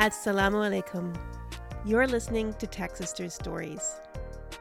Assalamu 0.00 0.64
alaikum. 0.64 1.14
You're 1.84 2.06
listening 2.06 2.54
to 2.54 2.66
Tech 2.66 2.96
Sisters 2.96 3.34
Stories. 3.34 4.00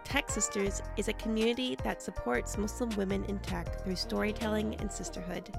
Tech 0.04 0.30
Sisters 0.30 0.82
is 0.98 1.08
a 1.08 1.14
community 1.14 1.78
that 1.82 2.02
supports 2.02 2.58
Muslim 2.58 2.90
women 2.98 3.24
in 3.24 3.40
tech 3.40 3.82
through 3.82 3.96
storytelling 3.96 4.76
and 4.82 4.92
sisterhood. 4.92 5.50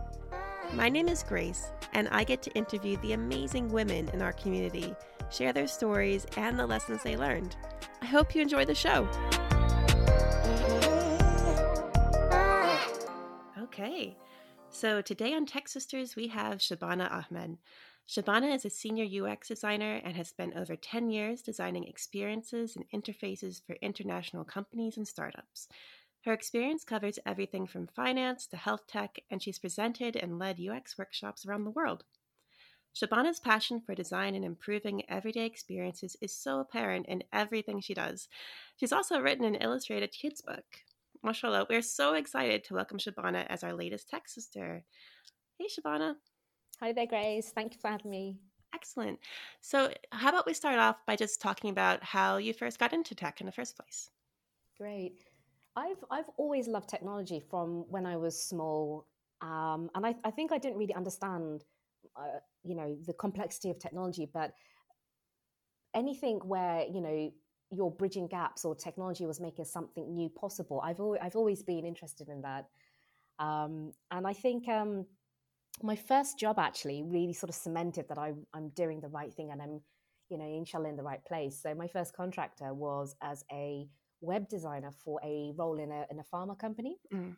My 0.74 0.90
name 0.90 1.08
is 1.08 1.22
Grace, 1.22 1.72
and 1.94 2.08
I 2.10 2.24
get 2.24 2.42
to 2.42 2.50
interview 2.50 2.98
the 2.98 3.14
amazing 3.14 3.70
women 3.70 4.10
in 4.10 4.20
our 4.20 4.34
community, 4.34 4.94
share 5.30 5.54
their 5.54 5.66
stories 5.66 6.26
and 6.36 6.58
the 6.58 6.66
lessons 6.66 7.02
they 7.02 7.16
learned. 7.16 7.56
I 8.02 8.04
hope 8.04 8.34
you 8.34 8.42
enjoy 8.42 8.66
the 8.66 8.74
show. 8.74 9.08
Okay, 13.62 14.14
so 14.68 15.00
today 15.00 15.32
on 15.32 15.46
Tech 15.46 15.68
Sisters, 15.68 16.16
we 16.16 16.28
have 16.28 16.58
Shabana 16.58 17.10
Ahmed. 17.10 17.56
Shabana 18.10 18.52
is 18.52 18.64
a 18.64 18.70
senior 18.70 19.04
UX 19.04 19.46
designer 19.46 20.00
and 20.02 20.16
has 20.16 20.26
spent 20.26 20.56
over 20.56 20.74
10 20.74 21.10
years 21.10 21.42
designing 21.42 21.84
experiences 21.84 22.74
and 22.74 22.84
interfaces 22.90 23.64
for 23.64 23.76
international 23.80 24.42
companies 24.42 24.96
and 24.96 25.06
startups. 25.06 25.68
Her 26.24 26.32
experience 26.32 26.82
covers 26.82 27.20
everything 27.24 27.68
from 27.68 27.86
finance 27.86 28.48
to 28.48 28.56
health 28.56 28.88
tech, 28.88 29.20
and 29.30 29.40
she's 29.40 29.60
presented 29.60 30.16
and 30.16 30.40
led 30.40 30.58
UX 30.58 30.98
workshops 30.98 31.46
around 31.46 31.62
the 31.62 31.70
world. 31.70 32.02
Shabana's 32.96 33.38
passion 33.38 33.80
for 33.80 33.94
design 33.94 34.34
and 34.34 34.44
improving 34.44 35.08
everyday 35.08 35.46
experiences 35.46 36.16
is 36.20 36.34
so 36.34 36.58
apparent 36.58 37.06
in 37.06 37.22
everything 37.32 37.80
she 37.80 37.94
does. 37.94 38.26
She's 38.76 38.92
also 38.92 39.20
written 39.20 39.44
an 39.44 39.54
illustrated 39.54 40.10
kids 40.10 40.40
book. 40.40 40.64
Mashallah, 41.22 41.68
we're 41.70 41.80
so 41.80 42.14
excited 42.14 42.64
to 42.64 42.74
welcome 42.74 42.98
Shabana 42.98 43.46
as 43.48 43.62
our 43.62 43.72
latest 43.72 44.08
tech 44.08 44.28
sister. 44.28 44.82
Hey, 45.60 45.66
Shabana. 45.68 46.16
Hi 46.80 46.92
there, 46.92 47.04
Grace. 47.04 47.52
Thank 47.54 47.74
you 47.74 47.78
for 47.78 47.88
having 47.88 48.10
me. 48.10 48.38
Excellent. 48.74 49.18
So, 49.60 49.92
how 50.12 50.30
about 50.30 50.46
we 50.46 50.54
start 50.54 50.78
off 50.78 51.04
by 51.04 51.14
just 51.14 51.38
talking 51.38 51.68
about 51.68 52.02
how 52.02 52.38
you 52.38 52.54
first 52.54 52.78
got 52.78 52.94
into 52.94 53.14
tech 53.14 53.40
in 53.40 53.46
the 53.46 53.52
first 53.52 53.76
place? 53.76 54.10
Great. 54.78 55.18
I've 55.76 56.02
I've 56.10 56.30
always 56.38 56.68
loved 56.68 56.88
technology 56.88 57.38
from 57.38 57.84
when 57.90 58.06
I 58.06 58.16
was 58.16 58.42
small, 58.42 59.06
um, 59.42 59.90
and 59.94 60.06
I, 60.06 60.14
I 60.24 60.30
think 60.30 60.52
I 60.52 60.58
didn't 60.58 60.78
really 60.78 60.94
understand, 60.94 61.64
uh, 62.16 62.38
you 62.64 62.74
know, 62.74 62.96
the 63.06 63.12
complexity 63.12 63.68
of 63.68 63.78
technology. 63.78 64.26
But 64.32 64.54
anything 65.92 66.38
where 66.38 66.86
you 66.90 67.02
know 67.02 67.30
you're 67.70 67.90
bridging 67.90 68.26
gaps 68.26 68.64
or 68.64 68.74
technology 68.74 69.26
was 69.26 69.38
making 69.38 69.66
something 69.66 70.14
new 70.14 70.30
possible, 70.30 70.80
I've 70.82 70.98
always, 70.98 71.20
I've 71.22 71.36
always 71.36 71.62
been 71.62 71.84
interested 71.84 72.30
in 72.30 72.40
that. 72.40 72.68
Um, 73.38 73.92
and 74.10 74.26
I 74.26 74.32
think 74.32 74.66
um, 74.68 75.06
my 75.82 75.96
first 75.96 76.38
job 76.38 76.58
actually 76.58 77.02
really 77.02 77.32
sort 77.32 77.48
of 77.48 77.54
cemented 77.54 78.06
that 78.08 78.18
I, 78.18 78.32
I'm 78.54 78.70
doing 78.70 79.00
the 79.00 79.08
right 79.08 79.32
thing 79.32 79.50
and 79.50 79.62
I'm, 79.62 79.80
you 80.28 80.38
know, 80.38 80.44
inshallah 80.44 80.88
in 80.88 80.96
the 80.96 81.02
right 81.02 81.24
place. 81.24 81.60
So 81.62 81.74
my 81.74 81.86
first 81.86 82.14
contractor 82.14 82.74
was 82.74 83.16
as 83.22 83.44
a 83.52 83.88
web 84.20 84.48
designer 84.48 84.90
for 85.04 85.20
a 85.24 85.52
role 85.56 85.78
in 85.78 85.90
a, 85.90 86.06
in 86.10 86.18
a 86.18 86.24
pharma 86.34 86.58
company. 86.58 86.96
Mm. 87.12 87.36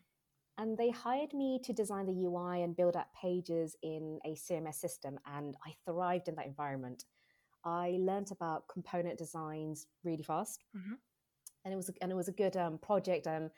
And 0.57 0.77
they 0.77 0.91
hired 0.91 1.33
me 1.33 1.59
to 1.63 1.73
design 1.73 2.05
the 2.05 2.25
UI 2.25 2.61
and 2.61 2.75
build 2.75 2.95
up 2.95 3.07
pages 3.19 3.75
in 3.81 4.19
a 4.25 4.35
CMS 4.35 4.75
system. 4.75 5.17
And 5.25 5.55
I 5.65 5.73
thrived 5.85 6.27
in 6.27 6.35
that 6.35 6.45
environment. 6.45 7.05
I 7.65 7.97
learned 7.99 8.31
about 8.31 8.67
component 8.67 9.17
designs 9.17 9.87
really 10.03 10.21
fast. 10.21 10.63
Mm-hmm. 10.77 10.93
And 11.65 11.73
it 11.73 11.77
was, 11.77 11.89
and 12.01 12.11
it 12.11 12.15
was 12.15 12.27
a 12.27 12.33
good 12.33 12.57
um, 12.57 12.77
project. 12.77 13.25
Um, 13.25 13.49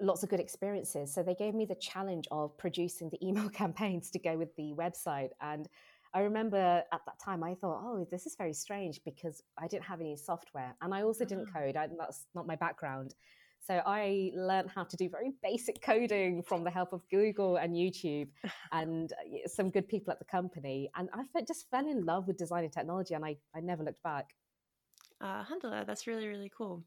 lots 0.00 0.22
of 0.22 0.28
good 0.28 0.40
experiences. 0.40 1.12
So 1.12 1.22
they 1.22 1.34
gave 1.34 1.54
me 1.54 1.64
the 1.64 1.74
challenge 1.76 2.26
of 2.30 2.56
producing 2.58 3.10
the 3.10 3.26
email 3.26 3.48
campaigns 3.62 4.10
to 4.10 4.18
go 4.18 4.36
with 4.36 4.54
the 4.56 4.74
website. 4.76 5.30
And 5.40 5.68
I 6.14 6.20
remember 6.20 6.56
at 6.56 7.00
that 7.06 7.18
time 7.22 7.42
I 7.42 7.54
thought, 7.54 7.80
oh, 7.82 8.06
this 8.10 8.26
is 8.26 8.36
very 8.36 8.52
strange 8.52 9.00
because 9.04 9.42
I 9.58 9.66
didn't 9.66 9.84
have 9.84 10.00
any 10.00 10.16
software 10.16 10.74
and 10.80 10.94
I 10.94 11.02
also 11.02 11.24
didn't 11.24 11.48
ah. 11.54 11.58
code. 11.58 11.76
I, 11.76 11.88
that's 11.98 12.26
not 12.34 12.46
my 12.46 12.56
background. 12.56 13.14
So 13.66 13.82
I 13.84 14.30
learned 14.34 14.70
how 14.72 14.84
to 14.84 14.96
do 14.96 15.08
very 15.08 15.32
basic 15.42 15.82
coding 15.82 16.42
from 16.42 16.62
the 16.62 16.70
help 16.70 16.92
of 16.92 17.02
Google 17.10 17.56
and 17.56 17.74
YouTube 17.74 18.28
and 18.72 19.12
uh, 19.12 19.48
some 19.48 19.70
good 19.70 19.88
people 19.88 20.12
at 20.12 20.18
the 20.18 20.24
company. 20.24 20.90
And 20.96 21.08
I 21.12 21.40
just 21.42 21.68
fell 21.70 21.86
in 21.86 22.04
love 22.04 22.26
with 22.28 22.36
designing 22.36 22.70
technology 22.70 23.14
and 23.14 23.24
I, 23.24 23.36
I 23.54 23.60
never 23.60 23.82
looked 23.82 24.02
back. 24.02 24.26
Uh, 25.20 25.38
alhamdulillah, 25.38 25.84
that's 25.86 26.06
really, 26.06 26.28
really 26.28 26.52
cool 26.56 26.84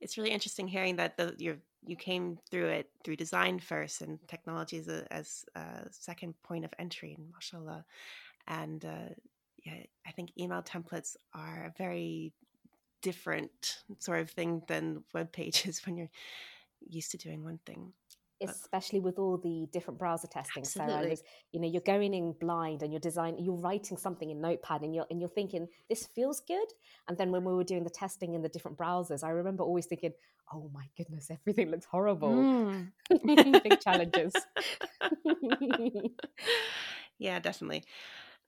it's 0.00 0.16
really 0.16 0.30
interesting 0.30 0.66
hearing 0.66 0.96
that 0.96 1.16
the, 1.16 1.34
you 1.38 1.58
you 1.86 1.96
came 1.96 2.38
through 2.50 2.66
it 2.66 2.90
through 3.04 3.16
design 3.16 3.58
first 3.58 4.02
and 4.02 4.18
technology 4.28 4.78
as 4.78 4.88
a, 4.88 5.12
as 5.12 5.44
a 5.54 5.86
second 5.90 6.34
point 6.42 6.64
of 6.64 6.72
entry 6.78 7.16
in 7.18 7.24
mashallah 7.32 7.84
and 8.48 8.84
uh, 8.84 9.12
yeah 9.64 9.74
i 10.06 10.10
think 10.10 10.30
email 10.38 10.62
templates 10.62 11.16
are 11.34 11.66
a 11.66 11.78
very 11.78 12.32
different 13.02 13.78
sort 13.98 14.20
of 14.20 14.30
thing 14.30 14.62
than 14.68 15.02
web 15.14 15.32
pages 15.32 15.80
when 15.86 15.96
you're 15.96 16.10
used 16.88 17.10
to 17.10 17.18
doing 17.18 17.42
one 17.44 17.58
thing 17.66 17.92
especially 18.42 19.00
with 19.00 19.18
all 19.18 19.36
the 19.36 19.66
different 19.72 19.98
browser 19.98 20.26
testing. 20.26 20.62
Absolutely. 20.62 21.02
So 21.02 21.10
was, 21.10 21.22
you 21.52 21.60
know, 21.60 21.68
you're 21.68 21.82
going 21.82 22.14
in 22.14 22.32
blind 22.32 22.82
and 22.82 22.92
you're 22.92 23.00
designing, 23.00 23.44
you're 23.44 23.56
writing 23.56 23.96
something 23.96 24.30
in 24.30 24.40
Notepad, 24.40 24.82
and 24.82 24.94
you're 24.94 25.06
and 25.10 25.20
you're 25.20 25.28
thinking 25.28 25.68
this 25.88 26.06
feels 26.06 26.40
good. 26.40 26.66
And 27.08 27.16
then 27.18 27.30
when 27.30 27.44
we 27.44 27.52
were 27.52 27.64
doing 27.64 27.84
the 27.84 27.90
testing 27.90 28.34
in 28.34 28.42
the 28.42 28.48
different 28.48 28.78
browsers, 28.78 29.22
I 29.24 29.30
remember 29.30 29.64
always 29.64 29.86
thinking, 29.86 30.12
oh 30.52 30.70
my 30.74 30.86
goodness, 30.96 31.30
everything 31.30 31.70
looks 31.70 31.86
horrible. 31.86 32.30
Mm. 33.10 33.62
Big 33.62 33.80
challenges. 33.80 34.32
yeah, 37.18 37.38
definitely. 37.40 37.84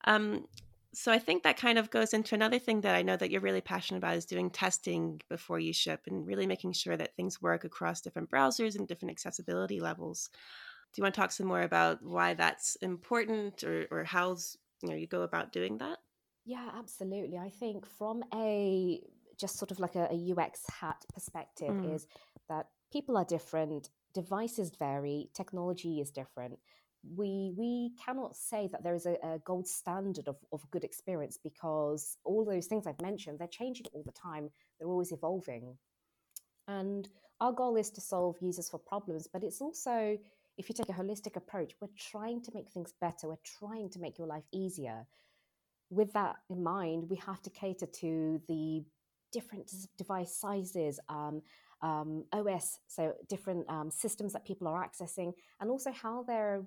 Um, 0.05 0.47
so 0.95 1.11
I 1.11 1.19
think 1.19 1.43
that 1.43 1.57
kind 1.57 1.79
of 1.79 1.91
goes 1.91 2.13
into 2.13 2.35
another 2.35 2.59
thing 2.59 2.83
that 2.83 2.95
I 2.95 3.03
know 3.03 3.17
that 3.17 3.31
you're 3.31 3.41
really 3.41 3.63
passionate 3.63 3.99
about 3.99 4.17
is 4.17 4.27
doing 4.27 4.51
testing 4.51 5.23
before 5.31 5.59
you 5.59 5.73
ship 5.73 6.03
and 6.07 6.27
really 6.27 6.47
making 6.47 6.73
sure 6.75 6.97
that 6.97 7.17
things 7.17 7.41
work 7.41 7.65
across 7.65 8.03
different 8.03 8.31
browsers 8.31 8.77
and 8.77 8.87
different 8.87 9.13
accessibility 9.13 9.81
levels. 9.81 10.29
Do 10.93 11.01
you 11.01 11.05
want 11.05 11.15
to 11.15 11.21
talk 11.21 11.33
some 11.33 11.47
more 11.47 11.63
about 11.63 12.03
why 12.03 12.35
that's 12.35 12.77
important 12.77 13.65
or, 13.65 13.87
or 13.91 14.05
how 14.05 14.37
you 14.83 14.91
know 14.91 14.95
you 14.95 15.07
go 15.07 15.23
about 15.23 15.53
doing 15.53 15.79
that? 15.79 15.99
Yeah, 16.45 16.69
absolutely. 16.77 17.39
I 17.39 17.49
think 17.49 17.87
from 17.87 18.23
a 18.35 19.01
just 19.41 19.59
sort 19.59 19.71
of 19.71 19.81
like 19.81 19.95
a, 19.95 20.09
a 20.13 20.33
UX 20.33 20.61
hat 20.69 21.05
perspective 21.15 21.71
mm. 21.71 21.95
is 21.95 22.07
that 22.51 22.67
people 22.93 23.17
are 23.17 23.25
different, 23.25 23.89
devices 24.13 24.71
vary, 24.79 25.31
technology 25.33 26.01
is 26.01 26.11
different 26.11 26.59
we 27.17 27.53
we 27.57 27.91
cannot 28.05 28.37
say 28.37 28.69
that 28.71 28.85
there 28.85 28.95
is 28.95 29.07
a, 29.07 29.17
a, 29.25 29.39
gold 29.45 29.67
standard 29.67 30.29
of, 30.29 30.37
of 30.53 30.69
good 30.71 30.85
experience 30.85 31.39
because 31.43 32.17
all 32.25 32.45
those 32.45 32.67
things 32.67 32.87
I've 32.87 33.01
mentioned, 33.01 33.39
they're 33.39 33.49
changing 33.49 33.87
all 33.93 34.05
the 34.05 34.13
time. 34.13 34.51
They're 34.79 34.89
always 34.89 35.13
evolving. 35.13 35.77
And 36.69 37.09
our 37.41 37.53
goal 37.53 37.77
is 37.77 37.91
to 37.91 38.01
solve 38.01 38.37
users 38.41 38.69
for 38.69 38.79
problems, 38.79 39.27
but 39.33 39.43
it's 39.43 39.61
also, 39.61 40.17
if 40.57 40.69
you 40.69 40.75
take 40.75 40.89
a 40.89 40.93
holistic 40.93 41.35
approach, 41.37 41.73
we're 41.81 41.89
trying 41.99 42.41
to 42.43 42.53
make 42.55 42.71
things 42.71 42.95
better. 43.01 43.27
We're 43.27 43.37
trying 43.59 43.91
to 43.91 43.99
make 43.99 44.17
your 44.17 44.29
life 44.29 44.45
easier. 44.53 45.05
With 45.91 46.13
that 46.13 46.37
in 46.51 46.63
mind, 46.63 47.11
we 47.11 47.17
have 47.17 47.43
to 47.43 47.51
cater 47.51 47.87
to 47.87 48.41
the 48.47 48.85
different 49.33 49.73
device 49.99 50.37
sizes, 50.37 51.01
um, 51.09 51.43
um, 51.83 52.25
OS, 52.33 52.79
so 52.87 53.13
different 53.29 53.69
um, 53.69 53.91
systems 53.91 54.33
that 54.35 54.45
people 54.45 54.69
are 54.69 54.89
accessing, 54.89 55.33
and 55.61 55.69
also 55.69 55.91
how 55.91 56.23
they're 56.23 56.63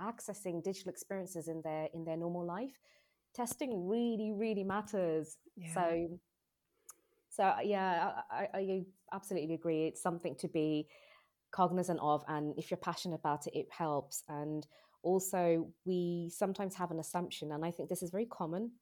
accessing 0.00 0.62
digital 0.62 0.90
experiences 0.90 1.48
in 1.48 1.62
their 1.62 1.88
in 1.94 2.04
their 2.04 2.16
normal 2.16 2.44
life 2.44 2.78
testing 3.34 3.88
really 3.88 4.32
really 4.32 4.64
matters 4.64 5.36
yeah. 5.56 5.74
so 5.74 6.18
so 7.28 7.54
yeah 7.62 8.12
I, 8.30 8.48
I 8.54 8.82
absolutely 9.12 9.54
agree 9.54 9.86
it's 9.86 10.02
something 10.02 10.34
to 10.36 10.48
be 10.48 10.88
cognizant 11.52 12.00
of 12.02 12.24
and 12.28 12.54
if 12.58 12.70
you're 12.70 12.78
passionate 12.78 13.16
about 13.16 13.46
it 13.46 13.54
it 13.54 13.66
helps 13.70 14.22
and 14.28 14.66
also 15.02 15.68
we 15.84 16.30
sometimes 16.34 16.74
have 16.74 16.90
an 16.90 16.98
assumption 16.98 17.52
and 17.52 17.64
i 17.64 17.70
think 17.70 17.88
this 17.88 18.02
is 18.02 18.10
very 18.10 18.26
common 18.26 18.72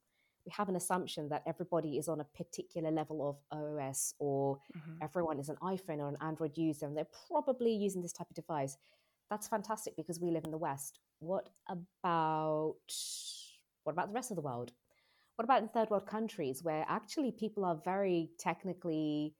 we 0.46 0.52
have 0.54 0.68
an 0.68 0.76
assumption 0.76 1.28
that 1.30 1.42
everybody 1.46 1.96
is 1.96 2.06
on 2.06 2.20
a 2.20 2.24
particular 2.24 2.90
level 2.90 3.26
of 3.50 3.58
OS 3.58 4.12
or 4.18 4.58
mm-hmm. 4.76 4.92
everyone 5.00 5.38
is 5.38 5.48
an 5.48 5.56
iPhone 5.62 6.00
or 6.00 6.08
an 6.08 6.18
Android 6.20 6.58
user 6.58 6.84
and 6.84 6.94
they're 6.94 7.06
probably 7.28 7.72
using 7.72 8.02
this 8.02 8.12
type 8.12 8.28
of 8.28 8.36
device 8.36 8.76
that's 9.30 9.48
fantastic 9.48 9.96
because 9.96 10.20
we 10.20 10.30
live 10.30 10.44
in 10.44 10.50
the 10.50 10.58
West. 10.58 11.00
What 11.18 11.48
about 11.68 12.76
what 13.84 13.92
about 13.92 14.08
the 14.08 14.14
rest 14.14 14.30
of 14.30 14.36
the 14.36 14.42
world? 14.42 14.72
What 15.36 15.44
about 15.44 15.62
in 15.62 15.68
third 15.68 15.90
world 15.90 16.06
countries 16.06 16.62
where 16.62 16.84
actually 16.88 17.32
people 17.32 17.64
are 17.64 17.80
very 17.84 18.30
technically 18.38 19.34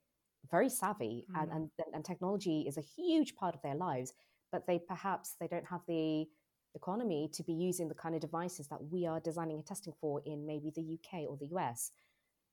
very 0.50 0.68
savvy 0.68 1.26
mm. 1.30 1.42
and, 1.42 1.50
and, 1.52 1.70
and 1.92 2.04
technology 2.04 2.64
is 2.66 2.76
a 2.76 2.80
huge 2.80 3.34
part 3.36 3.54
of 3.54 3.62
their 3.62 3.74
lives, 3.74 4.12
but 4.52 4.66
they 4.66 4.78
perhaps 4.78 5.36
they 5.40 5.46
don't 5.46 5.66
have 5.66 5.80
the 5.88 6.26
economy 6.74 7.30
to 7.32 7.42
be 7.42 7.52
using 7.52 7.88
the 7.88 7.94
kind 7.94 8.14
of 8.14 8.20
devices 8.20 8.66
that 8.68 8.82
we 8.90 9.06
are 9.06 9.20
designing 9.20 9.56
and 9.56 9.66
testing 9.66 9.92
for 10.00 10.20
in 10.26 10.46
maybe 10.46 10.72
the 10.74 10.98
UK 10.98 11.22
or 11.28 11.36
the 11.36 11.46
US. 11.56 11.92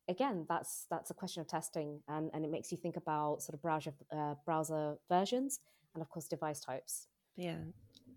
Again, 0.07 0.45
that's 0.47 0.85
that's 0.89 1.11
a 1.11 1.13
question 1.13 1.41
of 1.41 1.47
testing, 1.47 2.01
and, 2.07 2.29
and 2.33 2.43
it 2.43 2.51
makes 2.51 2.71
you 2.71 2.77
think 2.77 2.97
about 2.97 3.41
sort 3.41 3.53
of 3.53 3.61
browser 3.61 3.93
uh, 4.11 4.35
browser 4.45 4.95
versions 5.09 5.59
and 5.93 6.01
of 6.01 6.09
course 6.09 6.27
device 6.27 6.59
types. 6.59 7.07
Yeah, 7.37 7.57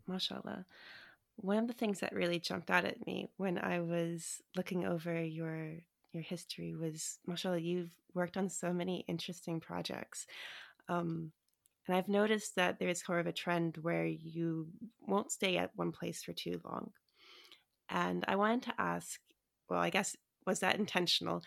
mashallah. 0.07 0.65
One 1.37 1.59
of 1.59 1.67
the 1.67 1.75
things 1.75 2.01
that 2.01 2.15
really 2.15 2.39
jumped 2.39 2.71
out 2.71 2.85
at 2.85 3.05
me 3.07 3.29
when 3.37 3.59
I 3.59 3.81
was 3.81 4.41
looking 4.57 4.87
over 4.87 5.23
your 5.23 5.79
your 6.13 6.23
history 6.23 6.75
was, 6.75 7.19
mashallah, 7.27 7.59
you've 7.59 7.91
worked 8.15 8.37
on 8.37 8.49
so 8.49 8.73
many 8.73 9.05
interesting 9.09 9.59
projects. 9.61 10.27
Um, 10.89 11.33
and 11.87 11.97
I've 11.97 12.09
noticed 12.09 12.57
that 12.57 12.79
there's 12.79 13.05
sort 13.05 13.21
of 13.21 13.27
a 13.27 13.33
trend 13.33 13.79
where 13.83 14.07
you 14.07 14.69
won't 15.01 15.33
stay 15.33 15.57
at 15.57 15.73
one 15.75 15.93
place 15.93 16.23
for 16.23 16.33
too 16.33 16.61
long. 16.65 16.93
And 17.91 18.25
I 18.27 18.37
wanted 18.37 18.63
to 18.63 18.81
ask, 18.81 19.21
well, 19.69 19.81
I 19.81 19.91
guess, 19.91 20.17
was 20.47 20.61
that 20.61 20.79
intentional? 20.79 21.43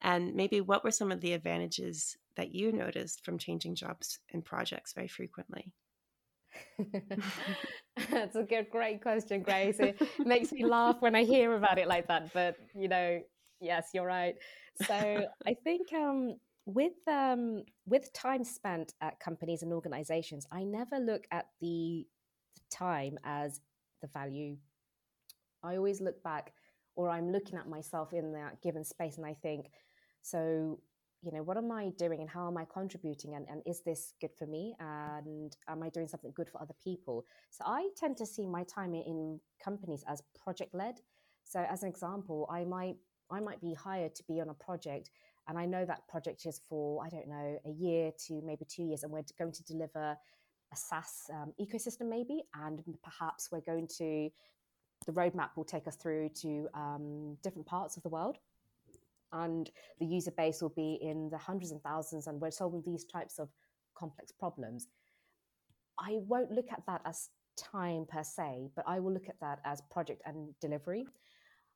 And 0.00 0.34
maybe 0.34 0.60
what 0.60 0.84
were 0.84 0.90
some 0.90 1.12
of 1.12 1.20
the 1.20 1.32
advantages 1.32 2.16
that 2.36 2.54
you 2.54 2.72
noticed 2.72 3.24
from 3.24 3.38
changing 3.38 3.74
jobs 3.74 4.18
and 4.32 4.44
projects 4.44 4.94
very 4.94 5.08
frequently? 5.08 5.72
That's 8.10 8.36
a 8.36 8.42
good, 8.42 8.70
great 8.70 9.02
question, 9.02 9.42
Grace. 9.42 9.78
It 9.78 10.00
makes 10.18 10.52
me 10.52 10.64
laugh 10.64 10.96
when 11.00 11.14
I 11.14 11.24
hear 11.24 11.54
about 11.54 11.78
it 11.78 11.88
like 11.88 12.08
that. 12.08 12.32
But 12.32 12.56
you 12.74 12.88
know, 12.88 13.20
yes, 13.60 13.90
you're 13.94 14.06
right. 14.06 14.34
So 14.86 14.94
I 15.46 15.54
think 15.54 15.92
um, 15.92 16.36
with 16.64 16.92
um, 17.08 17.64
with 17.86 18.12
time 18.12 18.44
spent 18.44 18.94
at 19.00 19.20
companies 19.20 19.62
and 19.62 19.72
organizations, 19.72 20.46
I 20.50 20.64
never 20.64 20.98
look 20.98 21.26
at 21.30 21.46
the 21.60 22.06
time 22.70 23.18
as 23.24 23.60
the 24.00 24.08
value. 24.08 24.56
I 25.62 25.76
always 25.76 26.00
look 26.00 26.22
back, 26.22 26.52
or 26.96 27.08
I'm 27.08 27.30
looking 27.30 27.56
at 27.56 27.68
myself 27.68 28.12
in 28.12 28.32
that 28.32 28.60
given 28.62 28.84
space, 28.84 29.16
and 29.16 29.26
I 29.26 29.34
think, 29.34 29.70
so 30.22 30.80
you 31.22 31.32
know, 31.32 31.42
what 31.42 31.56
am 31.56 31.70
I 31.70 31.90
doing, 31.98 32.20
and 32.20 32.28
how 32.28 32.48
am 32.48 32.56
I 32.56 32.64
contributing, 32.64 33.34
and, 33.34 33.46
and 33.48 33.62
is 33.66 33.80
this 33.82 34.14
good 34.20 34.32
for 34.38 34.46
me, 34.46 34.74
and 34.80 35.56
am 35.68 35.82
I 35.82 35.88
doing 35.88 36.08
something 36.08 36.32
good 36.34 36.48
for 36.48 36.60
other 36.60 36.74
people? 36.82 37.24
So 37.50 37.64
I 37.66 37.88
tend 37.96 38.16
to 38.18 38.26
see 38.26 38.46
my 38.46 38.64
time 38.64 38.94
in 38.94 39.40
companies 39.62 40.04
as 40.08 40.22
project 40.42 40.74
led. 40.74 40.96
So 41.44 41.64
as 41.68 41.82
an 41.82 41.88
example, 41.88 42.48
I 42.50 42.64
might 42.64 42.96
I 43.30 43.40
might 43.40 43.60
be 43.60 43.72
hired 43.72 44.14
to 44.16 44.24
be 44.24 44.40
on 44.40 44.50
a 44.50 44.54
project 44.54 45.10
and 45.48 45.58
I 45.58 45.66
know 45.66 45.84
that 45.84 46.06
project 46.08 46.46
is 46.46 46.60
for, 46.68 47.04
I 47.04 47.08
don't 47.08 47.28
know, 47.28 47.58
a 47.66 47.70
year 47.70 48.12
to 48.26 48.40
maybe 48.44 48.64
two 48.64 48.84
years, 48.84 49.02
and 49.02 49.12
we're 49.12 49.22
going 49.38 49.52
to 49.52 49.64
deliver 49.64 50.16
a 50.72 50.76
SaaS 50.76 51.24
um, 51.32 51.52
ecosystem, 51.60 52.08
maybe, 52.08 52.42
and 52.54 52.80
perhaps 53.02 53.50
we're 53.50 53.60
going 53.60 53.88
to, 53.98 54.30
the 55.06 55.12
roadmap 55.12 55.50
will 55.56 55.64
take 55.64 55.88
us 55.88 55.96
through 55.96 56.30
to 56.42 56.68
um, 56.74 57.36
different 57.42 57.66
parts 57.66 57.96
of 57.96 58.02
the 58.04 58.08
world. 58.08 58.38
And 59.32 59.70
the 59.98 60.06
user 60.06 60.30
base 60.30 60.60
will 60.60 60.74
be 60.76 60.98
in 61.00 61.30
the 61.30 61.38
hundreds 61.38 61.72
and 61.72 61.82
thousands, 61.82 62.26
and 62.26 62.40
we're 62.40 62.50
solving 62.50 62.82
these 62.84 63.04
types 63.04 63.38
of 63.38 63.48
complex 63.94 64.32
problems. 64.32 64.88
I 65.98 66.18
won't 66.26 66.50
look 66.50 66.72
at 66.72 66.82
that 66.86 67.02
as 67.04 67.28
time 67.56 68.06
per 68.08 68.22
se, 68.22 68.70
but 68.74 68.84
I 68.86 69.00
will 69.00 69.12
look 69.12 69.28
at 69.28 69.40
that 69.40 69.60
as 69.64 69.82
project 69.90 70.22
and 70.26 70.48
delivery 70.60 71.06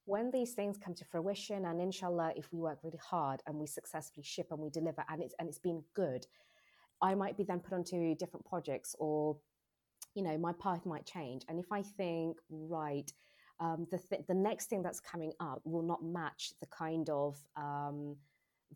when 0.07 0.31
these 0.31 0.55
things 0.55 0.79
come 0.79 0.95
to 0.95 1.05
fruition 1.05 1.67
and 1.67 1.81
inshallah 1.81 2.33
if 2.37 2.49
we 2.53 2.59
work 2.61 2.79
really 2.83 2.99
hard 3.05 3.43
and 3.47 3.57
we 3.57 3.67
successfully 3.67 4.23
ship 4.25 4.47
and 4.51 4.61
we 4.61 4.71
deliver 4.71 5.05
and 5.11 5.21
it's 5.21 5.35
and 5.39 5.49
it's 5.49 5.59
been 5.59 5.83
good 5.95 6.27
i 7.03 7.15
might 7.15 7.37
be 7.37 7.45
then 7.45 7.61
put 7.61 7.75
onto 7.75 8.15
different 8.15 8.47
projects 8.47 8.95
or 8.99 9.37
you 10.15 10.23
know 10.23 10.39
my 10.39 10.53
path 10.55 10.87
might 10.87 11.05
change 11.05 11.43
and 11.49 11.59
if 11.59 11.71
i 11.71 11.83
think 11.83 12.39
right 12.51 13.13
um, 13.61 13.87
the, 13.91 13.99
th- 13.99 14.27
the 14.29 14.35
next 14.35 14.67
thing 14.67 14.83
that's 14.83 15.01
coming 15.01 15.33
up 15.41 15.61
will 15.65 15.83
not 15.83 16.03
match 16.03 16.53
the 16.61 16.67
kind 16.67 17.09
of 17.11 17.37
um, 17.57 18.17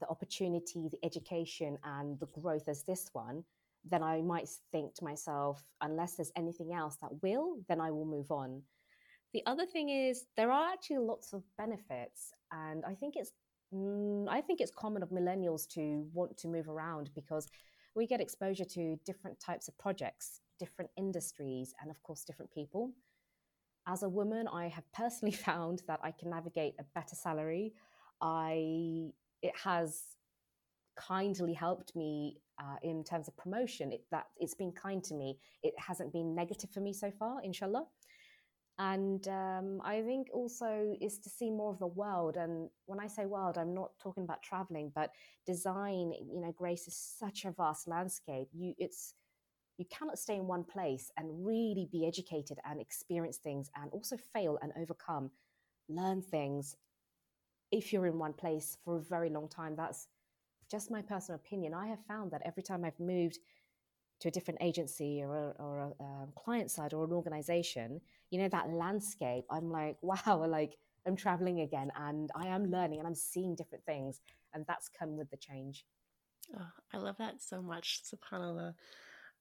the 0.00 0.08
opportunity 0.08 0.88
the 0.90 1.04
education 1.04 1.76
and 1.84 2.18
the 2.20 2.26
growth 2.26 2.68
as 2.68 2.84
this 2.84 3.10
one 3.12 3.42
then 3.84 4.02
i 4.02 4.20
might 4.20 4.48
think 4.70 4.94
to 4.94 5.04
myself 5.04 5.64
unless 5.80 6.14
there's 6.14 6.32
anything 6.36 6.72
else 6.72 6.96
that 7.00 7.10
will 7.22 7.56
then 7.68 7.80
i 7.80 7.90
will 7.90 8.04
move 8.04 8.30
on 8.30 8.62
the 9.32 9.42
other 9.46 9.64
thing 9.64 9.90
is 9.90 10.26
there 10.36 10.50
are 10.50 10.72
actually 10.72 10.98
lots 10.98 11.32
of 11.32 11.44
benefits, 11.56 12.32
and 12.50 12.84
I 12.84 12.94
think 12.94 13.14
it's 13.16 13.30
mm, 13.72 14.26
I 14.28 14.40
think 14.40 14.60
it's 14.60 14.72
common 14.72 15.02
of 15.02 15.10
millennials 15.10 15.68
to 15.74 16.04
want 16.12 16.36
to 16.38 16.48
move 16.48 16.68
around 16.68 17.10
because 17.14 17.46
we 17.94 18.06
get 18.06 18.20
exposure 18.20 18.64
to 18.64 18.96
different 19.06 19.38
types 19.38 19.68
of 19.68 19.78
projects, 19.78 20.40
different 20.58 20.90
industries, 20.96 21.74
and 21.80 21.90
of 21.90 22.02
course, 22.02 22.24
different 22.24 22.50
people. 22.50 22.90
As 23.86 24.02
a 24.02 24.08
woman, 24.08 24.46
I 24.48 24.68
have 24.68 24.84
personally 24.92 25.32
found 25.48 25.82
that 25.88 26.00
I 26.02 26.12
can 26.12 26.30
navigate 26.30 26.74
a 26.78 26.84
better 26.94 27.14
salary. 27.14 27.74
I 28.20 29.10
it 29.42 29.56
has 29.64 30.02
kindly 30.96 31.54
helped 31.54 31.96
me 31.96 32.36
uh, 32.58 32.76
in 32.82 33.02
terms 33.04 33.26
of 33.28 33.36
promotion. 33.36 33.92
It, 33.92 34.04
that 34.10 34.26
it's 34.38 34.54
been 34.54 34.72
kind 34.72 35.02
to 35.04 35.14
me. 35.14 35.38
It 35.62 35.74
hasn't 35.78 36.12
been 36.12 36.34
negative 36.34 36.70
for 36.70 36.80
me 36.80 36.92
so 36.92 37.10
far, 37.10 37.40
inshallah 37.42 37.86
and 38.80 39.28
um, 39.28 39.82
I 39.84 40.00
think 40.00 40.28
also 40.32 40.96
is 41.02 41.18
to 41.18 41.28
see 41.28 41.50
more 41.50 41.70
of 41.70 41.78
the 41.78 41.86
world. 41.86 42.38
And 42.38 42.70
when 42.86 42.98
I 42.98 43.08
say 43.08 43.26
world, 43.26 43.58
I'm 43.58 43.74
not 43.74 43.90
talking 44.02 44.24
about 44.24 44.42
traveling, 44.42 44.90
but 44.94 45.10
design. 45.46 46.14
You 46.14 46.40
know, 46.40 46.52
Grace 46.56 46.88
is 46.88 46.96
such 46.96 47.44
a 47.44 47.50
vast 47.50 47.86
landscape. 47.86 48.48
You, 48.54 48.72
it's 48.78 49.12
you 49.80 49.86
cannot 49.90 50.18
stay 50.18 50.36
in 50.36 50.46
one 50.46 50.62
place 50.62 51.10
and 51.16 51.46
really 51.46 51.88
be 51.90 52.06
educated 52.06 52.58
and 52.66 52.78
experience 52.78 53.38
things, 53.38 53.70
and 53.74 53.90
also 53.92 54.18
fail 54.34 54.58
and 54.60 54.72
overcome, 54.78 55.30
learn 55.88 56.20
things. 56.20 56.76
If 57.72 57.90
you're 57.90 58.06
in 58.06 58.18
one 58.18 58.34
place 58.34 58.76
for 58.84 58.98
a 58.98 59.02
very 59.02 59.30
long 59.30 59.48
time, 59.48 59.74
that's 59.74 60.08
just 60.70 60.90
my 60.90 61.00
personal 61.00 61.40
opinion. 61.42 61.72
I 61.72 61.86
have 61.86 62.04
found 62.06 62.30
that 62.32 62.42
every 62.44 62.62
time 62.62 62.84
I've 62.84 63.00
moved 63.00 63.38
to 64.20 64.28
a 64.28 64.30
different 64.30 64.60
agency 64.60 65.22
or 65.22 65.34
a, 65.34 65.62
or 65.62 65.78
a 65.78 66.04
um, 66.04 66.28
client 66.36 66.70
side 66.70 66.92
or 66.92 67.04
an 67.04 67.12
organization, 67.12 68.02
you 68.30 68.38
know, 68.38 68.48
that 68.48 68.68
landscape, 68.68 69.44
I'm 69.50 69.70
like, 69.70 69.96
wow, 70.02 70.44
like 70.46 70.76
I'm 71.06 71.16
traveling 71.16 71.60
again 71.60 71.90
and 71.96 72.30
I 72.34 72.48
am 72.48 72.70
learning 72.70 72.98
and 72.98 73.08
I'm 73.08 73.14
seeing 73.14 73.54
different 73.54 73.86
things. 73.86 74.20
And 74.52 74.66
that's 74.68 74.90
come 74.90 75.16
with 75.16 75.30
the 75.30 75.38
change. 75.38 75.86
Oh, 76.54 76.66
I 76.92 76.98
love 76.98 77.16
that 77.18 77.40
so 77.40 77.62
much, 77.62 78.02
subhanAllah. 78.04 78.74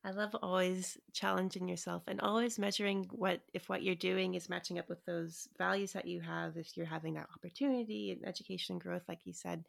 I 0.03 0.11
love 0.11 0.33
always 0.41 0.97
challenging 1.11 1.67
yourself 1.67 2.03
and 2.07 2.21
always 2.21 2.57
measuring 2.57 3.07
what 3.11 3.41
if 3.53 3.67
what 3.67 3.83
you're 3.83 3.95
doing 3.95 4.35
is 4.35 4.47
matching 4.47 4.79
up 4.79 4.87
with 4.87 5.03
those 5.05 5.49
values 5.57 5.91
that 5.91 6.07
you 6.07 6.21
have, 6.21 6.55
if 6.55 6.77
you're 6.77 6.85
having 6.85 7.15
that 7.15 7.27
opportunity 7.35 8.11
and 8.11 8.25
education 8.25 8.75
and 8.75 8.81
growth, 8.81 9.03
like 9.09 9.25
you 9.25 9.33
said. 9.33 9.65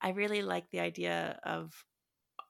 I 0.00 0.10
really 0.10 0.42
like 0.42 0.68
the 0.70 0.80
idea 0.80 1.38
of 1.44 1.72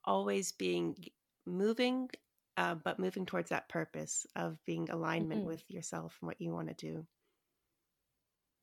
always 0.07 0.53
being 0.53 0.97
moving, 1.45 2.09
uh, 2.57 2.77
but 2.77 2.99
moving 2.99 3.27
towards 3.27 3.51
that 3.51 3.69
purpose 3.69 4.27
of 4.35 4.57
being 4.65 4.89
alignment 4.89 5.41
mm-hmm. 5.41 5.51
with 5.51 5.63
yourself 5.69 6.17
and 6.21 6.29
what 6.29 6.41
you 6.41 6.53
want 6.53 6.69
to 6.69 6.75
do. 6.75 7.07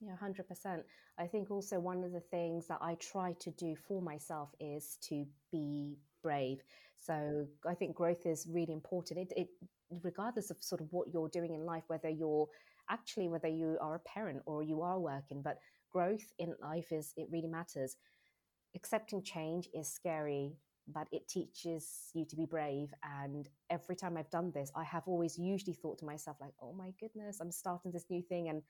Yeah, 0.02 0.16
100%. 0.22 0.84
I 1.20 1.28
think 1.28 1.52
also 1.52 1.80
one 1.80 2.04
of 2.04 2.14
the 2.14 2.22
things 2.32 2.68
that 2.68 2.80
I 2.82 2.96
try 2.96 3.34
to 3.42 3.52
do 3.52 3.76
for 3.88 4.02
myself 4.02 4.50
is 4.60 4.98
to 5.10 5.26
be 5.52 5.98
brave. 6.22 6.62
So 7.00 7.46
I 7.68 7.74
think 7.74 7.96
growth 7.96 8.26
is 8.26 8.48
really 8.50 8.74
important. 8.74 9.20
It, 9.20 9.34
it 9.36 9.48
regardless 10.04 10.52
of 10.52 10.58
sort 10.62 10.82
of 10.82 10.88
what 10.92 11.08
you're 11.14 11.30
doing 11.30 11.54
in 11.54 11.66
life, 11.66 11.84
whether 11.88 12.10
you're 12.10 12.48
actually 12.90 13.28
whether 13.28 13.48
you 13.48 13.78
are 13.82 13.96
a 13.96 14.00
parent 14.00 14.42
or 14.46 14.64
you 14.64 14.82
are 14.82 15.00
working, 15.00 15.42
but 15.42 15.60
growth 15.92 16.34
in 16.40 16.54
life 16.62 16.92
is 16.92 17.14
it 17.18 17.28
really 17.32 17.48
matters. 17.48 17.96
Accepting 18.76 19.24
change 19.24 19.70
is 19.74 19.92
scary 19.92 20.54
but 20.94 21.08
it 21.12 21.28
teaches 21.28 22.10
you 22.14 22.26
to 22.26 22.36
be 22.36 22.46
brave. 22.46 22.94
And 23.04 23.48
every 23.70 23.96
time 23.96 24.18
I've 24.18 24.30
done 24.30 24.52
this, 24.54 24.72
I 24.76 24.84
have 24.84 25.04
always 25.06 25.38
usually 25.38 25.74
thought 25.74 26.00
to 26.00 26.06
myself, 26.06 26.38
like, 26.42 26.54
oh 26.62 26.74
my 26.74 26.92
goodness, 27.00 27.40
I'm 27.40 27.52
starting 27.52 27.92
this 27.92 28.06
new 28.10 28.22
thing 28.22 28.50
and 28.50 28.62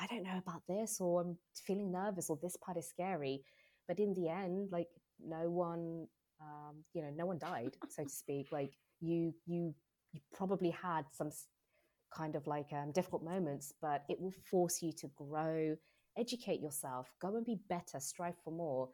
I 0.00 0.06
don't 0.06 0.24
know 0.24 0.38
about 0.38 0.62
this, 0.68 1.00
or 1.00 1.22
I'm 1.22 1.38
feeling 1.54 1.90
nervous, 1.90 2.28
or 2.28 2.38
this 2.40 2.56
part 2.56 2.76
is 2.76 2.88
scary. 2.88 3.42
But 3.88 3.98
in 3.98 4.12
the 4.12 4.28
end, 4.28 4.68
like, 4.70 4.88
no 5.24 5.48
one, 5.48 6.06
um, 6.40 6.76
you 6.92 7.02
know, 7.02 7.10
no 7.14 7.26
one 7.26 7.38
died, 7.38 7.76
so 7.88 8.04
to 8.04 8.10
speak. 8.10 8.48
Like, 8.52 8.72
you, 9.00 9.34
you, 9.46 9.74
you 10.12 10.20
probably 10.34 10.70
had 10.70 11.04
some 11.12 11.30
kind 12.14 12.36
of 12.36 12.46
like 12.46 12.72
um, 12.72 12.92
difficult 12.92 13.22
moments, 13.22 13.72
but 13.80 14.04
it 14.08 14.20
will 14.20 14.34
force 14.50 14.82
you 14.82 14.92
to 14.92 15.08
grow, 15.16 15.76
educate 16.18 16.60
yourself, 16.60 17.12
go 17.20 17.36
and 17.36 17.44
be 17.44 17.58
better, 17.68 18.00
strive 18.00 18.36
for 18.44 18.52
more. 18.52 18.88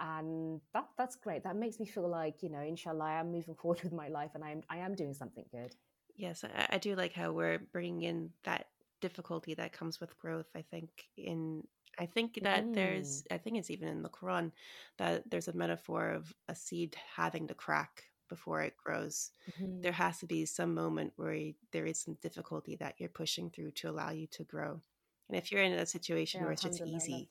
And 0.00 0.60
that 0.72 0.86
that's 0.96 1.16
great. 1.16 1.44
That 1.44 1.56
makes 1.56 1.78
me 1.78 1.86
feel 1.86 2.08
like 2.08 2.42
you 2.42 2.48
know 2.48 2.60
inshallah 2.62 3.04
i 3.04 3.20
am 3.20 3.30
moving 3.30 3.54
forward 3.60 3.82
with 3.82 3.92
my 3.92 4.08
life 4.08 4.30
and 4.34 4.42
i 4.42 4.50
am 4.50 4.62
i 4.70 4.78
am 4.78 4.94
doing 4.94 5.14
something 5.14 5.44
good. 5.52 5.74
Yes 6.16 6.44
i, 6.44 6.66
I 6.70 6.78
do 6.78 6.94
like 6.94 7.12
how 7.12 7.32
we're 7.32 7.58
bringing 7.58 8.02
in 8.02 8.30
that 8.44 8.66
difficulty 9.00 9.52
that 9.54 9.72
comes 9.72 10.00
with 10.00 10.16
growth 10.18 10.46
i 10.54 10.62
think 10.62 10.88
in 11.16 11.64
i 11.98 12.06
think 12.06 12.38
that 12.42 12.64
mm. 12.64 12.74
there's 12.74 13.24
i 13.30 13.38
think 13.38 13.56
it's 13.56 13.70
even 13.70 13.88
in 13.88 14.02
the 14.02 14.08
quran 14.08 14.50
that 14.98 15.28
there's 15.30 15.48
a 15.48 15.52
metaphor 15.52 16.10
of 16.10 16.32
a 16.48 16.54
seed 16.54 16.96
having 17.16 17.46
to 17.46 17.54
crack 17.54 18.04
before 18.28 18.62
it 18.62 18.74
grows 18.82 19.30
mm-hmm. 19.50 19.80
there 19.82 19.92
has 19.92 20.18
to 20.18 20.26
be 20.26 20.46
some 20.46 20.74
moment 20.74 21.12
where 21.16 21.50
there 21.72 21.86
is 21.86 22.00
some 22.00 22.16
difficulty 22.22 22.76
that 22.76 22.94
you're 22.98 23.08
pushing 23.08 23.50
through 23.50 23.70
to 23.70 23.90
allow 23.90 24.10
you 24.10 24.26
to 24.26 24.44
grow 24.44 24.80
and 25.28 25.36
if 25.36 25.52
you're 25.52 25.62
in 25.62 25.72
a 25.72 25.86
situation 25.86 26.40
yeah, 26.40 26.44
where 26.44 26.52
it's 26.52 26.62
just 26.62 26.82
easy 26.82 27.28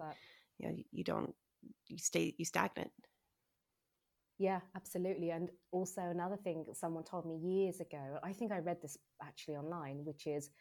you 0.59 0.67
know 0.67 0.75
you 0.91 1.03
don't 1.03 1.33
you 1.87 1.97
stay 1.97 2.35
you 2.37 2.45
stagnant 2.45 2.91
yeah 4.37 4.59
absolutely 4.75 5.31
and 5.31 5.49
also 5.71 6.01
another 6.01 6.37
thing 6.37 6.65
someone 6.73 7.03
told 7.03 7.25
me 7.25 7.35
years 7.35 7.79
ago 7.79 8.19
i 8.23 8.31
think 8.31 8.51
i 8.51 8.59
read 8.59 8.81
this 8.81 8.97
actually 9.23 9.55
online 9.55 10.05
which 10.05 10.27
is 10.27 10.51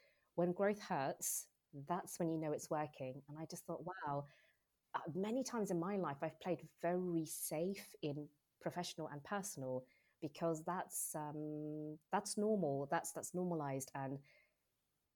when 0.40 0.52
growth 0.52 0.80
hurts, 0.80 1.46
that's 1.88 2.18
when 2.18 2.30
you 2.30 2.38
know 2.38 2.52
it's 2.52 2.70
working. 2.70 3.22
And 3.28 3.38
I 3.38 3.44
just 3.50 3.64
thought, 3.66 3.84
wow, 3.84 4.24
uh, 4.94 4.98
many 5.14 5.44
times 5.44 5.70
in 5.70 5.78
my 5.78 5.96
life, 5.96 6.16
I've 6.22 6.40
played 6.40 6.60
very 6.82 7.24
safe 7.26 7.94
in 8.02 8.26
professional 8.60 9.08
and 9.08 9.22
personal 9.24 9.84
because 10.20 10.62
that's 10.64 11.14
um, 11.14 11.96
that's 12.12 12.36
normal. 12.36 12.88
That's 12.90 13.12
that's 13.12 13.34
normalized. 13.34 13.90
And 13.94 14.18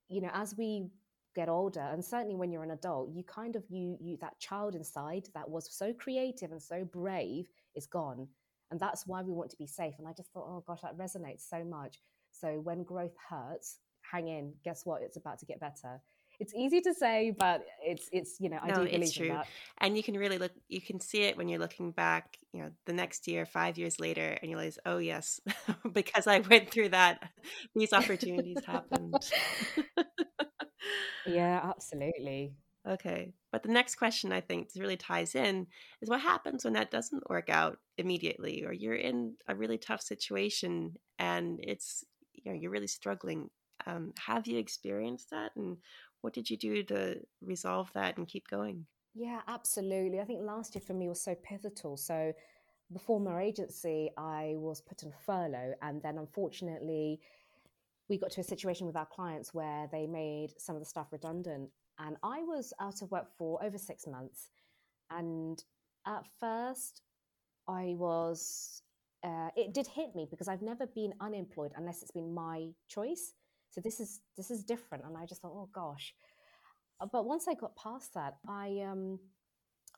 you 0.08 0.20
know, 0.20 0.30
as 0.32 0.54
we 0.56 0.88
get 1.34 1.48
older, 1.48 1.80
and 1.80 2.04
certainly 2.04 2.36
when 2.36 2.52
you're 2.52 2.62
an 2.62 2.70
adult, 2.70 3.10
you 3.12 3.24
kind 3.24 3.56
of 3.56 3.64
you 3.68 3.96
you 4.00 4.16
that 4.20 4.38
child 4.38 4.74
inside 4.74 5.28
that 5.34 5.48
was 5.48 5.68
so 5.76 5.92
creative 5.92 6.52
and 6.52 6.62
so 6.62 6.84
brave 6.84 7.48
is 7.74 7.86
gone, 7.86 8.28
and 8.70 8.78
that's 8.78 9.06
why 9.06 9.22
we 9.22 9.32
want 9.32 9.50
to 9.50 9.56
be 9.58 9.66
safe. 9.66 9.94
And 9.98 10.06
I 10.06 10.12
just 10.12 10.30
thought, 10.32 10.46
oh 10.46 10.64
gosh, 10.66 10.82
that 10.82 10.96
resonates 10.96 11.48
so 11.48 11.64
much. 11.64 11.98
So 12.30 12.60
when 12.62 12.82
growth 12.84 13.14
hurts, 13.28 13.78
hang 14.02 14.28
in. 14.28 14.52
Guess 14.64 14.86
what? 14.86 15.02
It's 15.02 15.16
about 15.16 15.38
to 15.40 15.46
get 15.46 15.60
better 15.60 16.00
it's 16.40 16.54
easy 16.54 16.80
to 16.82 16.94
say, 16.94 17.34
but 17.36 17.64
it's 17.82 18.08
it's 18.12 18.40
you 18.40 18.48
know 18.48 18.58
I 18.62 18.68
no, 18.68 18.84
do 18.84 18.90
believe 18.90 19.14
true. 19.14 19.28
that. 19.28 19.46
And 19.78 19.96
you 19.96 20.02
can 20.02 20.16
really 20.16 20.38
look, 20.38 20.52
you 20.68 20.80
can 20.80 21.00
see 21.00 21.22
it 21.22 21.36
when 21.36 21.48
you're 21.48 21.60
looking 21.60 21.90
back, 21.90 22.38
you 22.52 22.62
know, 22.62 22.70
the 22.86 22.92
next 22.92 23.26
year, 23.28 23.46
five 23.46 23.78
years 23.78 24.00
later, 24.00 24.36
and 24.40 24.50
you 24.50 24.56
realize, 24.56 24.78
oh 24.86 24.98
yes, 24.98 25.40
because 25.92 26.26
I 26.26 26.40
went 26.40 26.70
through 26.70 26.90
that, 26.90 27.30
these 27.74 27.92
opportunities 27.92 28.64
happened. 28.64 29.14
yeah, 31.26 31.60
absolutely. 31.62 32.54
Okay, 32.86 33.32
but 33.50 33.62
the 33.62 33.70
next 33.70 33.94
question 33.94 34.30
I 34.30 34.42
think 34.42 34.68
really 34.76 34.98
ties 34.98 35.34
in 35.34 35.66
is 36.02 36.10
what 36.10 36.20
happens 36.20 36.64
when 36.64 36.74
that 36.74 36.90
doesn't 36.90 37.30
work 37.30 37.48
out 37.48 37.78
immediately, 37.96 38.64
or 38.64 38.72
you're 38.72 38.94
in 38.94 39.34
a 39.48 39.54
really 39.54 39.78
tough 39.78 40.02
situation 40.02 40.94
and 41.18 41.60
it's 41.62 42.04
you 42.32 42.52
know 42.52 42.58
you're 42.58 42.70
really 42.70 42.86
struggling 42.86 43.48
um, 43.86 44.12
have 44.18 44.46
you 44.46 44.58
experienced 44.58 45.30
that 45.30 45.52
and 45.56 45.76
what 46.24 46.32
did 46.32 46.48
you 46.48 46.56
do 46.56 46.82
to 46.84 47.20
resolve 47.42 47.90
that 47.92 48.16
and 48.16 48.26
keep 48.26 48.48
going? 48.48 48.86
Yeah, 49.14 49.42
absolutely. 49.46 50.20
I 50.20 50.24
think 50.24 50.40
last 50.40 50.74
year 50.74 50.82
for 50.84 50.94
me 50.94 51.06
was 51.06 51.20
so 51.20 51.34
pivotal. 51.34 51.98
So, 51.98 52.32
before 52.90 53.20
my 53.20 53.42
agency, 53.42 54.10
I 54.16 54.54
was 54.56 54.80
put 54.80 55.04
on 55.04 55.12
furlough, 55.26 55.74
and 55.82 56.00
then 56.02 56.16
unfortunately, 56.16 57.20
we 58.08 58.16
got 58.16 58.30
to 58.32 58.40
a 58.40 58.44
situation 58.44 58.86
with 58.86 58.96
our 58.96 59.06
clients 59.06 59.52
where 59.52 59.86
they 59.92 60.06
made 60.06 60.54
some 60.56 60.74
of 60.76 60.80
the 60.80 60.88
staff 60.88 61.08
redundant. 61.12 61.68
And 61.98 62.16
I 62.22 62.42
was 62.42 62.72
out 62.80 63.02
of 63.02 63.10
work 63.10 63.26
for 63.36 63.62
over 63.62 63.76
six 63.76 64.06
months. 64.06 64.48
And 65.10 65.62
at 66.06 66.24
first, 66.40 67.02
I 67.68 67.94
was, 67.98 68.82
uh, 69.22 69.50
it 69.56 69.74
did 69.74 69.86
hit 69.86 70.14
me 70.14 70.26
because 70.30 70.48
I've 70.48 70.62
never 70.62 70.86
been 70.86 71.12
unemployed 71.20 71.72
unless 71.76 72.00
it's 72.00 72.10
been 72.10 72.32
my 72.32 72.68
choice. 72.88 73.34
So 73.74 73.80
this 73.80 73.98
is 73.98 74.20
this 74.36 74.52
is 74.52 74.62
different, 74.62 75.04
and 75.04 75.16
I 75.16 75.26
just 75.26 75.42
thought, 75.42 75.52
oh 75.52 75.68
gosh. 75.72 76.14
Uh, 77.00 77.06
but 77.10 77.24
once 77.24 77.48
I 77.48 77.54
got 77.54 77.74
past 77.74 78.14
that, 78.14 78.36
I 78.48 78.86
um, 78.88 79.18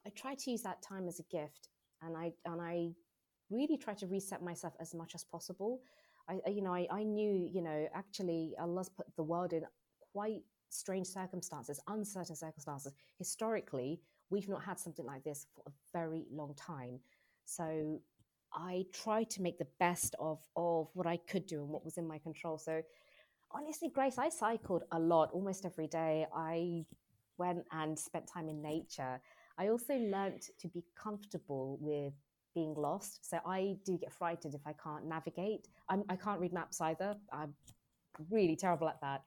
I 0.06 0.10
tried 0.10 0.38
to 0.40 0.50
use 0.50 0.62
that 0.62 0.80
time 0.80 1.08
as 1.08 1.20
a 1.20 1.24
gift, 1.24 1.68
and 2.00 2.16
I 2.16 2.32
and 2.46 2.62
I 2.62 2.92
really 3.50 3.76
tried 3.76 3.98
to 3.98 4.06
reset 4.06 4.42
myself 4.42 4.72
as 4.80 4.94
much 4.94 5.14
as 5.14 5.24
possible. 5.24 5.82
I 6.26 6.40
you 6.48 6.62
know 6.62 6.72
I, 6.72 6.86
I 6.90 7.02
knew 7.02 7.50
you 7.52 7.60
know 7.60 7.86
actually 7.94 8.54
Allah's 8.58 8.88
put 8.88 9.14
the 9.14 9.22
world 9.22 9.52
in 9.52 9.64
quite 10.14 10.40
strange 10.70 11.06
circumstances, 11.06 11.78
uncertain 11.86 12.34
circumstances. 12.34 12.94
Historically, 13.18 14.00
we've 14.30 14.48
not 14.48 14.64
had 14.64 14.80
something 14.80 15.04
like 15.04 15.22
this 15.22 15.46
for 15.54 15.64
a 15.66 15.72
very 15.92 16.24
long 16.32 16.54
time. 16.54 16.98
So 17.44 18.00
I 18.54 18.86
tried 18.94 19.28
to 19.30 19.42
make 19.42 19.58
the 19.58 19.68
best 19.78 20.16
of 20.18 20.38
of 20.56 20.88
what 20.94 21.06
I 21.06 21.18
could 21.18 21.46
do 21.46 21.60
and 21.60 21.68
what 21.68 21.84
was 21.84 21.98
in 21.98 22.08
my 22.08 22.16
control. 22.18 22.56
So 22.56 22.80
honestly, 23.50 23.90
Grace, 23.92 24.18
I 24.18 24.28
cycled 24.28 24.84
a 24.92 24.98
lot, 24.98 25.30
almost 25.32 25.64
every 25.64 25.86
day. 25.86 26.26
I 26.34 26.84
went 27.38 27.64
and 27.72 27.98
spent 27.98 28.26
time 28.26 28.48
in 28.48 28.62
nature. 28.62 29.20
I 29.58 29.68
also 29.68 29.94
learned 29.94 30.42
to 30.58 30.68
be 30.68 30.84
comfortable 30.96 31.78
with 31.80 32.12
being 32.54 32.74
lost. 32.74 33.28
So 33.28 33.38
I 33.46 33.76
do 33.84 33.98
get 33.98 34.12
frightened 34.12 34.54
if 34.54 34.66
I 34.66 34.74
can't 34.82 35.06
navigate. 35.06 35.68
I'm, 35.88 36.04
I 36.08 36.16
can 36.16 36.32
not 36.32 36.40
read 36.40 36.52
maps 36.52 36.80
either. 36.80 37.14
I'm 37.32 37.54
really 38.30 38.56
terrible 38.56 38.88
at 38.88 39.00
that. 39.02 39.22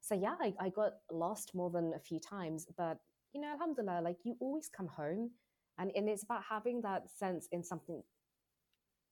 So 0.00 0.14
yeah, 0.14 0.34
I, 0.40 0.52
I 0.58 0.68
got 0.68 0.94
lost 1.10 1.54
more 1.54 1.70
than 1.70 1.92
a 1.94 2.00
few 2.00 2.18
times, 2.18 2.66
but 2.76 2.98
you 3.32 3.40
know, 3.40 3.48
alhamdulillah, 3.52 4.02
like 4.02 4.18
you 4.24 4.36
always 4.40 4.68
come 4.68 4.88
home 4.88 5.30
and, 5.78 5.92
and 5.94 6.08
it's 6.08 6.24
about 6.24 6.42
having 6.48 6.82
that 6.82 7.08
sense 7.08 7.48
in 7.52 7.62
something. 7.62 8.02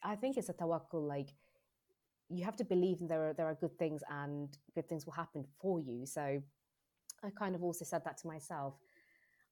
I 0.02 0.16
think 0.16 0.36
it's 0.36 0.48
a 0.48 0.54
tawakkul, 0.54 1.06
like 1.06 1.28
you 2.30 2.44
have 2.44 2.56
to 2.56 2.64
believe 2.64 2.98
there 3.00 3.30
are 3.30 3.32
there 3.34 3.46
are 3.46 3.54
good 3.54 3.76
things 3.78 4.02
and 4.08 4.56
good 4.74 4.88
things 4.88 5.04
will 5.04 5.12
happen 5.12 5.44
for 5.60 5.80
you. 5.80 6.06
So 6.06 6.42
I 7.22 7.30
kind 7.30 7.54
of 7.54 7.62
also 7.62 7.84
said 7.84 8.02
that 8.04 8.18
to 8.18 8.26
myself. 8.26 8.74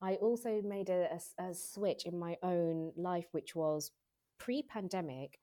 I 0.00 0.14
also 0.14 0.62
made 0.62 0.90
a, 0.90 1.08
a, 1.38 1.42
a 1.42 1.54
switch 1.54 2.04
in 2.04 2.18
my 2.18 2.36
own 2.42 2.92
life, 2.96 3.26
which 3.32 3.56
was 3.56 3.90
pre-pandemic. 4.38 5.40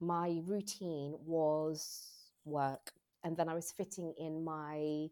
My 0.00 0.40
routine 0.44 1.16
was 1.24 2.08
work, 2.44 2.92
and 3.24 3.36
then 3.36 3.48
I 3.48 3.54
was 3.54 3.72
fitting 3.72 4.14
in 4.18 4.44
my 4.44 5.08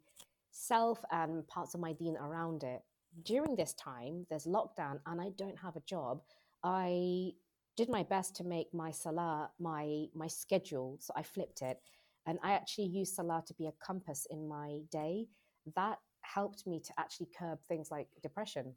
self 0.52 1.04
and 1.11 1.47
parts 1.49 1.75
of 1.75 1.81
my 1.81 1.93
deen 1.93 2.16
around 2.16 2.62
it. 2.62 2.83
During 3.25 3.57
this 3.57 3.75
time, 3.75 4.26
there's 4.31 4.47
lockdown, 4.47 5.00
and 5.07 5.21
I 5.21 5.31
don't 5.37 5.59
have 5.59 5.75
a 5.76 5.81
job. 5.81 6.23
I 6.62 7.33
did 7.76 7.88
my 7.88 8.02
best 8.02 8.37
to 8.37 8.45
make 8.45 8.73
my 8.73 8.90
salah 8.90 9.50
my 9.59 10.07
my 10.14 10.26
schedule. 10.26 10.97
So 11.00 11.12
I 11.16 11.23
flipped 11.23 11.62
it, 11.62 11.78
and 12.26 12.38
I 12.43 12.52
actually 12.52 12.87
used 12.87 13.14
salah 13.14 13.43
to 13.47 13.54
be 13.54 13.66
a 13.66 13.73
compass 13.85 14.26
in 14.31 14.49
my 14.49 14.81
day. 14.90 15.28
That 15.75 15.99
helped 16.23 16.66
me 16.66 16.81
to 16.81 16.93
actually 16.99 17.28
curb 17.38 17.59
things 17.69 17.90
like 17.90 18.09
depression, 18.23 18.75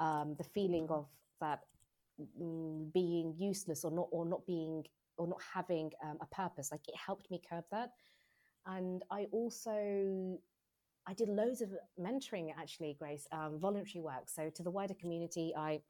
um, 0.00 0.34
the 0.36 0.44
feeling 0.44 0.88
of 0.90 1.06
that 1.40 1.60
mm, 2.40 2.92
being 2.92 3.34
useless 3.38 3.84
or 3.84 3.90
not 3.90 4.08
or 4.10 4.26
not 4.26 4.46
being 4.46 4.84
or 5.16 5.28
not 5.28 5.40
having 5.54 5.90
um, 6.02 6.18
a 6.20 6.26
purpose. 6.34 6.70
Like 6.72 6.88
it 6.88 6.96
helped 6.96 7.30
me 7.30 7.40
curb 7.48 7.64
that, 7.70 7.90
and 8.66 9.02
I 9.10 9.26
also 9.32 10.38
I 11.06 11.12
did 11.12 11.28
loads 11.28 11.60
of 11.60 11.70
mentoring 12.00 12.52
actually, 12.58 12.96
Grace, 12.98 13.26
um, 13.32 13.58
voluntary 13.60 14.02
work. 14.02 14.28
So 14.28 14.50
to 14.50 14.62
the 14.62 14.70
wider 14.70 14.94
community, 14.94 15.52
I 15.56 15.80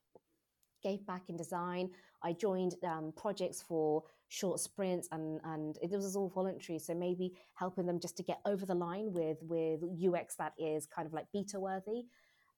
gave 0.85 1.05
back 1.07 1.23
in 1.29 1.37
design. 1.37 1.91
I 2.23 2.33
joined 2.33 2.77
um, 2.85 3.13
projects 3.17 3.63
for 3.63 4.05
short 4.29 4.59
sprints 4.59 5.09
and 5.13 5.41
and 5.45 5.79
it 5.83 5.91
was 5.91 6.17
all 6.17 6.29
voluntary 6.29 6.79
so 6.79 6.95
maybe 6.95 7.33
helping 7.55 7.87
them 7.87 8.01
just 8.01 8.17
to 8.17 8.23
get 8.23 8.41
over 8.47 8.67
the 8.67 8.75
line 8.75 9.13
with 9.13 9.39
with 9.43 9.81
ux 10.09 10.35
that 10.37 10.55
is 10.59 10.87
kind 10.87 11.07
of 11.07 11.13
like 11.13 11.27
beta 11.33 11.61
worthy. 11.61 12.05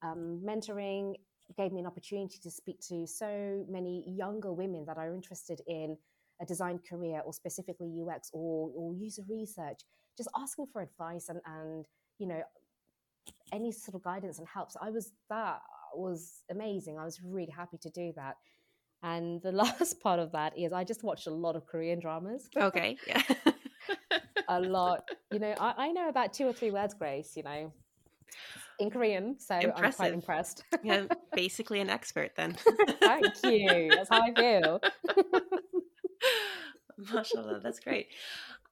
Um, 0.03 0.41
mentoring 0.45 1.15
gave 1.57 1.73
me 1.73 1.81
an 1.81 1.87
opportunity 1.87 2.39
to 2.43 2.51
speak 2.51 2.81
to 2.89 3.07
so 3.07 3.65
many 3.69 4.05
younger 4.07 4.53
women 4.53 4.85
that 4.87 4.97
are 4.97 5.15
interested 5.15 5.61
in 5.67 5.97
a 6.41 6.47
design 6.47 6.79
career 6.79 7.23
or 7.25 7.33
specifically 7.33 7.91
ux 8.01 8.31
or, 8.33 8.71
or 8.75 8.95
user 8.95 9.23
research. 9.29 9.81
Just 10.17 10.31
asking 10.37 10.67
for 10.73 10.83
advice 10.83 11.29
and 11.29 11.41
and 11.45 11.87
you 12.19 12.27
know 12.27 12.43
any 13.53 13.73
sort 13.73 13.95
of 13.95 14.03
guidance 14.03 14.39
and 14.39 14.47
help. 14.49 14.71
So 14.71 14.79
i 14.83 14.91
was 14.91 15.13
that 15.29 15.61
was 15.97 16.43
amazing 16.51 16.99
i 16.99 17.05
was 17.05 17.21
really 17.25 17.51
happy 17.51 17.79
to 17.79 17.91
do 17.91 18.13
that 18.17 18.37
and 19.03 19.41
the 19.43 19.53
last 19.63 20.01
part 20.01 20.19
of 20.19 20.33
that 20.33 20.59
is 20.59 20.73
I 20.73 20.85
just 20.85 21.03
watched 21.03 21.27
a 21.27 21.31
lot 21.33 21.57
of 21.57 21.67
Korean 21.67 22.01
dramas. 22.01 22.49
Okay. 22.57 22.97
Yeah. 23.07 23.23
a 24.49 24.61
lot. 24.61 25.09
You 25.33 25.39
know, 25.39 25.55
I, 25.59 25.75
I, 25.77 25.93
know 25.93 26.09
about 26.09 26.33
two 26.33 26.47
or 26.47 26.53
three 26.53 26.71
words, 26.71 26.95
Grace, 26.95 27.37
you 27.37 27.43
know, 27.43 27.73
in 28.79 28.91
Korean. 28.91 29.39
So 29.39 29.55
Impressive. 29.55 29.85
I'm 29.85 29.93
quite 29.93 30.13
impressed. 30.13 30.65
yeah, 30.83 31.05
basically 31.35 31.81
an 31.81 31.91
expert 31.91 32.33
then. 32.37 32.57
Thank 33.01 33.35
you. 33.45 33.91
That's 33.95 34.09
how 34.09 34.23
I 34.23 34.35
feel. 34.35 34.81
Mashallah, 36.99 37.61
that's 37.63 37.81
great. 37.81 38.09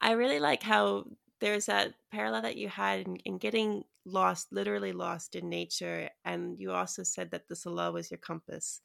I 0.01 0.13
really 0.13 0.41
like 0.41 0.63
how 0.63 1.05
there's 1.45 1.67
that 1.67 1.93
parallel 2.11 2.41
that 2.41 2.57
you 2.57 2.71
had 2.71 3.01
in, 3.01 3.17
in, 3.27 3.37
getting 3.37 3.85
lost, 4.07 4.51
literally 4.51 4.93
lost 4.93 5.35
in 5.35 5.51
nature. 5.51 6.09
And 6.25 6.59
you 6.59 6.73
also 6.73 7.03
said 7.03 7.31
that 7.33 7.49
the 7.49 7.55
salah 7.55 7.93
was 7.93 8.11
your 8.11 8.17
compass. 8.17 8.81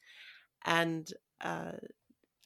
And 0.65 1.09
uh, 1.39 1.71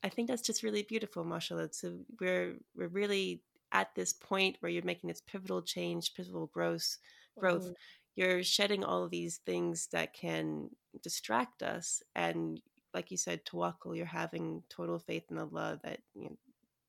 I 0.03 0.09
think 0.09 0.27
that's 0.27 0.43
just 0.43 0.61
really 0.61 0.83
beautiful, 0.83 1.23
mashallah. 1.23 1.69
So 1.71 1.97
we're 2.21 2.57
we're 2.75 2.89
really 2.89 3.41
at 3.71 3.95
this 3.95 4.13
point 4.13 4.57
where 4.59 4.71
you're 4.71 4.83
making 4.83 5.07
this 5.07 5.23
pivotal 5.25 5.63
change, 5.63 6.13
pivotal 6.13 6.45
growth, 6.45 6.97
growth. 7.39 7.63
Mm-hmm. 7.63 7.73
You're 8.15 8.43
shedding 8.43 8.83
all 8.83 9.03
of 9.03 9.09
these 9.09 9.37
things 9.47 9.87
that 9.93 10.13
can 10.13 10.69
distract 11.01 11.63
us, 11.63 12.03
and 12.13 12.61
like 12.93 13.09
you 13.09 13.17
said, 13.17 13.45
tawakkul. 13.45 13.97
You're 13.97 14.05
having 14.05 14.61
total 14.69 14.99
faith 14.99 15.23
in 15.31 15.39
Allah 15.39 15.79
that 15.83 16.01
you 16.13 16.25
know, 16.25 16.37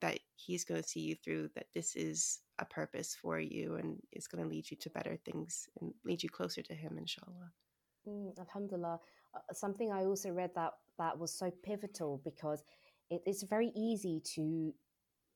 that 0.02 0.18
He's 0.36 0.66
going 0.66 0.82
to 0.82 0.86
see 0.86 1.00
you 1.00 1.14
through. 1.24 1.48
That 1.54 1.68
this 1.74 1.96
is 1.96 2.40
a 2.58 2.64
purpose 2.64 3.16
for 3.20 3.38
you, 3.40 3.76
and 3.76 4.00
it's 4.12 4.26
going 4.26 4.42
to 4.42 4.48
lead 4.48 4.70
you 4.70 4.76
to 4.76 4.90
better 4.90 5.16
things 5.24 5.68
and 5.80 5.92
lead 6.04 6.22
you 6.22 6.28
closer 6.28 6.62
to 6.62 6.74
Him, 6.74 6.96
inshallah. 6.98 7.52
Mm, 8.08 8.38
alhamdulillah. 8.38 9.00
Uh, 9.34 9.52
something 9.52 9.90
I 9.90 10.04
also 10.04 10.30
read 10.30 10.50
that 10.54 10.72
that 10.98 11.18
was 11.18 11.32
so 11.32 11.50
pivotal 11.62 12.20
because 12.24 12.62
it, 13.10 13.22
it's 13.26 13.42
very 13.42 13.72
easy 13.74 14.20
to 14.34 14.72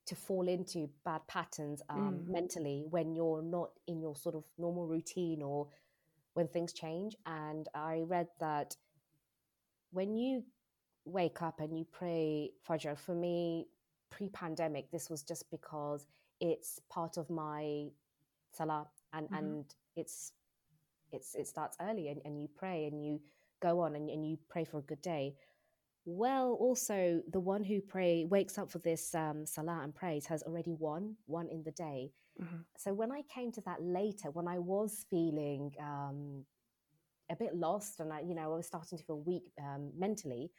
to 0.06 0.14
fall 0.14 0.48
into 0.48 0.88
bad 1.04 1.20
patterns 1.28 1.82
um, 1.90 2.20
mm. 2.24 2.32
mentally 2.32 2.86
when 2.88 3.14
you're 3.14 3.42
not 3.42 3.68
in 3.86 4.00
your 4.00 4.16
sort 4.16 4.34
of 4.34 4.44
normal 4.56 4.86
routine 4.86 5.42
or 5.42 5.68
when 6.32 6.48
things 6.48 6.72
change. 6.72 7.14
And 7.26 7.68
I 7.74 8.04
read 8.06 8.28
that 8.40 8.74
when 9.90 10.14
you 10.14 10.44
wake 11.04 11.42
up 11.42 11.60
and 11.60 11.76
you 11.78 11.86
pray 11.92 12.52
Fajr, 12.66 12.96
for 12.96 13.14
me, 13.14 13.66
pre 14.10 14.30
pandemic, 14.30 14.90
this 14.90 15.10
was 15.10 15.22
just 15.22 15.50
because 15.50 16.06
it's 16.40 16.80
part 16.90 17.16
of 17.16 17.28
my 17.30 17.88
salah 18.52 18.86
and, 19.12 19.26
mm-hmm. 19.26 19.34
and 19.34 19.64
it's 19.96 20.32
it's 21.12 21.34
it 21.34 21.46
starts 21.46 21.76
early 21.80 22.08
and, 22.08 22.20
and 22.24 22.40
you 22.40 22.48
pray 22.56 22.86
and 22.86 23.04
you 23.04 23.20
go 23.60 23.80
on 23.80 23.96
and, 23.96 24.08
and 24.10 24.28
you 24.28 24.38
pray 24.48 24.64
for 24.64 24.78
a 24.78 24.82
good 24.82 25.02
day 25.02 25.34
well 26.04 26.56
also 26.60 27.20
the 27.32 27.40
one 27.40 27.62
who 27.64 27.80
pray 27.80 28.24
wakes 28.24 28.58
up 28.58 28.70
for 28.70 28.78
this 28.78 29.14
um, 29.14 29.44
salah 29.44 29.80
and 29.82 29.94
prays 29.94 30.26
has 30.26 30.42
already 30.42 30.72
won 30.72 31.14
one 31.26 31.48
in 31.48 31.62
the 31.64 31.72
day 31.72 32.10
mm-hmm. 32.40 32.56
so 32.76 32.92
when 32.92 33.12
i 33.12 33.22
came 33.32 33.52
to 33.52 33.60
that 33.62 33.82
later 33.82 34.30
when 34.30 34.48
i 34.48 34.58
was 34.58 35.04
feeling 35.10 35.70
um, 35.80 36.44
a 37.30 37.36
bit 37.36 37.54
lost 37.54 38.00
and 38.00 38.12
i 38.12 38.20
you 38.20 38.34
know 38.34 38.52
i 38.52 38.56
was 38.56 38.66
starting 38.66 38.96
to 38.96 39.04
feel 39.04 39.20
weak 39.20 39.44
um, 39.60 39.90
mentally 39.96 40.50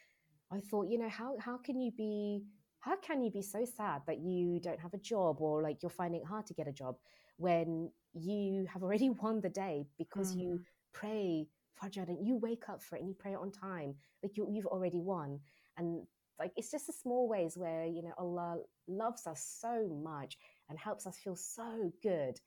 i 0.51 0.59
thought 0.59 0.88
you 0.88 1.00
know 1.00 1.09
how, 1.09 1.36
how 1.39 1.57
can 1.57 1.79
you 1.79 1.91
be 1.91 2.43
how 2.79 2.95
can 2.98 3.21
you 3.21 3.29
be 3.29 3.41
so 3.41 3.65
sad 3.65 4.01
that 4.07 4.19
you 4.19 4.59
don't 4.59 4.79
have 4.79 4.93
a 4.93 4.98
job 4.98 5.41
or 5.41 5.62
like 5.62 5.81
you're 5.81 5.89
finding 5.89 6.21
it 6.21 6.27
hard 6.27 6.45
to 6.48 6.53
get 6.53 6.67
a 6.67 6.71
job 6.71 6.95
when 7.38 7.91
you 8.13 8.65
have 8.71 8.83
already 8.83 9.09
won 9.21 9.41
the 9.41 9.50
day 9.50 9.86
because 9.98 10.36
mm. 10.36 10.41
you 10.41 10.62
pray 10.93 11.48
Fajr 11.81 12.07
and 12.07 12.25
you 12.25 12.36
wake 12.38 12.69
up 12.69 12.81
for 12.81 12.95
it 12.95 13.00
and 13.00 13.09
you 13.09 13.15
pray 13.17 13.33
it 13.33 13.39
on 13.39 13.51
time. 13.51 13.95
Like 14.21 14.36
you, 14.36 14.48
you've 14.51 14.65
already 14.65 15.00
won. 15.00 15.39
And 15.77 16.03
like 16.38 16.51
it's 16.55 16.71
just 16.71 16.88
the 16.88 16.93
small 16.93 17.27
ways 17.27 17.53
where, 17.57 17.86
you 17.86 18.01
know, 18.01 18.13
Allah 18.17 18.57
loves 18.88 19.27
us 19.27 19.57
so 19.59 19.89
much 20.03 20.38
and 20.69 20.77
helps 20.77 21.05
us 21.07 21.17
feel 21.17 21.36
so 21.36 21.91
good 22.01 22.39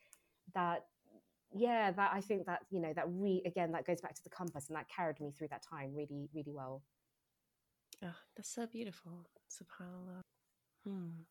that 0.55 0.85
yeah, 1.55 1.91
that 1.91 2.12
I 2.15 2.23
think 2.23 2.47
that, 2.47 2.61
you 2.71 2.81
know, 2.81 2.93
that 2.95 3.05
re 3.09 3.43
again 3.45 3.73
that 3.73 3.87
goes 3.87 4.01
back 4.01 4.15
to 4.15 4.25
the 4.25 4.31
compass 4.31 4.69
and 4.69 4.77
that 4.77 4.87
carried 4.89 5.21
me 5.21 5.33
through 5.37 5.49
that 5.49 5.62
time 5.62 5.95
really, 5.95 6.29
really 6.35 6.53
well. 6.53 6.83
Oh, 8.05 8.15
that's 8.37 8.53
so 8.53 8.67
beautiful. 8.67 9.27
SubhanAllah. 9.51 10.23
Hmm. 10.85 11.23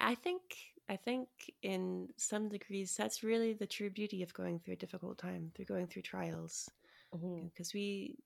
I 0.00 0.14
think 0.14 0.42
I 0.88 0.96
think 0.96 1.28
in 1.62 2.08
some 2.16 2.48
degrees 2.48 2.94
that's 2.96 3.22
really 3.22 3.52
the 3.52 3.66
true 3.66 3.90
beauty 3.90 4.22
of 4.22 4.34
going 4.34 4.58
through 4.58 4.74
a 4.74 4.78
difficult 4.84 5.18
time, 5.18 5.52
through 5.54 5.66
going 5.66 5.86
through 5.86 6.02
trials. 6.02 6.68
Because 7.12 7.68
mm-hmm. 7.68 7.78
we, 7.78 8.16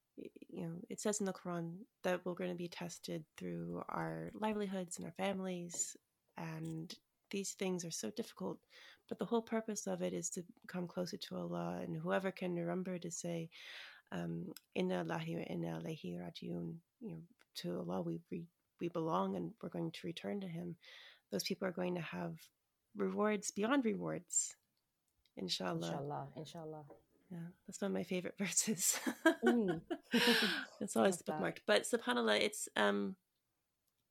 you 0.49 0.63
know, 0.63 0.73
it 0.89 1.01
says 1.01 1.21
in 1.21 1.27
the 1.27 1.33
Quran 1.33 1.75
that 2.05 2.21
we're 2.25 2.35
going 2.35 2.51
to 2.51 2.57
be 2.57 2.69
tested 2.69 3.25
through 3.37 3.83
our 3.89 4.31
livelihoods 4.35 4.97
and 4.97 5.07
our 5.07 5.13
families, 5.13 5.97
and 6.39 6.95
these 7.31 7.53
things 7.53 7.85
are 7.85 7.91
so 7.91 8.11
difficult. 8.11 8.59
But 9.09 9.19
the 9.19 9.25
whole 9.25 9.43
purpose 9.43 9.87
of 9.87 10.03
it 10.03 10.13
is 10.13 10.31
to 10.31 10.45
come 10.69 10.87
closer 10.87 11.17
to 11.17 11.37
Allah, 11.37 11.81
and 11.83 11.97
whoever 11.97 12.31
can 12.31 12.55
remember 12.55 12.99
to 12.99 13.11
say, 13.11 13.51
um, 14.13 14.53
"Inna 14.75 15.05
Allahi 15.05 15.37
wa 15.37 15.43
inna 15.43 15.81
alayhi 15.81 16.19
rajiun," 16.19 16.75
you 17.01 17.11
know, 17.11 17.23
to 17.57 17.79
Allah 17.79 18.03
we, 18.03 18.21
we 18.31 18.45
we 18.81 18.89
belong, 18.89 19.37
and 19.37 19.53
we're 19.63 19.69
going 19.69 19.91
to 19.91 20.07
return 20.07 20.41
to 20.41 20.49
Him 20.49 20.77
those 21.33 21.45
people 21.45 21.67
are 21.67 21.73
going 21.73 21.95
to 21.95 22.01
have 22.01 22.37
rewards 22.97 23.51
beyond 23.51 23.85
rewards. 23.85 24.57
Inshallah. 25.37 25.87
Inshallah. 25.87 26.29
Inshallah. 26.37 26.85
Yeah, 27.31 27.39
that's 27.67 27.81
one 27.81 27.91
of 27.91 27.95
my 27.95 28.05
favorite 28.05 28.35
verses. 28.39 28.99
mm. 29.45 29.81
it's 30.81 30.97
always 30.97 31.23
bookmarked. 31.23 31.59
But 31.67 31.83
subhanallah, 31.83 32.41
it's 32.41 32.69
um 32.77 33.17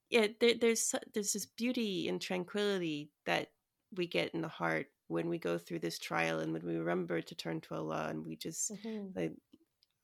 yeah, 0.10 0.28
there, 0.40 0.54
there's 0.60 0.94
there's 1.14 1.34
this 1.34 1.46
beauty 1.46 2.08
and 2.10 2.22
tranquility 2.22 3.10
that 3.26 3.50
we 3.96 4.08
get 4.08 4.34
in 4.36 4.42
the 4.42 4.48
heart 4.48 4.88
when 5.08 5.30
we 5.30 5.38
go 5.40 5.58
through 5.58 5.80
this 5.80 5.98
trial 5.98 6.40
and 6.40 6.52
when 6.52 6.66
we 6.66 6.76
remember 6.76 7.22
to 7.22 7.36
turn 7.36 7.62
to 7.62 7.76
Allah 7.76 8.08
and 8.10 8.26
we 8.26 8.36
just 8.36 8.72
mm-hmm. 8.72 9.18
like 9.18 9.32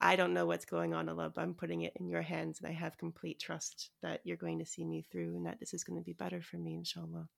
I 0.02 0.16
don't 0.16 0.34
know 0.34 0.46
what's 0.46 0.64
going 0.64 0.94
on, 0.94 1.08
Allah, 1.08 1.30
but 1.32 1.40
I'm 1.40 1.54
putting 1.54 1.82
it 1.82 1.92
in 1.96 2.08
your 2.08 2.22
hands 2.22 2.58
and 2.58 2.68
I 2.68 2.72
have 2.72 2.98
complete 2.98 3.38
trust 3.38 3.90
that 4.02 4.20
you're 4.24 4.36
going 4.36 4.58
to 4.58 4.66
see 4.66 4.84
me 4.84 5.06
through 5.10 5.36
and 5.36 5.46
that 5.46 5.60
this 5.60 5.72
is 5.72 5.84
going 5.84 5.98
to 5.98 6.04
be 6.04 6.12
better 6.12 6.42
for 6.42 6.56
me, 6.56 6.74
inshallah. 6.74 7.28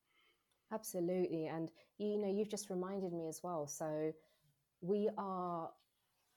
Absolutely. 0.73 1.47
And 1.47 1.71
you 1.99 2.17
know, 2.19 2.29
you've 2.29 2.49
just 2.49 2.71
reminded 2.71 3.13
me 3.13 3.29
as 3.29 3.41
well. 3.43 3.67
So 3.67 4.13
we 4.81 5.11
are 5.19 5.71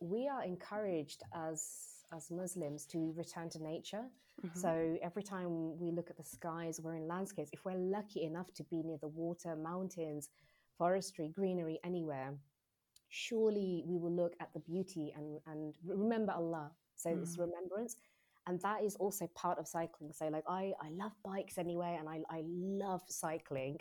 we 0.01 0.27
are 0.27 0.43
encouraged 0.43 1.23
as 1.33 2.03
as 2.13 2.29
Muslims 2.29 2.85
to 2.87 3.13
return 3.15 3.49
to 3.51 3.63
nature. 3.63 4.03
Mm-hmm. 4.45 4.59
So 4.59 4.97
every 5.01 5.23
time 5.23 5.79
we 5.79 5.91
look 5.91 6.09
at 6.09 6.17
the 6.17 6.23
skies, 6.23 6.79
we're 6.83 6.95
in 6.95 7.07
landscapes. 7.07 7.49
If 7.53 7.63
we're 7.63 7.77
lucky 7.77 8.23
enough 8.23 8.53
to 8.55 8.63
be 8.65 8.83
near 8.83 8.97
the 8.97 9.07
water, 9.07 9.55
mountains, 9.55 10.29
forestry, 10.77 11.29
greenery, 11.29 11.79
anywhere, 11.83 12.35
surely 13.09 13.83
we 13.85 13.97
will 13.97 14.11
look 14.11 14.33
at 14.41 14.49
the 14.53 14.59
beauty 14.59 15.13
and, 15.15 15.39
and 15.47 15.75
remember 15.85 16.33
Allah. 16.33 16.71
So 16.95 17.09
mm. 17.09 17.21
it's 17.21 17.37
remembrance. 17.37 17.95
And 18.47 18.61
that 18.61 18.83
is 18.83 18.95
also 18.95 19.27
part 19.35 19.59
of 19.59 19.67
cycling. 19.67 20.13
So 20.13 20.27
like 20.27 20.45
I, 20.47 20.71
I 20.81 20.89
love 20.91 21.11
bikes 21.23 21.57
anyway, 21.57 21.97
and 21.99 22.07
I, 22.07 22.21
I 22.29 22.43
love 22.45 23.01
cycling, 23.09 23.79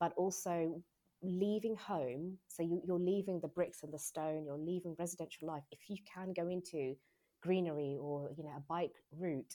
but 0.00 0.12
also 0.16 0.82
leaving 1.22 1.76
home. 1.76 2.36
So 2.48 2.62
you, 2.62 2.82
you're 2.84 2.98
leaving 2.98 3.40
the 3.40 3.48
bricks 3.48 3.82
and 3.84 3.92
the 3.92 3.98
stone, 3.98 4.44
you're 4.44 4.58
leaving 4.58 4.96
residential 4.98 5.48
life. 5.48 5.62
If 5.70 5.88
you 5.88 5.96
can 6.12 6.32
go 6.32 6.48
into 6.48 6.96
greenery 7.42 7.96
or, 8.00 8.30
you 8.36 8.42
know, 8.42 8.54
a 8.56 8.62
bike 8.68 8.96
route, 9.16 9.54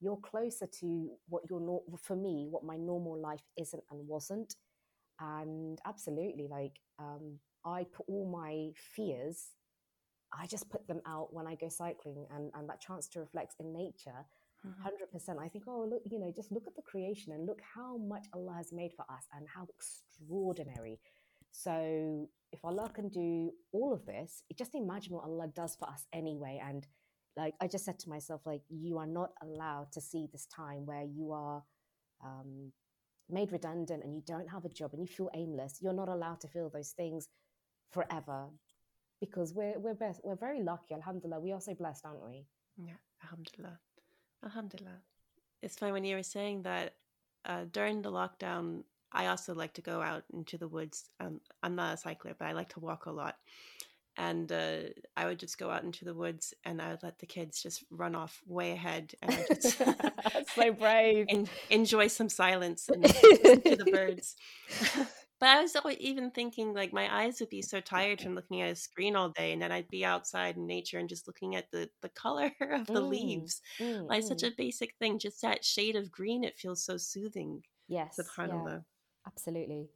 you're 0.00 0.18
closer 0.18 0.66
to 0.80 1.10
what 1.28 1.44
your, 1.48 1.80
for 1.98 2.16
me, 2.16 2.48
what 2.50 2.64
my 2.64 2.76
normal 2.76 3.18
life 3.18 3.44
isn't 3.58 3.82
and 3.90 4.06
wasn't. 4.06 4.56
And 5.18 5.80
absolutely 5.86 6.46
like, 6.50 6.78
um, 6.98 7.38
I 7.64 7.84
put 7.84 8.06
all 8.08 8.30
my 8.30 8.70
fears, 8.94 9.50
I 10.32 10.46
just 10.46 10.70
put 10.70 10.86
them 10.88 11.00
out 11.06 11.32
when 11.32 11.46
I 11.46 11.54
go 11.54 11.68
cycling 11.68 12.26
and, 12.34 12.50
and 12.54 12.68
that 12.68 12.80
chance 12.80 13.08
to 13.08 13.20
reflect 13.20 13.54
in 13.60 13.72
nature. 13.72 14.24
Mm-hmm. 14.66 15.36
100%. 15.36 15.38
I 15.42 15.48
think, 15.48 15.64
oh, 15.66 15.86
look, 15.90 16.02
you 16.10 16.18
know, 16.18 16.32
just 16.34 16.52
look 16.52 16.66
at 16.66 16.76
the 16.76 16.82
creation 16.82 17.32
and 17.32 17.46
look 17.46 17.60
how 17.74 17.98
much 17.98 18.26
Allah 18.32 18.54
has 18.56 18.72
made 18.72 18.92
for 18.96 19.04
us 19.10 19.26
and 19.36 19.46
how 19.52 19.66
extraordinary. 19.76 21.00
So, 21.50 22.28
if 22.52 22.64
Allah 22.64 22.90
can 22.94 23.08
do 23.08 23.50
all 23.72 23.92
of 23.92 24.06
this, 24.06 24.42
just 24.56 24.74
imagine 24.74 25.14
what 25.14 25.24
Allah 25.24 25.48
does 25.54 25.74
for 25.76 25.88
us 25.88 26.06
anyway. 26.12 26.60
And 26.64 26.86
like 27.36 27.54
I 27.60 27.66
just 27.66 27.84
said 27.84 27.98
to 28.00 28.08
myself, 28.08 28.42
like, 28.46 28.62
you 28.70 28.98
are 28.98 29.06
not 29.06 29.30
allowed 29.42 29.90
to 29.92 30.00
see 30.00 30.28
this 30.30 30.46
time 30.46 30.86
where 30.86 31.04
you 31.04 31.32
are 31.32 31.62
um, 32.24 32.72
made 33.28 33.52
redundant 33.52 34.04
and 34.04 34.14
you 34.14 34.22
don't 34.26 34.48
have 34.48 34.64
a 34.64 34.68
job 34.68 34.92
and 34.92 35.02
you 35.02 35.08
feel 35.08 35.30
aimless. 35.34 35.78
You're 35.80 35.92
not 35.92 36.08
allowed 36.08 36.40
to 36.42 36.48
feel 36.48 36.70
those 36.70 36.90
things 36.90 37.28
forever. 37.92 38.46
Because 39.20 39.54
we're 39.54 39.78
we're 39.78 39.94
best, 39.94 40.20
we're 40.24 40.34
very 40.36 40.62
lucky 40.62 40.94
alhamdulillah. 40.94 41.40
We 41.40 41.52
are 41.52 41.60
so 41.60 41.74
blessed 41.74 42.04
aren't 42.04 42.24
we? 42.24 42.46
Yeah 42.76 42.98
alhamdulillah. 43.22 43.78
Alhamdulillah. 44.44 44.98
It's 45.62 45.76
funny 45.76 45.92
when 45.92 46.04
you 46.04 46.16
were 46.16 46.24
saying 46.24 46.62
that 46.62 46.94
uh, 47.44 47.64
during 47.70 48.02
the 48.02 48.10
lockdown 48.10 48.82
i 49.12 49.26
also 49.26 49.54
like 49.54 49.74
to 49.74 49.82
go 49.82 50.00
out 50.00 50.24
into 50.32 50.56
the 50.58 50.68
woods. 50.68 51.04
Um, 51.20 51.40
i'm 51.62 51.76
not 51.76 51.94
a 51.94 51.96
cycler 51.96 52.34
but 52.38 52.46
i 52.48 52.52
like 52.52 52.70
to 52.70 52.80
walk 52.80 53.06
a 53.06 53.12
lot. 53.12 53.36
And 54.18 54.52
uh, 54.52 54.76
I 55.16 55.24
would 55.26 55.38
just 55.38 55.56
go 55.56 55.70
out 55.70 55.84
into 55.84 56.04
the 56.04 56.12
woods 56.12 56.52
and 56.66 56.82
I 56.82 56.90
would 56.90 57.02
let 57.02 57.18
the 57.18 57.24
kids 57.26 57.62
just 57.62 57.82
run 57.90 58.14
off 58.14 58.42
way 58.46 58.72
ahead 58.72 59.14
and 59.22 59.32
I 59.32 59.44
just 59.54 59.78
so 60.54 60.72
brave. 60.78 61.26
and 61.30 61.48
enjoy 61.70 62.08
some 62.08 62.28
silence 62.28 62.90
and 62.90 63.02
listen 63.22 63.62
to 63.62 63.76
the 63.76 63.90
birds. 63.90 64.36
But 65.42 65.48
I 65.48 65.60
was 65.60 65.76
even 65.98 66.30
thinking 66.30 66.72
like 66.72 66.92
my 66.92 67.12
eyes 67.12 67.40
would 67.40 67.48
be 67.48 67.62
so 67.62 67.80
tired 67.80 68.20
from 68.20 68.36
looking 68.36 68.62
at 68.62 68.70
a 68.70 68.76
screen 68.76 69.16
all 69.16 69.30
day, 69.30 69.52
and 69.52 69.60
then 69.60 69.72
I'd 69.72 69.88
be 69.88 70.04
outside 70.04 70.56
in 70.56 70.68
nature 70.68 71.00
and 71.00 71.08
just 71.08 71.26
looking 71.26 71.56
at 71.56 71.68
the 71.72 71.90
the 72.00 72.10
color 72.10 72.52
of 72.60 72.86
the 72.86 73.02
mm, 73.02 73.08
leaves. 73.08 73.60
Mm, 73.80 74.08
like 74.08 74.22
mm. 74.22 74.28
such 74.28 74.44
a 74.44 74.52
basic 74.56 74.94
thing, 75.00 75.18
just 75.18 75.42
that 75.42 75.64
shade 75.64 75.96
of 75.96 76.12
green. 76.12 76.44
It 76.44 76.60
feels 76.60 76.84
so 76.84 76.96
soothing. 76.96 77.64
Yes, 77.88 78.20
Subhanallah. 78.20 78.68
Yeah, 78.68 79.26
absolutely. 79.26 79.88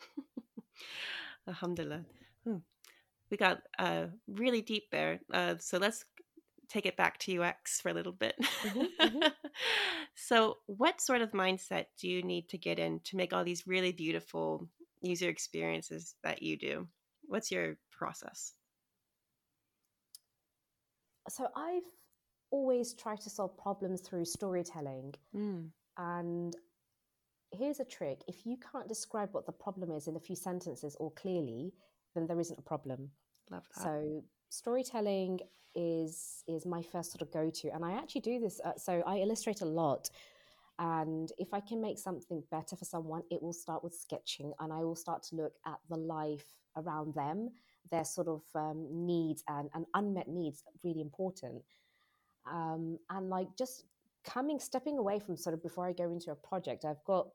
Alhamdulillah. 1.46 2.06
Hmm. 2.46 2.56
We 3.30 3.36
got 3.36 3.60
uh, 3.78 4.06
really 4.26 4.62
deep 4.62 4.84
there. 4.90 5.20
Uh, 5.34 5.56
so 5.58 5.76
let's 5.76 6.06
take 6.68 6.86
it 6.86 6.96
back 6.96 7.18
to 7.18 7.42
UX 7.42 7.80
for 7.80 7.88
a 7.88 7.94
little 7.94 8.12
bit. 8.12 8.34
Mm-hmm, 8.62 9.06
mm-hmm. 9.06 9.28
so, 10.14 10.58
what 10.66 11.00
sort 11.00 11.22
of 11.22 11.32
mindset 11.32 11.86
do 12.00 12.08
you 12.08 12.22
need 12.22 12.48
to 12.50 12.58
get 12.58 12.78
in 12.78 13.00
to 13.04 13.16
make 13.16 13.32
all 13.32 13.44
these 13.44 13.66
really 13.66 13.92
beautiful 13.92 14.68
user 15.00 15.28
experiences 15.28 16.14
that 16.22 16.42
you 16.42 16.56
do? 16.56 16.88
What's 17.26 17.50
your 17.50 17.76
process? 17.90 18.52
So, 21.28 21.48
I've 21.56 21.82
always 22.50 22.94
tried 22.94 23.20
to 23.22 23.30
solve 23.30 23.56
problems 23.56 24.00
through 24.00 24.24
storytelling. 24.24 25.14
Mm. 25.34 25.70
And 25.96 26.54
here's 27.52 27.80
a 27.80 27.84
trick 27.84 28.22
if 28.26 28.44
you 28.44 28.56
can't 28.72 28.88
describe 28.88 29.30
what 29.32 29.46
the 29.46 29.52
problem 29.52 29.90
is 29.90 30.08
in 30.08 30.16
a 30.16 30.20
few 30.20 30.36
sentences 30.36 30.96
or 30.98 31.10
clearly, 31.12 31.72
then 32.14 32.26
there 32.26 32.40
isn't 32.40 32.58
a 32.58 32.62
problem. 32.62 33.10
Love 33.50 33.66
that. 33.74 33.82
So, 33.82 34.24
storytelling 34.48 35.40
is 35.74 36.44
is 36.46 36.64
my 36.66 36.82
first 36.82 37.12
sort 37.12 37.22
of 37.22 37.32
go 37.32 37.50
to, 37.50 37.68
and 37.74 37.84
I 37.84 37.92
actually 37.92 38.20
do 38.22 38.38
this. 38.40 38.60
Uh, 38.64 38.72
so 38.76 39.02
I 39.06 39.16
illustrate 39.18 39.60
a 39.60 39.66
lot, 39.66 40.08
And 40.78 41.30
if 41.38 41.54
I 41.54 41.60
can 41.60 41.80
make 41.80 41.98
something 41.98 42.42
better 42.50 42.74
for 42.76 42.84
someone, 42.84 43.22
it 43.30 43.40
will 43.42 43.52
start 43.52 43.84
with 43.84 43.94
sketching 43.94 44.52
and 44.58 44.72
I 44.72 44.82
will 44.82 44.96
start 44.96 45.22
to 45.24 45.36
look 45.36 45.54
at 45.66 45.78
the 45.88 45.96
life 45.96 46.46
around 46.76 47.14
them, 47.14 47.50
their 47.90 48.04
sort 48.04 48.26
of 48.26 48.42
um, 48.56 48.88
needs 48.90 49.44
and, 49.48 49.70
and 49.74 49.86
unmet 49.94 50.28
needs, 50.28 50.64
really 50.82 51.00
important. 51.00 51.62
Um, 52.50 52.98
and 53.10 53.30
like 53.30 53.48
just 53.56 53.84
coming, 54.24 54.58
stepping 54.58 54.98
away 54.98 55.20
from 55.20 55.36
sort 55.36 55.54
of 55.54 55.62
before 55.62 55.86
I 55.86 55.92
go 55.92 56.10
into 56.10 56.32
a 56.32 56.34
project, 56.34 56.84
I've 56.84 57.04
got 57.04 57.28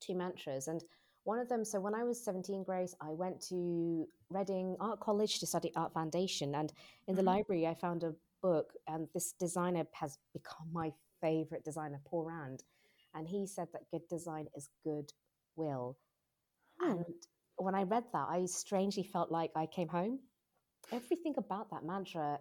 two 0.00 0.16
mantras. 0.16 0.66
And 0.66 0.82
one 1.26 1.40
of 1.40 1.48
them, 1.48 1.64
so 1.64 1.80
when 1.80 1.94
I 1.94 2.04
was 2.04 2.22
17, 2.22 2.62
Grace, 2.62 2.94
I 3.00 3.10
went 3.10 3.40
to 3.48 4.06
Reading 4.30 4.76
Art 4.78 5.00
College 5.00 5.40
to 5.40 5.46
study 5.46 5.72
Art 5.74 5.92
Foundation. 5.92 6.54
And 6.54 6.72
in 7.08 7.16
the 7.16 7.20
mm-hmm. 7.20 7.28
library, 7.28 7.66
I 7.66 7.74
found 7.74 8.04
a 8.04 8.14
book, 8.40 8.72
and 8.86 9.08
this 9.12 9.32
designer 9.32 9.84
has 9.92 10.18
become 10.32 10.68
my 10.72 10.92
favorite 11.20 11.64
designer, 11.64 12.00
Paul 12.04 12.26
Rand, 12.26 12.62
and 13.12 13.26
he 13.26 13.44
said 13.44 13.66
that 13.72 13.90
good 13.90 14.06
design 14.08 14.46
is 14.54 14.68
good 14.84 15.12
will. 15.56 15.96
Hmm. 16.80 16.90
And 16.90 17.04
when 17.56 17.74
I 17.74 17.82
read 17.82 18.04
that, 18.12 18.28
I 18.30 18.46
strangely 18.46 19.02
felt 19.02 19.32
like 19.32 19.50
I 19.56 19.66
came 19.66 19.88
home. 19.88 20.20
Everything 20.92 21.34
about 21.38 21.70
that 21.70 21.84
mantra 21.84 22.38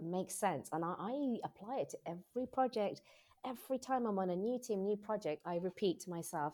makes 0.00 0.36
sense, 0.36 0.68
and 0.72 0.84
I, 0.84 0.94
I 0.96 1.36
apply 1.44 1.78
it 1.78 1.88
to 1.90 1.98
every 2.06 2.46
project. 2.46 3.00
Every 3.44 3.78
time 3.78 4.06
I'm 4.06 4.18
on 4.20 4.30
a 4.30 4.36
new 4.36 4.60
team, 4.60 4.84
new 4.84 4.96
project, 4.96 5.42
I 5.44 5.56
repeat 5.56 5.98
to 6.00 6.10
myself, 6.10 6.52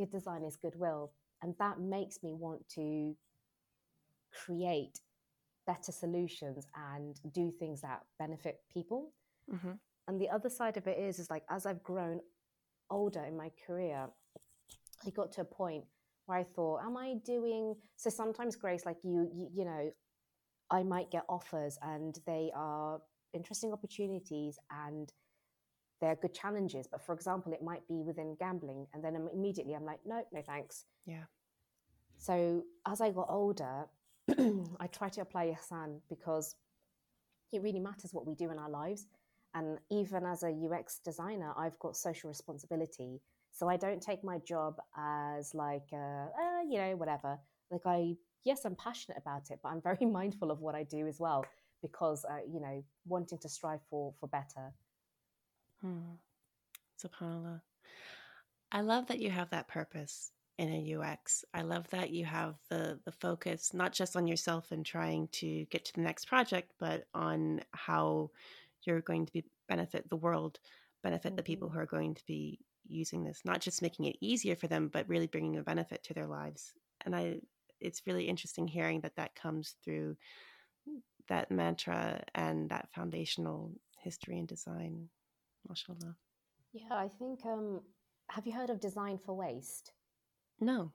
"Good 0.00 0.10
design 0.10 0.42
is 0.44 0.56
goodwill," 0.56 1.12
and 1.42 1.54
that 1.58 1.78
makes 1.78 2.22
me 2.22 2.32
want 2.32 2.66
to 2.70 3.14
create 4.44 5.00
better 5.66 5.92
solutions 5.92 6.66
and 6.74 7.20
do 7.32 7.50
things 7.50 7.82
that 7.82 8.00
benefit 8.18 8.56
people. 8.72 9.12
Mm-hmm. 9.52 9.72
And 10.08 10.20
the 10.20 10.30
other 10.30 10.48
side 10.48 10.76
of 10.76 10.86
it 10.86 10.98
is, 10.98 11.18
is 11.18 11.30
like 11.30 11.44
as 11.50 11.66
I've 11.66 11.82
grown 11.82 12.20
older 12.90 13.22
in 13.22 13.36
my 13.36 13.50
career, 13.66 14.08
I 15.06 15.10
got 15.10 15.32
to 15.32 15.42
a 15.42 15.44
point 15.44 15.84
where 16.26 16.38
I 16.38 16.44
thought, 16.44 16.82
am 16.84 16.96
I 16.96 17.14
doing 17.24 17.74
so 17.96 18.10
sometimes 18.10 18.56
Grace, 18.56 18.84
like 18.86 18.98
you, 19.04 19.28
you, 19.32 19.48
you 19.54 19.64
know, 19.64 19.92
I 20.70 20.82
might 20.82 21.10
get 21.10 21.24
offers 21.28 21.78
and 21.82 22.18
they 22.26 22.50
are 22.54 23.00
interesting 23.32 23.72
opportunities 23.72 24.58
and 24.70 25.12
they're 26.00 26.16
good 26.16 26.34
challenges. 26.34 26.86
But 26.90 27.02
for 27.04 27.14
example, 27.14 27.52
it 27.52 27.62
might 27.62 27.86
be 27.88 28.02
within 28.02 28.36
gambling. 28.38 28.86
And 28.94 29.04
then 29.04 29.28
immediately 29.32 29.74
I'm 29.74 29.84
like, 29.84 30.00
no, 30.04 30.24
no 30.32 30.42
thanks. 30.42 30.86
Yeah. 31.06 31.24
So 32.16 32.62
as 32.86 33.00
I 33.00 33.10
got 33.10 33.26
older, 33.28 33.86
I 34.28 34.86
try 34.92 35.08
to 35.10 35.22
apply 35.22 35.54
Ihsan 35.54 36.00
because 36.08 36.56
it 37.52 37.62
really 37.62 37.80
matters 37.80 38.12
what 38.12 38.26
we 38.26 38.34
do 38.34 38.50
in 38.50 38.58
our 38.58 38.70
lives. 38.70 39.06
And 39.54 39.78
even 39.90 40.24
as 40.24 40.42
a 40.42 40.50
UX 40.50 41.00
designer, 41.04 41.52
I've 41.56 41.78
got 41.78 41.96
social 41.96 42.28
responsibility. 42.28 43.20
So 43.52 43.68
I 43.68 43.76
don't 43.76 44.00
take 44.00 44.22
my 44.22 44.38
job 44.38 44.76
as 44.96 45.54
like, 45.54 45.88
uh, 45.92 45.96
uh, 45.96 46.62
you 46.68 46.78
know, 46.78 46.96
whatever. 46.96 47.38
Like 47.70 47.82
I, 47.84 48.14
yes, 48.44 48.64
I'm 48.64 48.76
passionate 48.76 49.18
about 49.18 49.50
it, 49.50 49.58
but 49.62 49.70
I'm 49.70 49.80
very 49.80 50.06
mindful 50.06 50.50
of 50.50 50.60
what 50.60 50.74
I 50.74 50.84
do 50.84 51.06
as 51.06 51.18
well 51.18 51.44
because, 51.82 52.24
uh, 52.24 52.38
you 52.48 52.60
know, 52.60 52.84
wanting 53.06 53.38
to 53.38 53.48
strive 53.48 53.80
for 53.88 54.14
for 54.20 54.28
better. 54.28 54.72
Hmm. 55.82 56.16
Subhanallah. 57.02 57.60
I 58.72 58.82
love 58.82 59.06
that 59.06 59.20
you 59.20 59.30
have 59.30 59.50
that 59.50 59.68
purpose 59.68 60.30
in 60.58 60.68
a 60.68 60.94
UX. 60.94 61.44
I 61.54 61.62
love 61.62 61.88
that 61.90 62.10
you 62.10 62.24
have 62.26 62.56
the 62.68 63.00
the 63.04 63.12
focus 63.12 63.72
not 63.72 63.92
just 63.92 64.16
on 64.16 64.26
yourself 64.26 64.70
and 64.70 64.84
trying 64.84 65.28
to 65.32 65.64
get 65.70 65.86
to 65.86 65.94
the 65.94 66.02
next 66.02 66.26
project, 66.26 66.72
but 66.78 67.04
on 67.14 67.62
how 67.72 68.30
you're 68.84 69.00
going 69.00 69.26
to 69.26 69.32
be 69.32 69.44
benefit 69.68 70.08
the 70.08 70.16
world, 70.16 70.58
benefit 71.02 71.30
mm-hmm. 71.30 71.36
the 71.36 71.42
people 71.42 71.68
mm-hmm. 71.68 71.78
who 71.78 71.82
are 71.82 71.86
going 71.86 72.14
to 72.14 72.26
be 72.26 72.58
using 72.86 73.24
this, 73.24 73.40
not 73.44 73.60
just 73.60 73.82
making 73.82 74.06
it 74.06 74.16
easier 74.20 74.56
for 74.56 74.66
them, 74.66 74.90
but 74.92 75.08
really 75.08 75.26
bringing 75.26 75.56
a 75.56 75.62
benefit 75.62 76.02
to 76.04 76.14
their 76.14 76.26
lives. 76.26 76.72
And 77.04 77.14
I, 77.14 77.36
it's 77.80 78.06
really 78.06 78.24
interesting 78.28 78.68
hearing 78.68 79.00
that 79.00 79.16
that 79.16 79.34
comes 79.34 79.76
through 79.82 80.16
that 81.28 81.50
mantra 81.50 82.22
and 82.34 82.68
that 82.70 82.88
foundational 82.94 83.72
history 83.98 84.38
and 84.38 84.48
design. 84.48 85.08
MashaAllah. 85.68 86.14
Yeah, 86.72 86.92
I 86.92 87.08
think. 87.08 87.44
Um, 87.44 87.80
have 88.30 88.46
you 88.46 88.52
heard 88.52 88.70
of 88.70 88.80
design 88.80 89.18
for 89.18 89.34
waste? 89.34 89.92
No. 90.60 90.92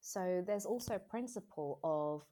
So 0.00 0.42
there's 0.46 0.66
also 0.66 0.94
a 0.94 0.98
principle 0.98 1.80
of. 1.84 2.24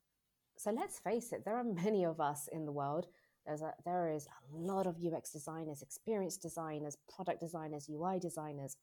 So 0.57 0.70
let's 0.70 0.98
face 1.00 1.33
it, 1.33 1.44
there 1.44 1.57
are 1.57 1.64
many 1.64 2.05
of 2.05 2.20
us 2.20 2.48
in 2.53 2.64
the 2.64 2.72
world 2.72 3.07
there's 3.46 3.62
a, 3.62 3.72
there 3.85 4.09
is 4.11 4.27
a 4.27 4.57
lot 4.57 4.87
of 4.87 4.96
UX 4.96 5.31
designers, 5.31 5.83
experience 5.83 6.37
designers, 6.37 6.96
product 7.14 7.40
designers, 7.40 7.88
UI 7.90 8.18
designers, 8.18 8.77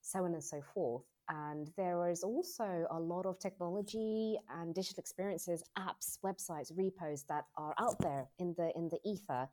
so 0.00 0.24
on 0.24 0.32
and 0.32 0.42
so 0.42 0.62
forth. 0.74 1.04
And 1.28 1.70
there 1.76 2.08
is 2.08 2.22
also 2.22 2.86
a 2.90 2.98
lot 2.98 3.26
of 3.26 3.38
technology 3.38 4.38
and 4.48 4.74
digital 4.74 5.00
experiences, 5.00 5.62
apps, 5.78 6.18
websites, 6.24 6.72
repos 6.74 7.24
that 7.28 7.44
are 7.58 7.74
out 7.78 7.98
there 8.00 8.26
in 8.38 8.54
the 8.56 8.72
in 8.74 8.88
the 8.88 8.98
ether. 9.04 9.48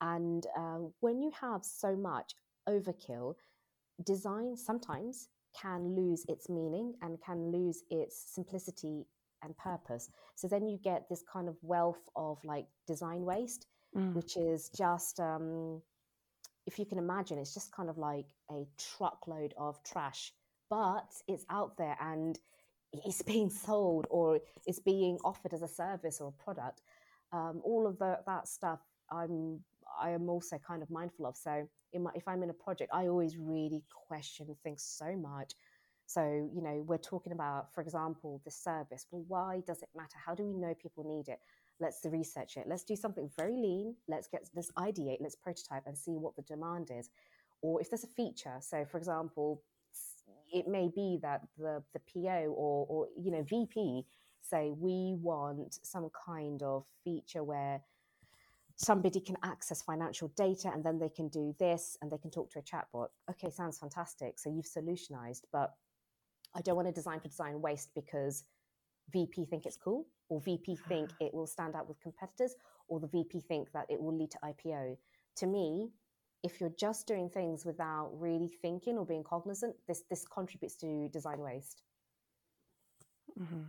And 0.00 0.46
um, 0.56 0.92
when 1.00 1.20
you 1.20 1.32
have 1.40 1.64
so 1.64 1.96
much 1.96 2.34
overkill, 2.68 3.34
design 4.04 4.56
sometimes 4.56 5.28
can 5.60 5.96
lose 5.96 6.24
its 6.28 6.48
meaning 6.48 6.94
and 7.02 7.18
can 7.24 7.50
lose 7.50 7.82
its 7.90 8.32
simplicity 8.34 9.06
and 9.42 9.56
purpose. 9.56 10.10
So 10.34 10.48
then 10.48 10.66
you 10.66 10.78
get 10.82 11.08
this 11.08 11.22
kind 11.32 11.48
of 11.48 11.56
wealth 11.62 12.08
of 12.16 12.38
like 12.44 12.66
design 12.86 13.22
waste 13.22 13.66
mm. 13.96 14.14
which 14.14 14.36
is 14.36 14.70
just, 14.70 15.20
um, 15.20 15.82
if 16.66 16.78
you 16.78 16.86
can 16.86 16.98
imagine, 16.98 17.38
it's 17.38 17.54
just 17.54 17.72
kind 17.72 17.88
of 17.88 17.98
like 17.98 18.26
a 18.50 18.66
truckload 18.78 19.54
of 19.56 19.82
trash, 19.82 20.32
but 20.70 21.10
it's 21.26 21.44
out 21.50 21.76
there 21.76 21.96
and 22.00 22.38
it's 22.92 23.22
being 23.22 23.50
sold 23.50 24.06
or 24.10 24.40
it's 24.66 24.80
being 24.80 25.18
offered 25.24 25.52
as 25.52 25.62
a 25.62 25.68
service 25.68 26.20
or 26.20 26.28
a 26.28 26.42
product. 26.42 26.82
Um, 27.32 27.60
all 27.64 27.86
of 27.86 27.98
the, 27.98 28.18
that 28.26 28.48
stuff, 28.48 28.80
I'm 29.10 29.60
I 30.00 30.10
am 30.10 30.28
also 30.28 30.58
kind 30.58 30.82
of 30.82 30.90
mindful 30.90 31.26
of. 31.26 31.36
So, 31.36 31.68
my, 31.98 32.10
if 32.14 32.26
I'm 32.28 32.42
in 32.42 32.50
a 32.50 32.54
project, 32.54 32.90
I 32.92 33.08
always 33.08 33.36
really 33.38 33.82
question 34.08 34.54
things 34.62 34.82
so 34.82 35.16
much. 35.16 35.54
So, 36.06 36.22
you 36.54 36.62
know, 36.62 36.82
we're 36.86 36.96
talking 36.96 37.32
about, 37.32 37.74
for 37.74 37.82
example, 37.82 38.40
the 38.44 38.50
service. 38.50 39.06
Well, 39.10 39.24
why 39.28 39.62
does 39.66 39.82
it 39.82 39.88
matter? 39.94 40.16
How 40.24 40.34
do 40.34 40.42
we 40.44 40.54
know 40.54 40.74
people 40.74 41.04
need 41.04 41.28
it? 41.30 41.38
let's 41.80 42.04
research 42.04 42.56
it. 42.56 42.66
Let's 42.66 42.84
do 42.84 42.96
something 42.96 43.30
very 43.36 43.56
lean. 43.56 43.94
Let's 44.08 44.28
get 44.28 44.48
this 44.54 44.70
ideate, 44.72 45.18
let's 45.20 45.36
prototype 45.36 45.86
and 45.86 45.96
see 45.96 46.12
what 46.12 46.36
the 46.36 46.42
demand 46.42 46.90
is. 46.90 47.10
Or 47.62 47.80
if 47.80 47.90
there's 47.90 48.04
a 48.04 48.08
feature, 48.08 48.56
so 48.60 48.84
for 48.84 48.98
example, 48.98 49.62
it 50.52 50.68
may 50.68 50.88
be 50.94 51.18
that 51.22 51.42
the, 51.58 51.82
the 51.92 52.00
PO 52.12 52.54
or, 52.56 52.86
or, 52.88 53.08
you 53.20 53.30
know, 53.30 53.42
VP 53.42 54.04
say 54.40 54.70
we 54.70 55.14
want 55.20 55.78
some 55.82 56.08
kind 56.26 56.62
of 56.62 56.84
feature 57.04 57.44
where 57.44 57.80
somebody 58.78 59.20
can 59.20 59.36
access 59.42 59.82
financial 59.82 60.28
data 60.36 60.70
and 60.72 60.84
then 60.84 60.98
they 60.98 61.08
can 61.08 61.28
do 61.28 61.54
this 61.58 61.98
and 62.00 62.10
they 62.10 62.16
can 62.16 62.30
talk 62.30 62.48
to 62.52 62.60
a 62.60 62.62
chatbot. 62.62 63.08
Okay, 63.28 63.50
sounds 63.50 63.78
fantastic. 63.78 64.38
So 64.38 64.48
you've 64.50 64.66
solutionized, 64.66 65.42
but 65.52 65.74
I 66.54 66.60
don't 66.60 66.76
want 66.76 66.86
to 66.86 66.92
design 66.92 67.18
for 67.18 67.28
design 67.28 67.60
waste 67.60 67.90
because 67.94 68.44
VP 69.12 69.46
think 69.46 69.66
it's 69.66 69.76
cool, 69.76 70.06
or 70.28 70.40
VP 70.40 70.78
think 70.88 71.10
it 71.20 71.34
will 71.34 71.46
stand 71.46 71.74
out 71.74 71.88
with 71.88 72.00
competitors, 72.00 72.54
or 72.86 73.00
the 73.00 73.08
VP 73.08 73.40
think 73.40 73.72
that 73.72 73.86
it 73.88 74.00
will 74.00 74.16
lead 74.16 74.30
to 74.30 74.38
IPO. 74.44 74.96
To 75.38 75.46
me, 75.46 75.90
if 76.44 76.60
you're 76.60 76.72
just 76.78 77.08
doing 77.08 77.28
things 77.28 77.64
without 77.64 78.10
really 78.14 78.48
thinking 78.62 78.96
or 78.96 79.04
being 79.04 79.24
cognizant, 79.24 79.74
this 79.88 80.04
this 80.08 80.24
contributes 80.24 80.76
to 80.76 81.08
design 81.08 81.40
waste. 81.40 81.82
Mm-hmm. 83.38 83.62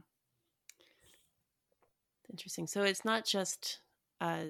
Interesting. 2.30 2.68
So 2.68 2.84
it's 2.84 3.04
not 3.04 3.26
just 3.26 3.80
uh, 4.22 4.46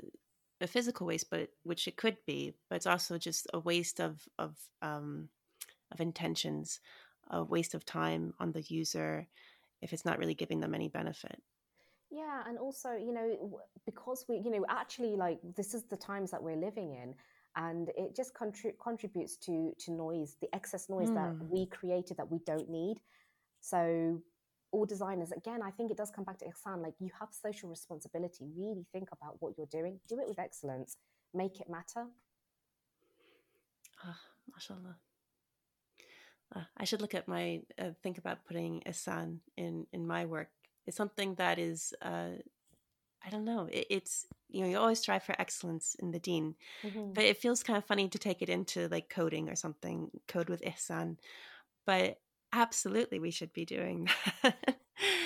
a 0.61 0.67
physical 0.67 1.07
waste, 1.07 1.29
but 1.29 1.49
which 1.63 1.87
it 1.87 1.97
could 1.97 2.17
be, 2.25 2.53
but 2.69 2.77
it's 2.77 2.87
also 2.87 3.17
just 3.17 3.47
a 3.53 3.59
waste 3.59 3.99
of 3.99 4.27
of 4.37 4.57
um, 4.81 5.29
of 5.91 5.99
intentions, 5.99 6.79
a 7.29 7.43
waste 7.43 7.73
of 7.73 7.85
time 7.85 8.33
on 8.39 8.51
the 8.51 8.61
user, 8.61 9.27
if 9.81 9.93
it's 9.93 10.05
not 10.05 10.19
really 10.19 10.33
giving 10.35 10.59
them 10.59 10.75
any 10.75 10.87
benefit 10.87 11.41
yeah 12.11 12.41
and 12.47 12.57
also 12.57 12.91
you 12.93 13.13
know 13.13 13.59
because 13.85 14.25
we 14.27 14.37
you 14.37 14.49
know 14.49 14.65
actually 14.69 15.15
like 15.15 15.39
this 15.55 15.73
is 15.73 15.83
the 15.83 15.97
times 15.97 16.31
that 16.31 16.41
we're 16.41 16.55
living 16.55 16.91
in 16.91 17.13
and 17.55 17.89
it 17.97 18.15
just 18.15 18.33
contri- 18.33 18.73
contributes 18.81 19.35
to 19.37 19.71
to 19.79 19.91
noise 19.91 20.35
the 20.41 20.47
excess 20.53 20.89
noise 20.89 21.09
mm. 21.09 21.15
that 21.15 21.29
hmm. 21.29 21.49
we 21.49 21.65
created 21.67 22.17
that 22.17 22.29
we 22.29 22.39
don't 22.45 22.69
need 22.69 22.97
so 23.61 24.19
all 24.71 24.85
designers 24.85 25.31
again 25.31 25.61
i 25.63 25.71
think 25.71 25.89
it 25.91 25.97
does 25.97 26.11
come 26.11 26.23
back 26.23 26.37
to 26.37 26.45
ihsan 26.45 26.81
like 26.81 26.93
you 26.99 27.09
have 27.19 27.29
social 27.31 27.69
responsibility. 27.69 28.45
Really 28.55 28.85
think 28.91 29.09
about 29.11 29.35
what 29.39 29.53
you're 29.57 29.67
doing. 29.79 29.99
Do 30.07 30.19
it 30.19 30.27
with 30.27 30.39
excellence. 30.39 30.97
Make 31.33 31.59
it 31.59 31.69
matter. 31.69 32.07
Ah, 34.03 34.19
mashallah. 34.53 34.97
Uh, 36.55 36.63
I 36.77 36.83
should 36.85 37.01
look 37.01 37.13
at 37.13 37.27
my 37.27 37.61
uh, 37.77 37.91
think 38.01 38.17
about 38.17 38.45
putting 38.45 38.81
ihsan 38.87 39.39
in 39.57 39.85
in 39.93 40.07
my 40.07 40.25
work. 40.25 40.49
It's 40.87 40.97
something 40.97 41.35
that 41.35 41.59
is 41.59 41.93
uh, 42.01 42.31
I 43.25 43.29
don't 43.29 43.45
know. 43.45 43.67
It, 43.71 43.87
it's 43.89 44.25
you 44.49 44.61
know 44.61 44.69
you 44.69 44.77
always 44.77 44.99
strive 44.99 45.23
for 45.23 45.35
excellence 45.39 45.95
in 45.99 46.11
the 46.11 46.19
deen. 46.19 46.55
Mhm. 46.85 47.13
but 47.13 47.23
it 47.25 47.37
feels 47.37 47.63
kind 47.63 47.77
of 47.77 47.85
funny 47.85 48.07
to 48.09 48.17
take 48.19 48.41
it 48.41 48.49
into 48.49 48.87
like 48.89 49.09
coding 49.09 49.49
or 49.49 49.55
something 49.55 50.09
code 50.27 50.49
with 50.49 50.61
ihsan. 50.61 51.17
But 51.85 52.19
absolutely 52.53 53.19
we 53.19 53.31
should 53.31 53.53
be 53.53 53.65
doing 53.65 54.07
that 54.43 54.75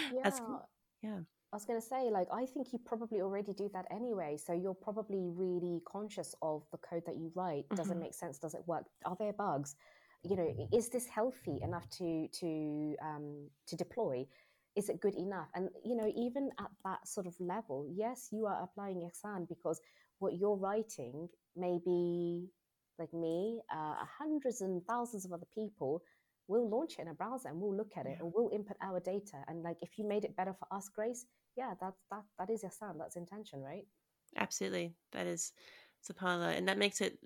Yeah. 0.09 0.59
yeah. 1.01 1.19
I 1.51 1.55
was 1.55 1.65
going 1.65 1.79
to 1.79 1.85
say, 1.85 2.09
like, 2.11 2.27
I 2.33 2.45
think 2.45 2.73
you 2.73 2.79
probably 2.79 3.21
already 3.21 3.53
do 3.53 3.69
that 3.73 3.85
anyway. 3.91 4.37
So 4.37 4.53
you're 4.53 4.73
probably 4.73 5.23
really 5.27 5.81
conscious 5.85 6.35
of 6.41 6.63
the 6.71 6.77
code 6.79 7.03
that 7.05 7.15
you 7.17 7.31
write. 7.35 7.65
Does 7.75 7.91
it 7.91 7.97
Mhm. 7.97 7.99
make 7.99 8.13
sense? 8.13 8.39
Does 8.39 8.53
it 8.55 8.63
work? 8.67 8.85
Are 9.05 9.15
there 9.19 9.33
bugs? 9.33 9.75
You 10.23 10.35
know, 10.35 10.67
is 10.73 10.89
this 10.89 11.07
healthy 11.07 11.59
enough 11.61 11.89
to 11.99 12.27
to 12.39 12.95
um, 13.01 13.49
to 13.67 13.75
deploy? 13.75 14.27
Is 14.75 14.89
it 14.89 14.99
good 15.01 15.15
enough? 15.15 15.49
And 15.55 15.69
you 15.85 15.95
know, 15.95 16.11
even 16.15 16.49
at 16.59 16.71
that 16.85 17.07
sort 17.07 17.27
of 17.27 17.35
level, 17.39 17.87
yes, 17.93 18.29
you 18.31 18.45
are 18.47 18.63
applying 18.63 19.01
Ihsan 19.07 19.47
because 19.47 19.79
what 20.19 20.35
you're 20.37 20.57
writing 20.57 21.29
may 21.55 21.79
be 21.85 22.49
like 22.99 23.13
me, 23.13 23.61
uh, 23.73 23.95
hundreds 24.19 24.61
and 24.61 24.83
thousands 24.85 25.25
of 25.25 25.33
other 25.33 25.47
people 25.53 26.01
we'll 26.47 26.69
launch 26.69 26.93
it 26.97 27.03
in 27.03 27.07
a 27.07 27.13
browser 27.13 27.49
and 27.49 27.59
we'll 27.59 27.75
look 27.75 27.91
at 27.97 28.05
it 28.05 28.11
Yeah. 28.17 28.23
and 28.25 28.33
we'll 28.33 28.49
input 28.53 28.77
our 28.81 28.99
data. 28.99 29.37
And 29.47 29.63
like, 29.63 29.77
if 29.81 29.97
you 29.97 30.05
made 30.07 30.25
it 30.25 30.35
better 30.35 30.53
for 30.53 30.67
us, 30.75 30.89
Grace, 30.89 31.25
yeah, 31.55 31.73
that's 31.79 32.01
that 32.11 32.23
that 32.39 32.49
is 32.49 32.63
your 32.63 32.71
ihsan. 32.71 32.97
That's 32.97 33.15
intention, 33.15 33.61
right? 33.61 33.85
Absolutely. 34.35 34.93
That 35.11 35.27
is 35.27 35.53
subhanAllah. 36.07 36.57
And 36.57 36.67
that 36.67 36.77
makes 36.77 36.99
it 37.01 37.19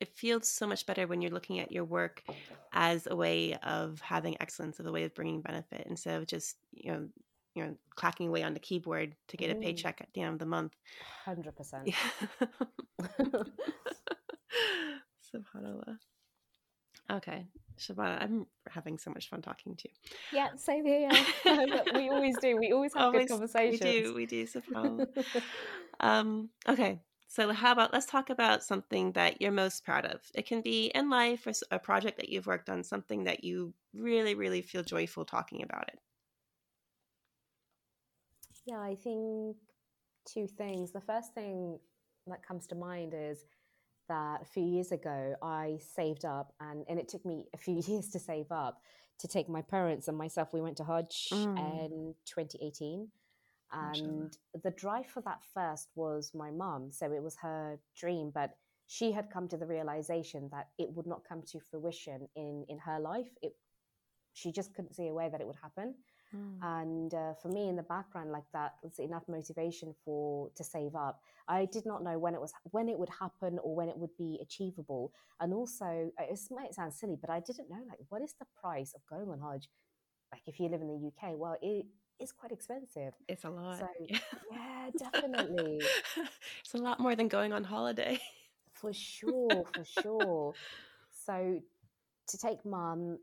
it 0.00 0.08
feels 0.08 0.48
so 0.48 0.66
much 0.66 0.84
better 0.86 1.06
when 1.06 1.22
you're 1.22 1.30
looking 1.30 1.60
at 1.60 1.70
your 1.70 1.84
work 1.84 2.24
as 2.72 3.06
a 3.08 3.14
way 3.14 3.56
of 3.62 4.00
having 4.00 4.36
excellence, 4.40 4.80
of 4.80 4.86
a 4.86 4.92
way 4.92 5.04
of 5.04 5.14
bringing 5.14 5.40
benefit 5.42 5.86
instead 5.88 6.20
of 6.20 6.26
just, 6.26 6.56
you 6.72 6.90
know, 6.90 7.08
you 7.54 7.64
know, 7.64 7.76
clacking 7.94 8.28
away 8.28 8.42
on 8.42 8.52
the 8.54 8.58
keyboard 8.60 9.14
to 9.28 9.36
get 9.36 9.50
a 9.50 9.54
Mm. 9.54 9.62
paycheck 9.62 10.00
at 10.00 10.08
the 10.14 10.22
end 10.22 10.32
of 10.32 10.38
the 10.40 10.46
month. 10.46 10.74
Hundred 11.24 11.54
percent. 11.54 11.86
Yeah. 11.86 11.94
subhanAllah. 15.32 15.98
Okay. 17.10 17.46
Shabana, 17.78 18.22
I'm 18.22 18.46
having 18.68 18.98
so 18.98 19.10
much 19.10 19.28
fun 19.28 19.42
talking 19.42 19.74
to 19.76 19.88
you. 19.88 19.94
Yeah, 20.32 20.48
same 20.56 20.84
here. 20.84 21.10
we 21.94 22.10
always 22.10 22.36
do. 22.38 22.56
We 22.56 22.72
always 22.72 22.92
have 22.94 23.04
Always- 23.04 23.22
good 23.26 23.30
conversations. 23.30 23.80
We 23.82 24.02
do, 24.02 24.14
we 24.14 24.26
do, 24.26 24.46
subhanAllah. 24.46 25.42
Um, 26.00 26.50
okay. 26.68 27.00
So 27.28 27.50
how 27.52 27.72
about 27.72 27.94
let's 27.94 28.04
talk 28.06 28.28
about 28.28 28.62
something 28.62 29.12
that 29.12 29.40
you're 29.40 29.52
most 29.52 29.84
proud 29.84 30.04
of. 30.04 30.20
It 30.34 30.46
can 30.46 30.60
be 30.60 30.92
in 30.94 31.08
life 31.08 31.46
or 31.46 31.52
a 31.70 31.78
project 31.78 32.18
that 32.18 32.28
you've 32.28 32.46
worked 32.46 32.68
on, 32.68 32.84
something 32.84 33.24
that 33.24 33.42
you 33.42 33.72
really, 33.94 34.34
really 34.34 34.60
feel 34.60 34.82
joyful 34.82 35.24
talking 35.24 35.62
about 35.62 35.88
it. 35.88 35.98
Yeah, 38.66 38.80
I 38.80 38.96
think 38.96 39.56
two 40.26 40.46
things. 40.46 40.92
The 40.92 41.00
first 41.00 41.34
thing 41.34 41.78
that 42.26 42.46
comes 42.46 42.66
to 42.68 42.74
mind 42.74 43.14
is 43.16 43.44
that 44.08 44.42
a 44.42 44.44
few 44.44 44.64
years 44.64 44.92
ago 44.92 45.34
I 45.42 45.78
saved 45.94 46.24
up, 46.24 46.52
and, 46.60 46.84
and 46.88 46.98
it 46.98 47.08
took 47.08 47.24
me 47.24 47.46
a 47.54 47.58
few 47.58 47.82
years 47.86 48.08
to 48.10 48.18
save 48.18 48.50
up 48.50 48.80
to 49.18 49.28
take 49.28 49.48
my 49.48 49.62
parents 49.62 50.08
and 50.08 50.16
myself. 50.16 50.52
We 50.52 50.60
went 50.60 50.76
to 50.78 50.84
Hajj 50.84 51.28
Mm. 51.32 51.58
in 51.58 52.14
2018. 52.26 53.08
And 53.74 54.36
the 54.62 54.70
drive 54.72 55.06
for 55.06 55.22
that 55.22 55.40
first 55.54 55.88
was 55.94 56.32
my 56.34 56.50
mum. 56.50 56.90
So 56.92 57.10
it 57.12 57.22
was 57.22 57.36
her 57.36 57.78
dream, 57.96 58.30
but 58.34 58.50
she 58.86 59.12
had 59.12 59.30
come 59.30 59.48
to 59.48 59.56
the 59.56 59.66
realization 59.66 60.50
that 60.52 60.68
it 60.78 60.90
would 60.92 61.06
not 61.06 61.24
come 61.26 61.42
to 61.52 61.60
fruition 61.60 62.28
in, 62.36 62.66
in 62.68 62.78
her 62.78 63.00
life. 63.00 63.30
It, 63.40 63.54
she 64.34 64.52
just 64.52 64.74
couldn't 64.74 64.94
see 64.94 65.08
a 65.08 65.14
way 65.14 65.28
that 65.30 65.40
it 65.40 65.46
would 65.46 65.56
happen 65.62 65.94
and 66.62 67.12
uh, 67.14 67.34
for 67.40 67.48
me 67.48 67.68
in 67.68 67.76
the 67.76 67.82
background 67.82 68.30
like 68.30 68.44
that 68.52 68.74
was 68.82 68.98
enough 68.98 69.24
motivation 69.28 69.94
for 70.04 70.50
to 70.54 70.64
save 70.64 70.94
up. 70.94 71.20
I 71.48 71.66
did 71.66 71.84
not 71.86 72.02
know 72.02 72.18
when 72.18 72.34
it 72.34 72.40
was 72.40 72.52
when 72.70 72.88
it 72.88 72.98
would 72.98 73.10
happen 73.10 73.58
or 73.62 73.74
when 73.74 73.88
it 73.88 73.96
would 73.96 74.16
be 74.16 74.38
achievable. 74.40 75.12
And 75.40 75.52
also 75.52 76.10
uh, 76.18 76.24
it 76.30 76.40
might 76.50 76.74
sound 76.74 76.94
silly 76.94 77.16
but 77.20 77.28
i 77.30 77.40
didn't 77.40 77.68
know 77.68 77.82
like 77.88 77.98
what 78.08 78.22
is 78.22 78.34
the 78.38 78.46
price 78.60 78.94
of 78.94 79.04
going 79.06 79.28
on 79.28 79.40
hajj 79.40 79.68
like 80.32 80.42
if 80.46 80.60
you 80.60 80.68
live 80.68 80.80
in 80.80 80.88
the 80.88 81.08
uk 81.08 81.36
well 81.36 81.56
it 81.60 81.86
is 82.22 82.32
quite 82.32 82.52
expensive. 82.52 83.12
It's 83.28 83.44
a 83.44 83.50
lot. 83.50 83.78
So, 83.78 83.88
yeah 84.52 84.90
definitely. 84.96 85.80
It's 86.64 86.74
a 86.74 86.78
lot 86.78 87.00
more 87.00 87.16
than 87.16 87.28
going 87.28 87.52
on 87.52 87.64
holiday. 87.64 88.20
for 88.72 88.92
sure 88.92 89.64
for 89.74 89.84
sure. 89.84 90.54
So 91.26 91.60
to 92.28 92.38
take 92.38 92.64
mum 92.64 93.18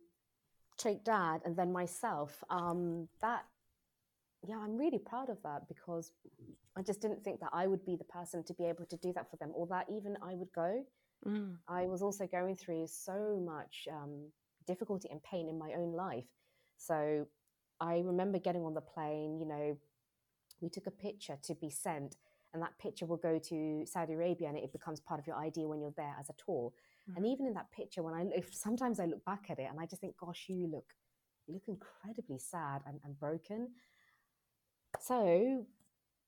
take 0.79 1.03
dad 1.03 1.41
and 1.45 1.55
then 1.55 1.71
myself 1.71 2.43
um 2.49 3.07
that 3.21 3.43
yeah 4.47 4.57
i'm 4.57 4.77
really 4.77 4.97
proud 4.97 5.29
of 5.29 5.37
that 5.43 5.67
because 5.67 6.11
i 6.77 6.81
just 6.81 7.01
didn't 7.01 7.23
think 7.23 7.39
that 7.39 7.49
i 7.53 7.67
would 7.67 7.85
be 7.85 7.95
the 7.95 8.05
person 8.05 8.43
to 8.43 8.53
be 8.53 8.65
able 8.65 8.85
to 8.85 8.97
do 8.97 9.11
that 9.13 9.29
for 9.29 9.37
them 9.37 9.51
or 9.53 9.67
that 9.67 9.85
even 9.91 10.17
i 10.23 10.33
would 10.33 10.51
go. 10.53 10.83
Mm, 11.27 11.57
i 11.67 11.85
was 11.85 12.01
also 12.01 12.25
going 12.25 12.55
through 12.55 12.87
so 12.87 13.41
much 13.45 13.87
um, 13.91 14.31
difficulty 14.65 15.09
and 15.11 15.21
pain 15.23 15.49
in 15.49 15.59
my 15.59 15.73
own 15.77 15.91
life. 15.93 16.29
So 16.77 17.27
i 17.81 17.99
remember 17.99 18.39
getting 18.39 18.63
on 18.63 18.73
the 18.73 18.81
plane 18.81 19.37
you 19.39 19.45
know 19.45 19.77
we 20.61 20.69
took 20.69 20.87
a 20.87 20.91
picture 20.91 21.37
to 21.43 21.55
be 21.55 21.69
sent 21.69 22.15
and 22.53 22.61
that 22.61 22.77
picture 22.79 23.05
will 23.05 23.17
go 23.17 23.37
to 23.37 23.83
saudi 23.85 24.13
arabia 24.13 24.47
and 24.47 24.57
it 24.57 24.71
becomes 24.71 24.99
part 24.99 25.19
of 25.19 25.27
your 25.27 25.37
idea 25.37 25.67
when 25.67 25.79
you're 25.81 25.93
there 25.97 26.15
as 26.19 26.29
a 26.29 26.33
tour. 26.43 26.71
And 27.15 27.25
even 27.25 27.47
in 27.47 27.53
that 27.55 27.71
picture 27.71 28.03
when 28.03 28.13
i 28.13 28.25
if 28.35 28.53
sometimes 28.67 28.99
i 28.99 29.05
look 29.05 29.23
back 29.25 29.45
at 29.49 29.59
it 29.59 29.67
and 29.69 29.79
i 29.79 29.85
just 29.85 30.01
think 30.01 30.15
gosh 30.17 30.45
you 30.47 30.67
look 30.67 30.85
you 31.47 31.55
look 31.55 31.67
incredibly 31.67 32.37
sad 32.37 32.81
and, 32.85 32.99
and 33.03 33.19
broken. 33.19 33.69
So 34.99 35.65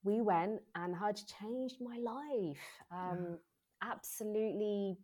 we 0.04 0.22
went 0.22 0.62
and 0.76 0.96
hajj 0.96 1.26
changed 1.28 1.78
my 1.80 1.98
life. 1.98 2.58
Um, 2.92 3.38
absolutely 3.84 4.98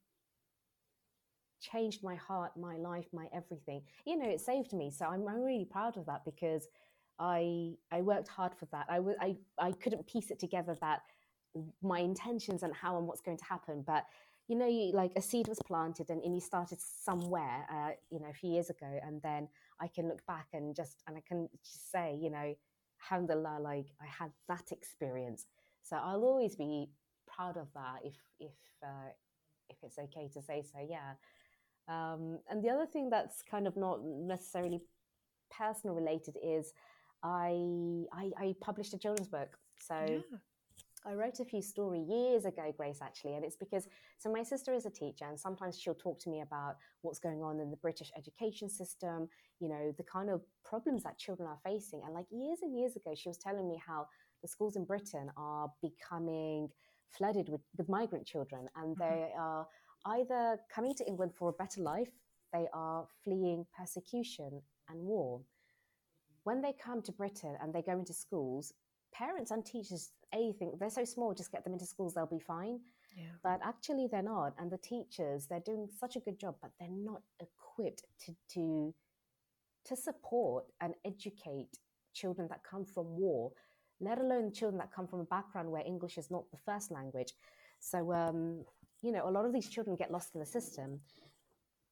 changed 1.60 2.04
my 2.04 2.16
heart 2.16 2.52
my 2.56 2.78
life 2.78 3.08
my 3.14 3.28
everything. 3.34 3.82
You 4.06 4.18
know 4.18 4.30
it 4.30 4.42
saved 4.42 4.74
me 4.74 4.92
so 4.92 5.06
i'm, 5.06 5.28
I'm 5.28 5.44
really 5.44 5.66
proud 5.66 5.98
of 5.98 6.06
that 6.06 6.24
because 6.24 6.68
i 7.20 7.74
i 7.92 8.02
worked 8.02 8.28
hard 8.28 8.54
for 8.56 8.66
that. 8.72 8.86
I, 8.90 8.98
w- 8.98 9.18
I 9.20 9.36
i 9.60 9.72
couldn't 9.72 10.08
piece 10.08 10.32
it 10.32 10.40
together 10.40 10.76
that 10.82 11.02
my 11.82 12.00
intentions 12.00 12.64
and 12.64 12.74
how 12.74 12.98
and 12.98 13.08
what's 13.08 13.22
going 13.22 13.38
to 13.38 13.46
happen 13.46 13.84
but 13.86 14.04
you 14.48 14.56
know 14.56 14.68
you, 14.68 14.92
like 14.94 15.12
a 15.16 15.22
seed 15.22 15.48
was 15.48 15.60
planted 15.66 16.10
and, 16.10 16.22
and 16.24 16.34
you 16.36 16.42
started 16.42 16.80
somewhere 16.80 17.66
uh, 17.72 17.92
you 18.12 18.20
know 18.20 18.28
a 18.30 18.34
few 18.34 18.52
years 18.52 18.70
ago 18.70 19.00
and 19.04 19.22
then 19.22 19.48
i 19.82 19.88
can 19.88 20.08
look 20.08 20.26
back 20.26 20.48
and 20.54 20.76
just 20.76 21.02
and 21.08 21.18
i 21.18 21.22
can 21.28 21.50
just 21.64 21.92
say 21.92 22.18
you 22.22 22.30
know 22.30 22.54
alhamdulillah 23.02 23.60
like 23.62 23.88
i 24.02 24.06
had 24.06 24.32
that 24.48 24.72
experience. 24.72 25.46
So 25.84 25.98
i'll 25.98 26.24
always 26.24 26.56
be 26.56 26.90
proud 27.28 27.58
of 27.58 27.68
that 27.74 28.00
if 28.04 28.16
if 28.40 28.54
uh, 28.84 29.12
if 29.70 29.78
it's 29.84 29.98
okay 30.00 30.30
to 30.34 30.42
say 30.42 30.64
so 30.64 30.80
yeah. 30.88 31.14
Um, 31.88 32.40
and 32.50 32.62
the 32.62 32.70
other 32.70 32.86
thing 32.86 33.10
that's 33.10 33.42
kind 33.50 33.66
of 33.66 33.78
not 33.78 34.04
necessarily 34.04 34.82
personal 35.50 35.96
related 35.96 36.38
is 36.44 36.74
I, 37.24 38.06
I 38.14 38.32
I 38.38 38.56
published 38.62 38.94
a 38.94 38.98
children's 38.98 39.28
book. 39.28 39.58
So 39.80 39.96
yeah. 40.00 40.38
I 41.06 41.14
wrote 41.14 41.40
a 41.40 41.46
few 41.46 41.62
story 41.62 42.00
years 42.00 42.46
ago, 42.46 42.74
Grace, 42.76 43.00
actually, 43.02 43.36
and 43.36 43.46
it's 43.46 43.56
because 43.56 43.88
so 44.18 44.32
my 44.32 44.44
sister 44.44 44.74
is 44.74 44.86
a 44.86 44.90
teacher, 44.90 45.26
and 45.26 45.40
sometimes 45.40 45.80
she'll 45.80 45.94
talk 45.96 46.20
to 46.22 46.30
me 46.30 46.42
about 46.42 46.76
what's 47.02 47.20
going 47.20 47.42
on 47.44 47.60
in 47.60 47.72
the 47.72 47.78
British 47.78 48.12
education 48.18 48.70
system, 48.70 49.30
you 49.60 49.70
know, 49.70 49.94
the 49.98 50.04
kind 50.04 50.30
of 50.30 50.42
problems 50.66 51.04
that 51.04 51.18
children 51.18 51.48
are 51.48 51.60
facing. 51.64 52.02
And 52.04 52.14
like 52.14 52.26
years 52.32 52.60
and 52.62 52.78
years 52.78 52.96
ago, 52.96 53.14
she 53.16 53.30
was 53.30 53.38
telling 53.38 53.68
me 53.68 53.82
how 53.86 54.08
the 54.42 54.48
schools 54.48 54.76
in 54.76 54.86
Britain 54.86 55.32
are 55.38 55.72
becoming 55.82 56.70
flooded 57.18 57.48
with, 57.48 57.62
with 57.78 57.88
migrant 57.88 58.26
children, 58.26 58.68
and 58.76 58.96
Mhm. 58.96 59.00
they 59.00 59.34
are 59.38 59.68
either 60.06 60.60
coming 60.70 60.94
to 60.96 61.06
England 61.08 61.34
for 61.36 61.50
a 61.50 61.54
better 61.54 61.82
life, 61.82 62.12
they 62.54 62.68
are 62.74 63.08
fleeing 63.24 63.66
persecution 63.78 64.62
and 64.90 65.02
war. 65.02 65.42
When 66.48 66.62
they 66.62 66.74
come 66.88 67.02
to 67.04 67.12
Britain 67.12 67.56
and 67.62 67.74
they 67.74 67.82
go 67.82 67.98
into 68.00 68.14
schools, 68.14 68.74
parents 69.14 69.52
and 69.52 69.66
teachers 69.66 70.12
a 70.34 70.54
think 70.54 70.80
they're 70.80 70.90
so 70.90 71.06
small 71.06 71.34
just 71.34 71.52
get 71.52 71.64
them 71.64 71.74
into 71.74 71.86
schools 71.86 72.14
they'll 72.14 72.26
be 72.26 72.40
fine. 72.40 72.80
Yeah. 73.18 73.36
but 73.44 73.60
actually 73.64 74.08
they're 74.12 74.22
not 74.22 74.54
and 74.60 74.70
the 74.72 74.78
teachers 74.78 75.48
they're 75.48 75.68
doing 75.72 75.88
such 76.04 76.16
a 76.18 76.20
good 76.20 76.40
job 76.40 76.56
but 76.62 76.70
they're 76.80 77.02
not 77.12 77.24
equipped 77.40 78.04
to 78.24 78.36
to 78.54 78.94
to 79.86 79.96
support 79.96 80.66
and 80.82 80.94
educate 81.04 81.74
children 82.14 82.48
that 82.52 82.62
come 82.70 82.86
from 82.86 83.08
war 83.18 83.52
let 84.00 84.20
alone 84.20 84.54
children 84.54 84.78
that 84.78 84.94
come 84.94 85.08
from 85.08 85.22
a 85.22 85.32
background 85.38 85.72
where 85.72 85.84
english 85.94 86.18
is 86.18 86.30
not 86.30 86.44
the 86.52 86.62
first 86.66 86.92
language. 86.92 87.34
So 87.80 88.00
um 88.14 88.64
you 89.02 89.12
know 89.12 89.28
a 89.28 89.32
lot 89.38 89.46
of 89.46 89.54
these 89.54 89.70
children 89.70 89.96
get 89.96 90.12
lost 90.12 90.36
in 90.36 90.40
the 90.40 90.46
system. 90.58 90.90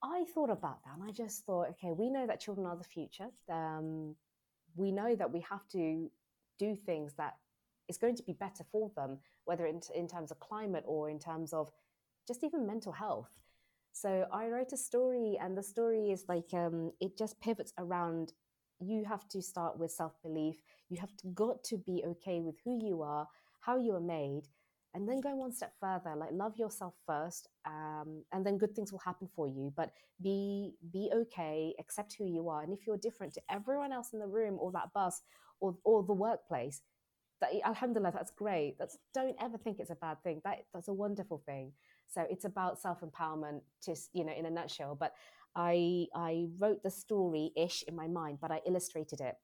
I 0.03 0.25
thought 0.33 0.51
about 0.59 0.79
that 0.83 0.93
and 0.95 1.03
i 1.09 1.11
just 1.23 1.37
thought 1.45 1.67
okay 1.71 1.91
we 1.91 2.07
know 2.15 2.27
that 2.27 2.39
children 2.45 2.67
are 2.67 2.77
the 2.77 2.91
future. 2.97 3.29
Um, 3.49 4.15
we 4.75 4.91
know 4.91 5.15
that 5.15 5.31
we 5.31 5.41
have 5.41 5.67
to 5.69 6.09
do 6.59 6.75
things 6.75 7.13
that 7.17 7.35
is 7.87 7.97
going 7.97 8.15
to 8.15 8.23
be 8.23 8.33
better 8.33 8.63
for 8.71 8.91
them, 8.95 9.17
whether 9.45 9.65
in, 9.65 9.81
in 9.93 10.07
terms 10.07 10.31
of 10.31 10.39
climate 10.39 10.83
or 10.87 11.09
in 11.09 11.19
terms 11.19 11.53
of 11.53 11.71
just 12.27 12.43
even 12.43 12.65
mental 12.65 12.91
health. 12.91 13.29
So 13.91 14.27
I 14.31 14.47
wrote 14.47 14.73
a 14.73 14.77
story, 14.77 15.37
and 15.39 15.57
the 15.57 15.63
story 15.63 16.11
is 16.11 16.25
like 16.27 16.53
um, 16.53 16.91
it 16.99 17.17
just 17.17 17.39
pivots 17.39 17.73
around. 17.77 18.33
You 18.81 19.05
have 19.05 19.27
to 19.29 19.41
start 19.41 19.79
with 19.79 19.91
self 19.91 20.21
belief. 20.21 20.57
You 20.89 20.99
have 20.99 21.15
to, 21.17 21.27
got 21.27 21.63
to 21.65 21.77
be 21.77 22.03
okay 22.05 22.41
with 22.41 22.55
who 22.65 22.77
you 22.85 23.01
are, 23.01 23.27
how 23.61 23.77
you 23.77 23.95
are 23.95 24.01
made, 24.01 24.47
and 24.95 25.07
then 25.07 25.21
go 25.21 25.35
one 25.35 25.53
step 25.53 25.73
further 25.79 26.15
like 26.17 26.31
love 26.33 26.57
yourself 26.57 26.95
first 27.05 27.49
um, 27.67 28.23
and 28.33 28.45
then 28.45 28.57
good 28.57 28.75
things 28.75 28.91
will 28.91 28.99
happen 28.99 29.29
for 29.35 29.47
you 29.47 29.71
but 29.77 29.91
be 30.23 30.73
be 30.93 31.11
okay 31.15 31.75
accept 31.79 32.15
who 32.17 32.25
you 32.25 32.49
are 32.49 32.63
and 32.63 32.73
if 32.73 32.87
you're 32.87 32.97
different 32.97 33.33
to 33.33 33.41
everyone 33.51 33.93
else 33.93 34.13
in 34.13 34.19
the 34.19 34.27
room 34.27 34.57
or 34.59 34.71
that 34.71 34.93
bus 34.93 35.21
or, 35.59 35.75
or 35.83 36.03
the 36.03 36.13
workplace 36.13 36.81
that 37.41 37.51
alhamdulillah 37.65 38.11
that's 38.13 38.31
great. 38.31 38.77
That's 38.79 38.97
don't 39.13 39.35
ever 39.41 39.57
think 39.57 39.79
it's 39.79 39.91
a 39.91 39.95
bad 39.95 40.23
thing. 40.23 40.41
That 40.45 40.59
that's 40.73 40.87
a 40.87 40.93
wonderful 40.93 41.43
thing. 41.45 41.73
So 42.07 42.25
it's 42.29 42.45
about 42.45 42.79
self-empowerment 42.79 43.61
just 43.85 44.09
you 44.13 44.25
know 44.25 44.33
in 44.33 44.45
a 44.45 44.49
nutshell. 44.49 44.95
But 44.99 45.13
i 45.55 46.07
i 46.15 46.47
wrote 46.59 46.83
the 46.83 46.91
story 46.91 47.51
ish 47.55 47.83
in 47.87 47.95
my 47.95 48.07
mind 48.07 48.37
but 48.41 48.51
i 48.51 48.61
illustrated 48.67 49.21
it 49.21 49.35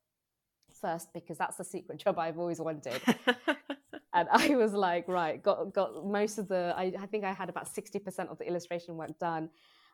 first 0.81 1.09
because 1.13 1.37
that's 1.37 1.57
the 1.57 1.63
secret 1.63 1.99
job 2.03 2.19
i've 2.19 2.39
always 2.39 2.59
wanted 2.59 3.01
and 4.13 4.27
I 4.31 4.55
was 4.55 4.73
like, 4.73 5.07
right, 5.07 5.41
got 5.41 5.73
got 5.73 6.05
most 6.05 6.37
of 6.37 6.47
the. 6.47 6.73
I, 6.75 6.93
I 6.99 7.05
think 7.05 7.23
I 7.23 7.33
had 7.33 7.49
about 7.49 7.67
sixty 7.67 7.99
percent 7.99 8.29
of 8.29 8.37
the 8.37 8.47
illustration 8.47 8.97
work 8.97 9.17
done, 9.19 9.49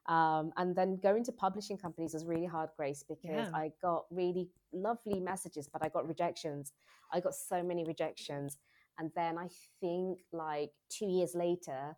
um, 0.08 0.52
and 0.58 0.76
then 0.76 1.00
going 1.02 1.24
to 1.26 1.32
publishing 1.32 1.78
companies 1.78 2.14
was 2.14 2.26
really 2.26 2.46
hard, 2.46 2.70
Grace, 2.78 3.04
because 3.08 3.50
yeah. 3.50 3.52
I 3.54 3.72
got 3.82 4.06
really 4.12 4.50
lovely 4.74 5.20
messages, 5.20 5.70
but 5.72 5.84
I 5.84 5.90
got 5.90 6.08
rejections. 6.08 6.74
I 7.12 7.20
got 7.20 7.36
so 7.36 7.64
many 7.64 7.84
rejections, 7.86 8.58
and 8.98 9.12
then 9.16 9.38
I 9.38 9.48
think 9.82 10.20
like 10.32 10.72
two 10.90 11.08
years 11.08 11.36
later, 11.36 11.96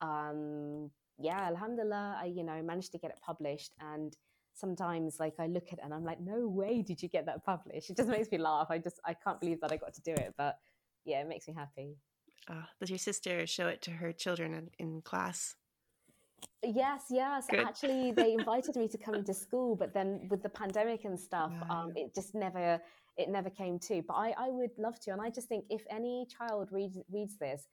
um, 0.00 0.90
yeah, 1.18 1.46
Alhamdulillah, 1.46 2.18
I 2.22 2.26
you 2.26 2.44
know 2.44 2.62
managed 2.62 2.92
to 2.92 2.98
get 2.98 3.10
it 3.10 3.18
published 3.24 3.72
and 3.80 4.16
sometimes 4.58 5.20
like 5.20 5.34
I 5.38 5.46
look 5.46 5.68
at 5.72 5.78
it 5.78 5.84
and 5.84 5.94
I'm 5.94 6.04
like, 6.04 6.20
no 6.20 6.48
way 6.48 6.82
did 6.82 7.02
you 7.02 7.08
get 7.08 7.26
that 7.26 7.44
published. 7.44 7.90
It 7.90 7.96
just 7.96 8.08
makes 8.08 8.30
me 8.30 8.38
laugh. 8.38 8.66
I 8.70 8.78
just 8.78 9.00
I 9.04 9.14
can't 9.14 9.40
believe 9.40 9.60
that 9.60 9.72
I 9.72 9.76
got 9.76 9.94
to 9.94 10.02
do 10.02 10.12
it. 10.12 10.34
But 10.36 10.58
yeah, 11.08 11.22
it 11.22 11.28
makes 11.28 11.48
me 11.48 11.54
happy. 11.54 11.96
Uh, 12.48 12.62
does 12.80 12.90
your 12.90 12.98
sister 12.98 13.46
show 13.46 13.66
it 13.66 13.82
to 13.82 13.90
her 13.90 14.12
children 14.12 14.54
in, 14.54 14.70
in 14.78 15.02
class? 15.02 15.56
Yes, 16.62 17.04
yes. 17.10 17.46
Good. 17.50 17.60
Actually, 17.60 18.12
they 18.12 18.32
invited 18.32 18.76
me 18.76 18.88
to 18.88 18.98
come 18.98 19.14
into 19.14 19.34
school, 19.34 19.76
but 19.76 19.92
then 19.94 20.28
with 20.30 20.42
the 20.42 20.48
pandemic 20.48 21.04
and 21.04 21.18
stuff, 21.18 21.52
um, 21.70 21.92
it 21.96 22.14
just 22.14 22.34
never 22.34 22.80
it 23.16 23.28
never 23.28 23.50
came 23.50 23.78
to. 23.80 24.02
But 24.06 24.14
I, 24.14 24.34
I 24.38 24.48
would 24.48 24.70
love 24.78 25.00
to, 25.00 25.12
and 25.12 25.20
I 25.20 25.30
just 25.30 25.48
think 25.48 25.64
if 25.70 25.82
any 25.90 26.26
child 26.26 26.68
reads 26.70 26.98
reads 27.12 27.36
this 27.38 27.66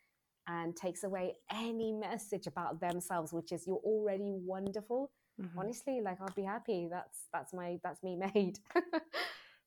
and 0.47 0.75
takes 0.75 1.03
away 1.03 1.35
any 1.51 1.91
message 1.91 2.47
about 2.47 2.79
themselves, 2.79 3.33
which 3.33 3.51
is 3.51 3.65
you're 3.65 3.77
already 3.77 4.33
wonderful, 4.43 5.11
mm-hmm. 5.41 5.57
honestly, 5.57 6.01
like 6.01 6.17
I'll 6.21 6.35
be 6.35 6.43
happy. 6.43 6.87
That's 6.89 7.27
that's 7.33 7.53
my 7.53 7.79
that's 7.83 8.01
me 8.03 8.15
made. 8.33 8.59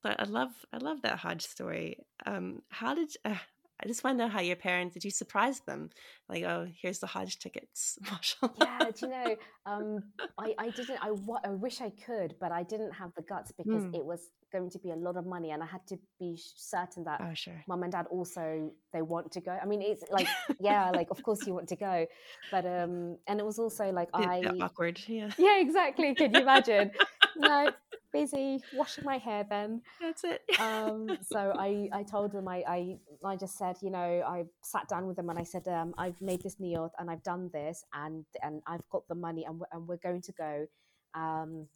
but 0.02 0.20
I 0.20 0.24
love 0.24 0.52
I 0.72 0.78
love 0.78 1.02
that 1.02 1.18
Hajj 1.18 1.42
story. 1.42 1.98
Um, 2.26 2.62
how 2.68 2.94
did 2.94 3.10
uh, 3.24 3.34
I 3.82 3.86
just 3.86 4.02
want 4.02 4.18
to 4.18 4.24
know 4.24 4.30
how 4.30 4.40
your 4.40 4.56
parents 4.56 4.94
did 4.94 5.04
you 5.04 5.10
surprise 5.10 5.60
them? 5.60 5.90
Like, 6.28 6.42
oh, 6.44 6.68
here's 6.80 6.98
the 6.98 7.06
Hajj 7.06 7.38
tickets. 7.38 7.98
Mashallah. 8.10 8.52
Yeah, 8.60 8.90
do 8.90 9.06
you 9.06 9.08
know? 9.08 9.36
Um, 9.66 10.02
I, 10.36 10.54
I 10.58 10.70
didn't. 10.70 10.98
I, 11.00 11.10
I 11.44 11.50
wish 11.50 11.80
I 11.80 11.90
could, 11.90 12.34
but 12.40 12.50
I 12.50 12.64
didn't 12.64 12.92
have 12.92 13.12
the 13.16 13.22
guts 13.22 13.52
because 13.52 13.84
mm. 13.84 13.94
it 13.94 14.04
was 14.04 14.30
going 14.52 14.70
to 14.70 14.78
be 14.78 14.90
a 14.90 14.96
lot 14.96 15.16
of 15.16 15.26
money, 15.26 15.50
and 15.50 15.62
I 15.62 15.66
had 15.66 15.86
to 15.88 15.98
be 16.18 16.38
certain 16.56 17.04
that 17.04 17.20
oh, 17.22 17.34
sure. 17.34 17.62
mum 17.68 17.82
and 17.82 17.92
dad 17.92 18.06
also 18.10 18.72
they 18.92 19.02
want 19.02 19.30
to 19.32 19.40
go. 19.40 19.56
I 19.62 19.66
mean, 19.66 19.82
it's 19.82 20.04
like 20.10 20.26
yeah, 20.60 20.90
like 20.90 21.08
of 21.10 21.22
course 21.22 21.46
you 21.46 21.54
want 21.54 21.68
to 21.68 21.76
go, 21.76 22.06
but 22.50 22.66
um, 22.66 23.16
and 23.26 23.38
it 23.38 23.46
was 23.46 23.58
also 23.58 23.90
like 23.92 24.08
I 24.12 24.42
awkward. 24.60 25.00
Yeah. 25.06 25.30
Yeah, 25.38 25.60
exactly. 25.60 26.14
Can 26.14 26.34
you 26.34 26.40
imagine? 26.40 26.90
no, 27.38 27.70
busy 28.12 28.62
washing 28.74 29.04
my 29.04 29.18
hair 29.18 29.46
then. 29.48 29.82
That's 30.00 30.24
it. 30.24 30.42
um, 30.60 31.18
so 31.32 31.52
I, 31.58 31.88
I 31.92 32.02
told 32.02 32.32
them, 32.32 32.48
I, 32.48 32.64
I, 32.66 32.98
I 33.24 33.36
just 33.36 33.56
said, 33.56 33.76
you 33.82 33.90
know, 33.90 34.22
I 34.26 34.44
sat 34.62 34.88
down 34.88 35.06
with 35.06 35.16
them 35.16 35.30
and 35.30 35.38
I 35.38 35.44
said, 35.44 35.66
um, 35.68 35.94
I've 35.98 36.20
made 36.20 36.42
this 36.42 36.56
niyot 36.56 36.90
and 36.98 37.10
I've 37.10 37.22
done 37.22 37.50
this 37.52 37.84
and, 37.94 38.24
and 38.42 38.62
I've 38.66 38.88
got 38.90 39.06
the 39.08 39.14
money 39.14 39.44
and 39.44 39.58
we're, 39.60 39.66
and 39.72 39.86
we're 39.86 39.96
going 39.98 40.22
to 40.22 40.32
go. 40.32 40.66
Um, 41.14 41.66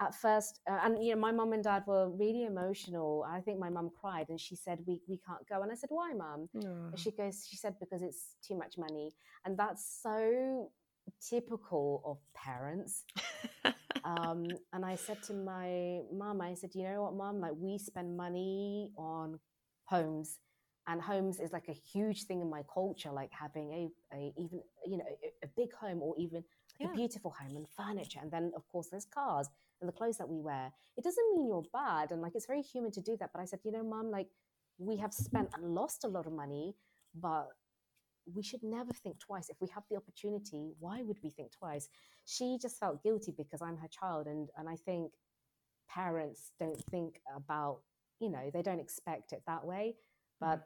at 0.00 0.14
first, 0.14 0.60
uh, 0.68 0.78
and 0.82 1.02
you 1.04 1.14
know, 1.14 1.20
my 1.20 1.30
mum 1.30 1.52
and 1.52 1.62
dad 1.62 1.84
were 1.86 2.08
really 2.08 2.44
emotional. 2.44 3.24
I 3.28 3.40
think 3.40 3.58
my 3.58 3.68
mum 3.68 3.90
cried 4.00 4.30
and 4.30 4.40
she 4.40 4.56
said, 4.56 4.78
"We 4.86 5.02
we 5.06 5.18
can't 5.18 5.46
go." 5.46 5.62
And 5.62 5.70
I 5.70 5.74
said, 5.74 5.90
"Why, 5.92 6.14
mum?" 6.14 6.48
She 6.96 7.10
goes, 7.10 7.46
she 7.48 7.56
said, 7.56 7.74
"Because 7.78 8.00
it's 8.02 8.36
too 8.42 8.56
much 8.56 8.78
money," 8.78 9.12
and 9.44 9.58
that's 9.58 10.00
so 10.02 10.70
typical 11.20 12.02
of 12.04 12.18
parents. 12.34 13.04
um, 14.04 14.46
and 14.72 14.84
I 14.84 14.96
said 14.96 15.22
to 15.24 15.32
my 15.32 16.00
mom, 16.12 16.40
I 16.40 16.54
said, 16.54 16.70
you 16.74 16.84
know 16.84 17.02
what, 17.02 17.14
mom, 17.14 17.40
like 17.40 17.52
we 17.56 17.78
spend 17.78 18.16
money 18.16 18.90
on 18.96 19.38
homes 19.84 20.38
and 20.86 21.00
homes 21.00 21.40
is 21.40 21.52
like 21.52 21.68
a 21.68 21.72
huge 21.72 22.24
thing 22.24 22.40
in 22.40 22.50
my 22.50 22.62
culture, 22.72 23.10
like 23.12 23.30
having 23.32 23.70
a, 23.72 24.16
a 24.16 24.32
even, 24.36 24.60
you 24.86 24.98
know, 24.98 25.04
a, 25.04 25.46
a 25.46 25.48
big 25.56 25.72
home 25.72 26.02
or 26.02 26.14
even 26.18 26.42
yeah. 26.78 26.88
a 26.90 26.94
beautiful 26.94 27.34
home 27.38 27.56
and 27.56 27.66
furniture. 27.68 28.18
And 28.22 28.30
then 28.30 28.52
of 28.56 28.66
course 28.68 28.88
there's 28.90 29.04
cars 29.06 29.48
and 29.80 29.88
the 29.88 29.92
clothes 29.92 30.18
that 30.18 30.28
we 30.28 30.40
wear. 30.40 30.72
It 30.96 31.04
doesn't 31.04 31.24
mean 31.34 31.46
you're 31.46 31.64
bad. 31.72 32.12
And 32.12 32.22
like, 32.22 32.32
it's 32.34 32.46
very 32.46 32.62
human 32.62 32.90
to 32.92 33.00
do 33.00 33.16
that. 33.20 33.30
But 33.32 33.40
I 33.40 33.44
said, 33.44 33.60
you 33.64 33.72
know, 33.72 33.82
mom, 33.82 34.10
like 34.10 34.28
we 34.78 34.96
have 34.96 35.12
spent 35.12 35.50
and 35.54 35.74
lost 35.74 36.04
a 36.04 36.08
lot 36.08 36.26
of 36.26 36.32
money, 36.32 36.74
but 37.14 37.48
we 38.26 38.42
should 38.42 38.62
never 38.62 38.92
think 38.92 39.18
twice. 39.18 39.48
If 39.48 39.56
we 39.60 39.68
have 39.74 39.84
the 39.90 39.96
opportunity, 39.96 40.72
why 40.78 41.02
would 41.02 41.18
we 41.22 41.30
think 41.30 41.52
twice? 41.52 41.88
She 42.24 42.58
just 42.60 42.78
felt 42.78 43.02
guilty 43.02 43.32
because 43.36 43.62
I'm 43.62 43.76
her 43.78 43.88
child. 43.88 44.26
And, 44.26 44.48
and 44.56 44.68
I 44.68 44.76
think 44.76 45.12
parents 45.88 46.52
don't 46.58 46.82
think 46.90 47.20
about, 47.36 47.80
you 48.20 48.30
know, 48.30 48.50
they 48.52 48.62
don't 48.62 48.80
expect 48.80 49.32
it 49.32 49.42
that 49.46 49.64
way. 49.64 49.96
But 50.40 50.62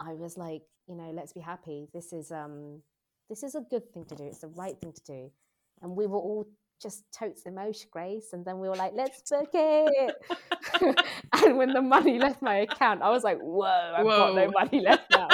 I 0.00 0.14
was 0.14 0.36
like, 0.36 0.62
you 0.86 0.96
know, 0.96 1.10
let's 1.10 1.32
be 1.32 1.40
happy. 1.40 1.88
This 1.92 2.12
is, 2.12 2.32
um, 2.32 2.82
this 3.28 3.42
is 3.42 3.54
a 3.54 3.60
good 3.60 3.92
thing 3.92 4.04
to 4.06 4.14
do. 4.14 4.24
It's 4.24 4.40
the 4.40 4.48
right 4.48 4.78
thing 4.80 4.92
to 4.92 5.02
do. 5.04 5.30
And 5.82 5.96
we 5.96 6.06
were 6.06 6.18
all 6.18 6.46
just 6.82 7.04
totes 7.12 7.42
emotion, 7.42 7.88
Grace. 7.92 8.32
And 8.32 8.44
then 8.44 8.58
we 8.58 8.68
were 8.68 8.74
like, 8.74 8.92
let's 8.94 9.22
book 9.30 9.50
it. 9.54 10.14
and 11.32 11.56
when 11.56 11.72
the 11.72 11.82
money 11.82 12.18
left 12.18 12.42
my 12.42 12.56
account, 12.56 13.02
I 13.02 13.10
was 13.10 13.22
like, 13.22 13.38
whoa, 13.38 13.94
I've 13.96 14.04
whoa. 14.04 14.18
got 14.18 14.34
no 14.34 14.50
money 14.50 14.80
left 14.80 15.10
now. 15.10 15.28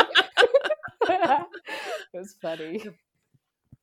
it 2.14 2.18
was 2.18 2.34
funny. 2.40 2.82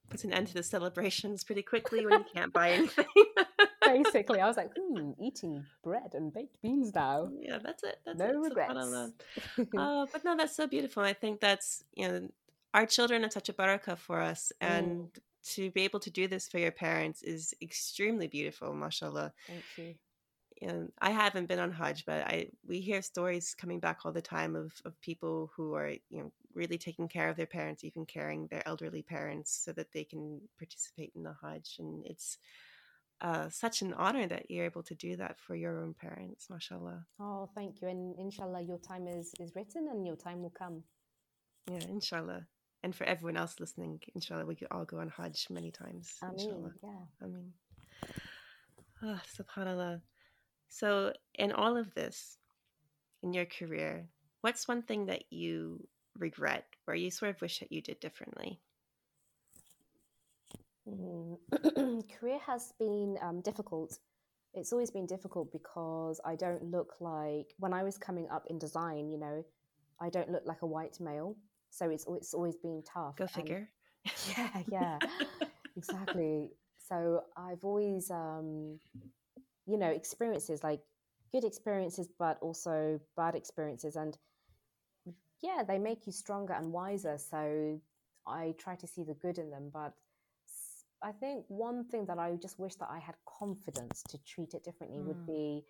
Puts 0.10 0.24
an 0.24 0.34
end 0.34 0.48
to 0.48 0.54
the 0.54 0.64
celebrations 0.64 1.44
pretty 1.44 1.64
quickly 1.64 2.06
when 2.06 2.20
you 2.20 2.26
can't 2.34 2.54
buy 2.54 2.72
anything. 2.72 3.06
Basically, 3.86 4.40
I 4.40 4.48
was 4.48 4.58
like, 4.58 4.72
hmm, 4.78 5.12
eating 5.20 5.66
bread 5.84 6.14
and 6.14 6.34
baked 6.34 6.62
beans 6.62 6.94
now. 6.94 7.30
Yeah, 7.40 7.60
that's 7.64 7.84
it. 7.84 7.98
That's 8.06 8.20
no 8.20 8.30
it. 8.30 8.38
regrets. 8.38 8.74
uh, 9.78 10.06
but 10.12 10.24
no, 10.24 10.38
that's 10.38 10.56
so 10.56 10.68
beautiful. 10.68 11.04
I 11.04 11.14
think 11.14 11.40
that's, 11.40 11.84
you 11.94 12.08
know, 12.08 12.30
our 12.74 12.86
children 12.86 13.24
are 13.26 13.32
such 13.32 13.50
a 13.50 13.54
barakah 13.54 13.98
for 13.98 14.22
us. 14.22 14.52
And 14.62 14.88
mm. 14.88 15.20
to 15.56 15.72
be 15.72 15.82
able 15.82 16.00
to 16.02 16.10
do 16.10 16.28
this 16.28 16.48
for 16.48 16.60
your 16.60 16.72
parents 16.72 17.24
is 17.24 17.54
extremely 17.62 18.28
beautiful, 18.28 18.74
mashallah. 18.74 19.34
Thank 19.48 19.64
you 19.78 19.96
and 20.62 20.92
I 21.02 21.12
haven't 21.12 21.48
been 21.48 21.60
on 21.60 21.72
Hajj, 21.72 22.06
but 22.06 22.22
I 22.26 22.48
we 22.68 22.80
hear 22.80 23.02
stories 23.02 23.56
coming 23.56 23.80
back 23.80 24.00
all 24.04 24.12
the 24.12 24.22
time 24.22 24.56
of, 24.56 24.74
of 24.86 25.00
people 25.02 25.52
who 25.56 25.74
are 25.74 25.90
you 26.10 26.22
know 26.22 26.32
really 26.56 26.78
taking 26.78 27.08
care 27.08 27.30
of 27.30 27.38
their 27.38 27.46
parents, 27.46 27.84
even 27.84 28.06
caring 28.06 28.48
their 28.48 28.68
elderly 28.68 29.02
parents, 29.02 29.62
so 29.64 29.72
that 29.74 29.92
they 29.94 30.04
can 30.04 30.42
participate 30.58 31.12
in 31.16 31.24
the 31.24 31.36
Hajj, 31.42 31.78
and 31.80 32.06
it's 32.06 32.38
uh, 33.22 33.50
such 33.50 33.82
an 33.82 33.94
honor 33.94 34.28
that 34.28 34.50
you're 34.50 34.66
able 34.66 34.84
to 34.84 34.96
do 34.96 35.16
that 35.16 35.40
for 35.40 35.56
your 35.56 35.82
own 35.82 35.94
parents, 35.94 36.50
mashallah. 36.50 37.06
Oh, 37.20 37.50
thank 37.56 37.82
you, 37.82 37.88
and 37.88 38.16
inshallah, 38.20 38.62
your 38.62 38.80
time 38.80 39.08
is 39.08 39.34
is 39.40 39.56
written, 39.56 39.88
and 39.92 40.06
your 40.06 40.16
time 40.16 40.42
will 40.42 40.54
come. 40.58 40.84
Yeah, 41.70 41.86
inshallah. 41.90 42.46
And 42.84 42.96
for 42.96 43.06
everyone 43.06 43.38
else 43.38 43.60
listening, 43.60 44.00
inshallah, 44.14 44.46
we 44.46 44.56
could 44.56 44.68
all 44.70 44.86
go 44.86 45.00
on 45.00 45.10
Hajj 45.10 45.48
many 45.50 45.72
times. 45.72 46.14
Ameen, 46.22 46.40
inshallah. 46.40 46.72
yeah. 46.84 47.24
I 47.24 47.26
mean, 47.26 47.54
oh, 49.04 49.20
subhanallah. 49.38 50.02
So, 50.70 51.14
in 51.36 51.52
all 51.52 51.78
of 51.78 51.94
this, 51.96 52.38
in 53.24 53.34
your 53.34 53.46
career, 53.46 54.08
what's 54.42 54.68
one 54.68 54.84
thing 54.84 55.08
that 55.08 55.24
you 55.32 55.88
regret 56.18 56.66
where 56.86 56.96
you 56.96 57.12
sort 57.12 57.32
of 57.32 57.42
wish 57.42 57.60
that 57.60 57.72
you 57.72 57.82
did 57.82 58.00
differently? 58.00 58.60
Mm. 60.88 61.38
career 62.20 62.40
has 62.46 62.74
been 62.80 63.18
um, 63.22 63.42
difficult. 63.42 64.00
It's 64.54 64.72
always 64.72 64.92
been 64.92 65.06
difficult 65.06 65.52
because 65.52 66.22
I 66.24 66.36
don't 66.36 66.64
look 66.64 66.94
like 67.00 67.54
when 67.58 67.74
I 67.74 67.84
was 67.84 67.98
coming 67.98 68.28
up 68.30 68.46
in 68.50 68.58
design. 68.58 69.10
You 69.10 69.18
know, 69.18 69.46
I 70.00 70.10
don't 70.10 70.32
look 70.32 70.44
like 70.46 70.62
a 70.62 70.68
white 70.68 71.00
male, 71.00 71.36
so 71.70 71.90
it's 71.90 72.06
it's 72.10 72.34
always 72.34 72.56
been 72.56 72.84
tough. 72.84 73.18
Go 73.18 73.28
figure. 73.28 73.68
And, 74.06 74.14
yeah, 74.38 74.62
yeah, 74.72 75.00
exactly. 75.76 76.50
So 76.78 77.24
I've 77.36 77.64
always 77.64 78.12
um, 78.12 78.80
you 79.66 79.78
know 79.78 79.90
experiences 79.90 80.64
like 80.64 80.82
good 81.32 81.44
experiences 81.44 82.08
but 82.18 82.38
also 82.42 83.00
bad 83.18 83.36
experiences 83.36 83.96
and 83.96 84.18
yeah 85.42 85.64
they 85.68 85.78
make 85.78 86.06
you 86.06 86.14
stronger 86.14 86.54
and 86.54 86.72
wiser 86.72 87.18
so 87.18 87.80
i 88.28 88.54
try 88.58 88.76
to 88.76 88.88
see 88.88 89.04
the 89.04 89.14
good 89.16 89.38
in 89.38 89.50
them 89.50 89.70
but 89.74 89.94
i 91.04 91.12
think 91.12 91.44
one 91.48 91.84
thing 91.86 92.06
that 92.06 92.18
i 92.18 92.36
just 92.42 92.60
wish 92.60 92.76
that 92.76 92.90
i 92.92 93.00
had 93.00 93.16
confidence 93.40 94.04
to 94.08 94.18
treat 94.26 94.54
it 94.54 94.64
differently 94.64 95.00
mm. 95.00 95.06
would 95.06 95.26
be 95.26 95.64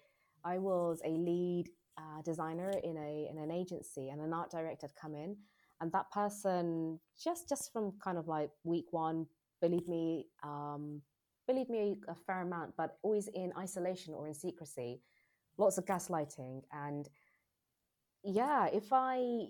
i 0.44 0.58
was 0.58 1.02
a 1.06 1.10
lead 1.10 1.66
uh, 1.98 2.22
designer 2.24 2.72
in 2.84 2.98
a 2.98 3.28
in 3.32 3.38
an 3.38 3.52
agency 3.52 4.10
and 4.10 4.20
an 4.20 4.34
art 4.34 4.52
director 4.52 4.88
had 4.88 4.96
come 4.96 5.16
in 5.16 5.36
and 5.82 5.92
that 5.92 6.10
person 6.12 7.00
just 7.22 7.48
just 7.48 7.72
from 7.72 7.94
kind 8.04 8.18
of 8.18 8.28
like 8.28 8.50
week 8.64 8.88
one 8.92 9.26
believe 9.62 9.88
me 9.88 10.26
um, 10.44 11.02
believe 11.48 11.70
me 11.70 11.98
a 12.08 12.16
fair 12.16 12.42
amount 12.42 12.74
but 12.78 12.98
always 13.02 13.28
in 13.30 13.52
isolation 13.58 14.14
or 14.14 14.28
in 14.28 14.34
secrecy 14.34 15.02
lots 15.58 15.78
of 15.78 15.86
gaslighting 15.86 16.62
and 16.72 17.10
yeah 18.26 18.68
if 18.74 18.92
i 18.92 19.46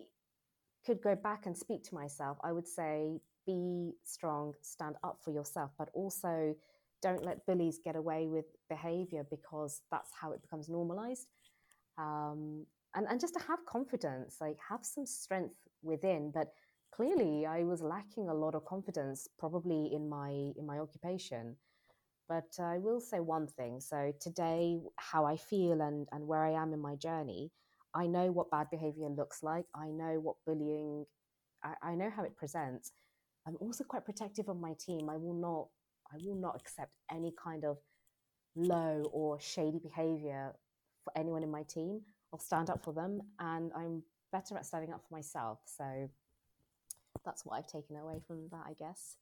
could 0.85 1.01
go 1.01 1.15
back 1.15 1.45
and 1.45 1.57
speak 1.57 1.83
to 1.83 1.95
myself 1.95 2.37
i 2.43 2.51
would 2.51 2.67
say 2.67 3.19
be 3.45 3.93
strong 4.03 4.53
stand 4.61 4.95
up 5.03 5.19
for 5.23 5.31
yourself 5.31 5.71
but 5.77 5.89
also 5.93 6.55
don't 7.01 7.23
let 7.23 7.45
bullies 7.45 7.79
get 7.83 7.95
away 7.95 8.27
with 8.27 8.45
behavior 8.69 9.25
because 9.29 9.81
that's 9.91 10.11
how 10.19 10.31
it 10.31 10.41
becomes 10.41 10.69
normalized. 10.69 11.27
Um, 11.99 12.65
and, 12.95 13.05
and 13.09 13.19
just 13.19 13.35
to 13.35 13.41
have 13.47 13.65
confidence 13.67 14.37
like 14.41 14.57
have 14.69 14.83
some 14.83 15.05
strength 15.05 15.55
within 15.83 16.31
but 16.33 16.53
clearly 16.95 17.45
i 17.45 17.63
was 17.63 17.81
lacking 17.81 18.29
a 18.29 18.33
lot 18.33 18.55
of 18.55 18.65
confidence 18.65 19.27
probably 19.37 19.91
in 19.93 20.09
my 20.09 20.31
in 20.57 20.65
my 20.65 20.79
occupation. 20.79 21.55
But 22.29 22.51
i 22.59 22.77
will 22.79 23.01
say 23.01 23.19
one 23.19 23.47
thing 23.47 23.79
so 23.81 24.13
today 24.19 24.79
how 24.97 25.25
i 25.25 25.37
feel 25.37 25.81
and 25.81 26.07
and 26.11 26.27
where 26.27 26.43
i 26.43 26.51
am 26.51 26.73
in 26.73 26.81
my 26.81 26.95
journey 26.95 27.51
i 27.95 28.05
know 28.05 28.31
what 28.31 28.51
bad 28.51 28.67
behavior 28.69 29.09
looks 29.09 29.41
like 29.43 29.65
i 29.75 29.87
know 29.87 30.19
what 30.21 30.35
bullying 30.45 31.05
I, 31.63 31.73
I 31.81 31.95
know 31.95 32.11
how 32.15 32.23
it 32.23 32.35
presents 32.35 32.91
i'm 33.47 33.57
also 33.59 33.83
quite 33.83 34.05
protective 34.05 34.49
of 34.49 34.57
my 34.57 34.73
team 34.79 35.09
i 35.09 35.17
will 35.17 35.33
not 35.33 35.67
i 36.13 36.17
will 36.23 36.39
not 36.39 36.55
accept 36.55 36.91
any 37.11 37.33
kind 37.41 37.65
of 37.65 37.77
low 38.55 39.03
or 39.11 39.39
shady 39.39 39.79
behavior 39.79 40.53
for 41.03 41.17
anyone 41.17 41.43
in 41.43 41.51
my 41.51 41.63
team 41.63 42.01
i'll 42.31 42.39
stand 42.39 42.69
up 42.69 42.83
for 42.83 42.93
them 42.93 43.21
and 43.39 43.71
i'm 43.75 44.03
better 44.35 44.57
at 44.57 44.65
standing 44.65 44.93
up 44.93 45.01
for 45.07 45.15
myself. 45.15 45.59
So 45.65 46.09
that's 47.23 47.45
what 47.45 47.57
I've 47.57 47.67
taken 47.67 47.95
away 47.95 48.21
from 48.27 48.49
that, 48.51 48.63
I 48.67 48.73
guess. 48.73 49.17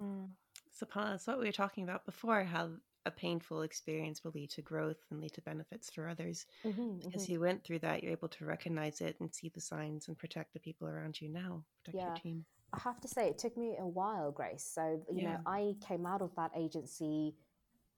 Mm. 0.00 0.28
So, 0.70 0.86
that's 0.94 1.26
what 1.26 1.40
we 1.40 1.46
were 1.46 1.52
talking 1.52 1.82
about 1.82 2.06
before 2.06 2.44
how 2.44 2.70
a 3.08 3.10
painful 3.10 3.62
experience 3.62 4.22
will 4.22 4.32
lead 4.34 4.50
to 4.50 4.62
growth 4.62 5.00
and 5.10 5.20
lead 5.20 5.32
to 5.32 5.42
benefits 5.42 5.90
for 5.90 6.08
others. 6.08 6.46
Mm-hmm, 6.64 6.98
because 6.98 7.24
mm-hmm. 7.24 7.32
you 7.32 7.40
went 7.40 7.64
through 7.64 7.80
that, 7.80 8.02
you're 8.02 8.12
able 8.12 8.28
to 8.28 8.44
recognize 8.44 9.00
it 9.00 9.16
and 9.20 9.34
see 9.34 9.48
the 9.48 9.60
signs 9.60 10.08
and 10.08 10.16
protect 10.16 10.52
the 10.52 10.60
people 10.60 10.86
around 10.86 11.20
you 11.20 11.28
now, 11.28 11.64
protect 11.84 12.02
yeah. 12.02 12.08
your 12.08 12.16
team. 12.16 12.44
I 12.72 12.78
have 12.80 13.00
to 13.00 13.08
say, 13.08 13.28
it 13.28 13.38
took 13.38 13.56
me 13.56 13.76
a 13.80 13.86
while, 13.86 14.30
Grace. 14.30 14.70
So, 14.74 15.02
you 15.10 15.22
yeah. 15.22 15.32
know, 15.32 15.38
I 15.46 15.74
came 15.86 16.06
out 16.06 16.22
of 16.22 16.30
that 16.36 16.52
agency 16.54 17.34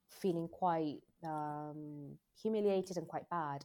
feeling 0.08 0.48
quite 0.48 1.00
um, 1.24 2.16
humiliated 2.40 2.96
and 2.96 3.06
quite 3.06 3.28
bad. 3.30 3.64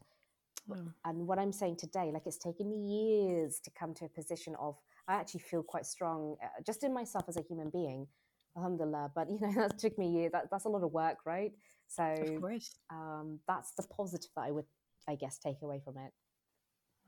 Mm. 0.68 0.94
And 1.06 1.28
what 1.28 1.38
I'm 1.38 1.52
saying 1.52 1.78
today, 1.78 2.10
like 2.12 2.24
it's 2.26 2.38
taken 2.38 2.68
me 2.68 2.78
years 2.78 3.60
to 3.66 3.70
come 3.80 3.94
to 3.96 4.06
a 4.06 4.10
position 4.10 4.56
of, 4.60 4.76
I 5.08 5.14
actually 5.14 5.42
feel 5.42 5.62
quite 5.62 5.86
strong 5.86 6.38
uh, 6.44 6.48
just 6.66 6.84
in 6.84 6.92
myself 6.92 7.26
as 7.28 7.38
a 7.38 7.42
human 7.42 7.70
being, 7.70 8.08
alhamdulillah. 8.56 9.12
But, 9.16 9.30
you 9.30 9.40
know, 9.40 9.52
that 9.56 9.78
took 9.78 9.98
me 9.98 10.10
years. 10.10 10.32
That, 10.32 10.50
that's 10.52 10.66
a 10.66 10.70
lot 10.70 10.84
of 10.84 10.92
work, 10.92 11.18
right? 11.26 11.52
So 11.88 12.04
of 12.04 12.42
course. 12.42 12.78
Um, 12.90 13.40
that's 13.48 13.72
the 13.72 13.84
positive 13.84 14.30
that 14.36 14.44
I 14.44 14.52
would, 14.52 14.66
I 15.08 15.16
guess, 15.16 15.38
take 15.38 15.62
away 15.62 15.82
from 15.84 15.98
it. 15.98 16.12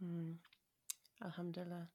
Mm. 0.04 0.36
Alhamdulillah. 1.24 1.88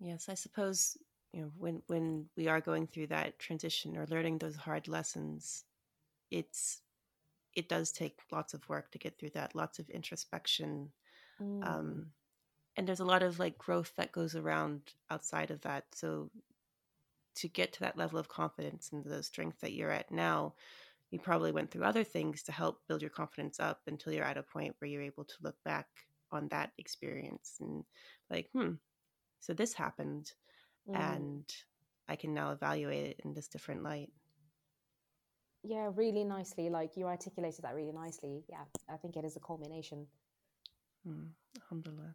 Yes, 0.00 0.30
I 0.30 0.34
suppose 0.34 0.96
you 1.32 1.42
know 1.42 1.50
when 1.58 1.82
when 1.86 2.26
we 2.36 2.48
are 2.48 2.60
going 2.60 2.86
through 2.86 3.08
that 3.08 3.38
transition 3.38 3.96
or 3.96 4.06
learning 4.06 4.38
those 4.38 4.56
hard 4.56 4.88
lessons, 4.88 5.64
it's 6.30 6.80
it 7.54 7.68
does 7.68 7.92
take 7.92 8.18
lots 8.32 8.54
of 8.54 8.68
work 8.68 8.90
to 8.92 8.98
get 8.98 9.18
through 9.18 9.30
that, 9.30 9.54
lots 9.54 9.78
of 9.78 9.90
introspection. 9.90 10.90
Mm. 11.40 11.66
Um, 11.66 12.06
and 12.76 12.86
there's 12.86 13.00
a 13.00 13.04
lot 13.04 13.22
of 13.22 13.38
like 13.38 13.58
growth 13.58 13.92
that 13.96 14.12
goes 14.12 14.36
around 14.36 14.80
outside 15.10 15.50
of 15.50 15.60
that. 15.62 15.84
So 15.92 16.30
to 17.36 17.48
get 17.48 17.72
to 17.74 17.80
that 17.80 17.96
level 17.96 18.18
of 18.18 18.28
confidence 18.28 18.90
and 18.92 19.04
the 19.04 19.22
strength 19.22 19.60
that 19.60 19.72
you're 19.72 19.90
at 19.90 20.10
now, 20.10 20.54
you 21.10 21.18
probably 21.18 21.52
went 21.52 21.70
through 21.70 21.84
other 21.84 22.04
things 22.04 22.42
to 22.44 22.52
help 22.52 22.80
build 22.86 23.02
your 23.02 23.10
confidence 23.10 23.58
up 23.58 23.80
until 23.86 24.12
you're 24.12 24.24
at 24.24 24.36
a 24.36 24.42
point 24.42 24.74
where 24.78 24.88
you're 24.88 25.02
able 25.02 25.24
to 25.24 25.34
look 25.42 25.56
back 25.64 25.86
on 26.32 26.48
that 26.48 26.70
experience 26.78 27.56
and 27.60 27.84
like, 28.30 28.48
hmm, 28.52 28.72
so 29.40 29.52
this 29.52 29.74
happened 29.74 30.32
mm. 30.88 30.96
and 30.96 31.44
I 32.08 32.16
can 32.16 32.34
now 32.34 32.52
evaluate 32.52 33.06
it 33.06 33.20
in 33.24 33.34
this 33.34 33.48
different 33.48 33.82
light. 33.82 34.10
Yeah, 35.62 35.90
really 35.94 36.24
nicely. 36.24 36.70
Like 36.70 36.96
you 36.96 37.06
articulated 37.06 37.64
that 37.64 37.74
really 37.74 37.92
nicely. 37.92 38.44
Yeah, 38.48 38.64
I 38.88 38.96
think 38.96 39.16
it 39.16 39.24
is 39.24 39.36
a 39.36 39.40
culmination. 39.40 40.06
Mm, 41.06 41.28
alhamdulillah. 41.62 42.14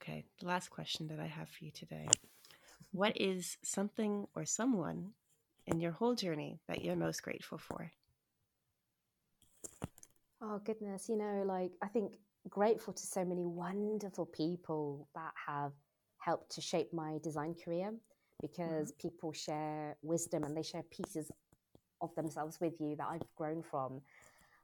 Okay, 0.00 0.24
the 0.38 0.46
last 0.46 0.70
question 0.70 1.08
that 1.08 1.18
I 1.18 1.26
have 1.26 1.48
for 1.48 1.64
you 1.64 1.72
today. 1.72 2.06
What 2.96 3.20
is 3.20 3.58
something 3.62 4.26
or 4.34 4.46
someone 4.46 5.10
in 5.66 5.80
your 5.80 5.92
whole 5.92 6.14
journey 6.14 6.60
that 6.66 6.82
you're 6.82 6.96
most 6.96 7.22
grateful 7.22 7.58
for? 7.58 7.92
Oh, 10.40 10.62
goodness. 10.64 11.06
You 11.06 11.18
know, 11.18 11.44
like, 11.46 11.72
I 11.82 11.88
think 11.88 12.14
grateful 12.48 12.94
to 12.94 13.06
so 13.06 13.22
many 13.22 13.44
wonderful 13.44 14.24
people 14.24 15.08
that 15.14 15.32
have 15.46 15.72
helped 16.16 16.52
to 16.52 16.62
shape 16.62 16.94
my 16.94 17.18
design 17.22 17.54
career 17.62 17.92
because 18.40 18.92
mm-hmm. 18.92 19.08
people 19.08 19.30
share 19.34 19.98
wisdom 20.00 20.44
and 20.44 20.56
they 20.56 20.62
share 20.62 20.82
pieces 20.84 21.30
of 22.00 22.14
themselves 22.14 22.58
with 22.62 22.80
you 22.80 22.96
that 22.96 23.08
I've 23.10 23.36
grown 23.36 23.62
from. 23.62 24.00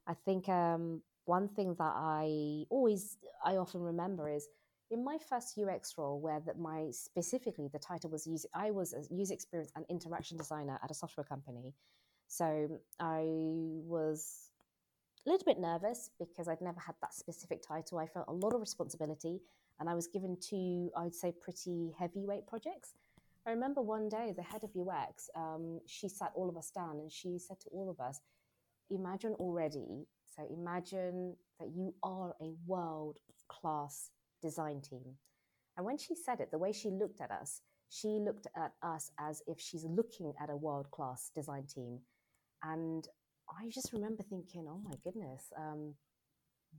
I 0.07 0.15
think 0.15 0.49
um, 0.49 1.03
one 1.27 1.49
thing 1.49 1.75
that 1.79 1.93
I 1.95 2.65
always, 2.71 3.19
I 3.45 3.59
often 3.59 3.83
remember 3.83 4.31
is 4.31 4.49
in 4.93 5.03
my 5.03 5.17
first 5.29 5.59
UX 5.59 5.95
role, 5.97 6.21
where 6.21 6.43
my 6.59 6.91
specifically 6.91 7.69
the 7.73 7.79
title 7.79 8.11
was 8.11 8.27
user, 8.27 8.49
I 8.55 8.71
was 8.71 8.93
a 8.93 9.03
user 9.13 9.33
experience 9.33 9.73
and 9.75 9.87
interaction 9.89 10.37
designer 10.37 10.79
at 10.85 10.91
a 10.91 10.95
software 10.95 11.25
company. 11.25 11.73
So 12.29 12.79
I 13.01 13.23
was 13.25 14.51
a 15.27 15.31
little 15.31 15.47
bit 15.47 15.59
nervous 15.59 16.11
because 16.19 16.47
I'd 16.47 16.61
never 16.61 16.79
had 16.79 16.95
that 17.01 17.15
specific 17.15 17.63
title. 17.67 17.99
I 17.99 18.07
felt 18.07 18.27
a 18.29 18.33
lot 18.33 18.55
of 18.55 18.61
responsibility, 18.61 19.41
and 19.81 19.89
I 19.89 19.95
was 19.95 20.09
given 20.09 20.37
two, 20.39 20.91
I 20.95 21.05
would 21.05 21.15
say, 21.15 21.33
pretty 21.41 21.95
heavyweight 21.99 22.47
projects. 22.47 22.93
I 23.47 23.51
remember 23.51 23.81
one 23.81 24.11
day 24.11 24.35
the 24.37 24.43
head 24.43 24.63
of 24.63 24.71
UX, 24.77 25.31
um, 25.35 25.81
she 25.87 26.09
sat 26.09 26.33
all 26.35 26.51
of 26.51 26.57
us 26.57 26.71
down 26.71 27.01
and 27.01 27.11
she 27.11 27.39
said 27.39 27.59
to 27.61 27.69
all 27.71 27.91
of 27.91 27.99
us, 27.99 28.21
imagine 28.91 29.33
already, 29.41 30.07
so 30.37 30.47
imagine 30.51 31.35
that 31.59 31.71
you 31.75 31.95
are 32.03 32.35
a 32.41 32.53
world 32.67 33.17
class 33.49 34.11
design 34.43 34.81
team. 34.81 35.15
And 35.77 35.87
when 35.87 35.97
she 35.97 36.15
said 36.15 36.41
it, 36.41 36.51
the 36.51 36.59
way 36.59 36.73
she 36.73 36.91
looked 36.91 37.21
at 37.21 37.31
us, 37.31 37.63
she 37.89 38.09
looked 38.09 38.47
at 38.57 38.73
us 38.83 39.11
as 39.19 39.43
if 39.47 39.61
she's 39.61 39.85
looking 39.85 40.33
at 40.43 40.51
a 40.51 40.57
world 40.57 40.91
class 40.91 41.31
design 41.35 41.67
team. 41.67 42.01
And 42.63 43.07
I 43.49 43.69
just 43.71 43.93
remember 43.93 44.23
thinking, 44.23 44.67
oh 44.69 44.81
my 44.83 44.95
goodness, 45.03 45.53
um, 45.57 45.95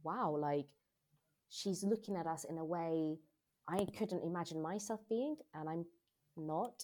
wow, 0.03 0.36
like 0.38 0.68
she's 1.49 1.84
looking 1.84 2.16
at 2.16 2.28
us 2.28 2.45
in 2.45 2.57
a 2.57 2.66
way 2.66 3.18
I 3.68 3.86
couldn't 3.97 4.24
imagine 4.24 4.61
myself 4.61 4.99
being. 5.09 5.38
And 5.55 5.70
I'm 5.70 5.86
not 6.38 6.84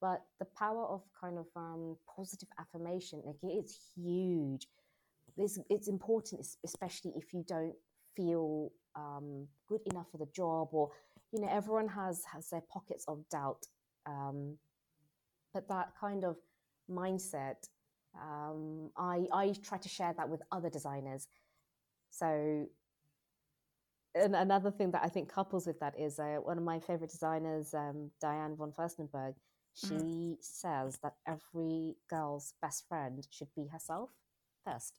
but 0.00 0.22
the 0.38 0.46
power 0.56 0.84
of 0.84 1.02
kind 1.20 1.38
of 1.38 1.46
um, 1.56 1.96
positive 2.14 2.48
affirmation 2.58 3.22
like 3.24 3.36
it's 3.42 3.78
huge 3.94 4.66
it's, 5.36 5.58
it's 5.70 5.88
important 5.88 6.44
especially 6.64 7.12
if 7.16 7.32
you 7.32 7.44
don't 7.46 7.74
feel 8.18 8.72
um, 8.96 9.46
good 9.68 9.80
enough 9.90 10.06
for 10.10 10.18
the 10.18 10.28
job 10.34 10.68
or 10.72 10.90
you 11.32 11.40
know 11.40 11.48
everyone 11.50 11.88
has 11.88 12.22
has 12.32 12.50
their 12.50 12.62
pockets 12.72 13.04
of 13.06 13.18
doubt 13.30 13.64
um, 14.06 14.56
but 15.54 15.68
that 15.68 15.92
kind 16.00 16.24
of 16.24 16.36
mindset 16.90 17.68
um, 18.20 18.90
I, 18.96 19.26
I 19.32 19.54
try 19.62 19.78
to 19.78 19.88
share 19.88 20.14
that 20.16 20.28
with 20.28 20.42
other 20.50 20.70
designers 20.70 21.28
so 22.10 22.66
and 24.14 24.34
another 24.34 24.70
thing 24.70 24.90
that 24.92 25.02
I 25.04 25.08
think 25.08 25.32
couples 25.32 25.66
with 25.66 25.78
that 25.80 25.94
is 25.98 26.18
uh, 26.18 26.38
one 26.42 26.58
of 26.58 26.64
my 26.64 26.80
favorite 26.80 27.10
designers, 27.10 27.74
um, 27.74 28.10
Diane 28.20 28.56
von 28.56 28.72
Furstenberg. 28.72 29.34
She 29.74 29.94
mm. 29.94 30.36
says 30.40 30.98
that 31.02 31.14
every 31.26 31.96
girl's 32.10 32.54
best 32.60 32.88
friend 32.88 33.26
should 33.30 33.48
be 33.54 33.68
herself 33.68 34.10
first. 34.64 34.98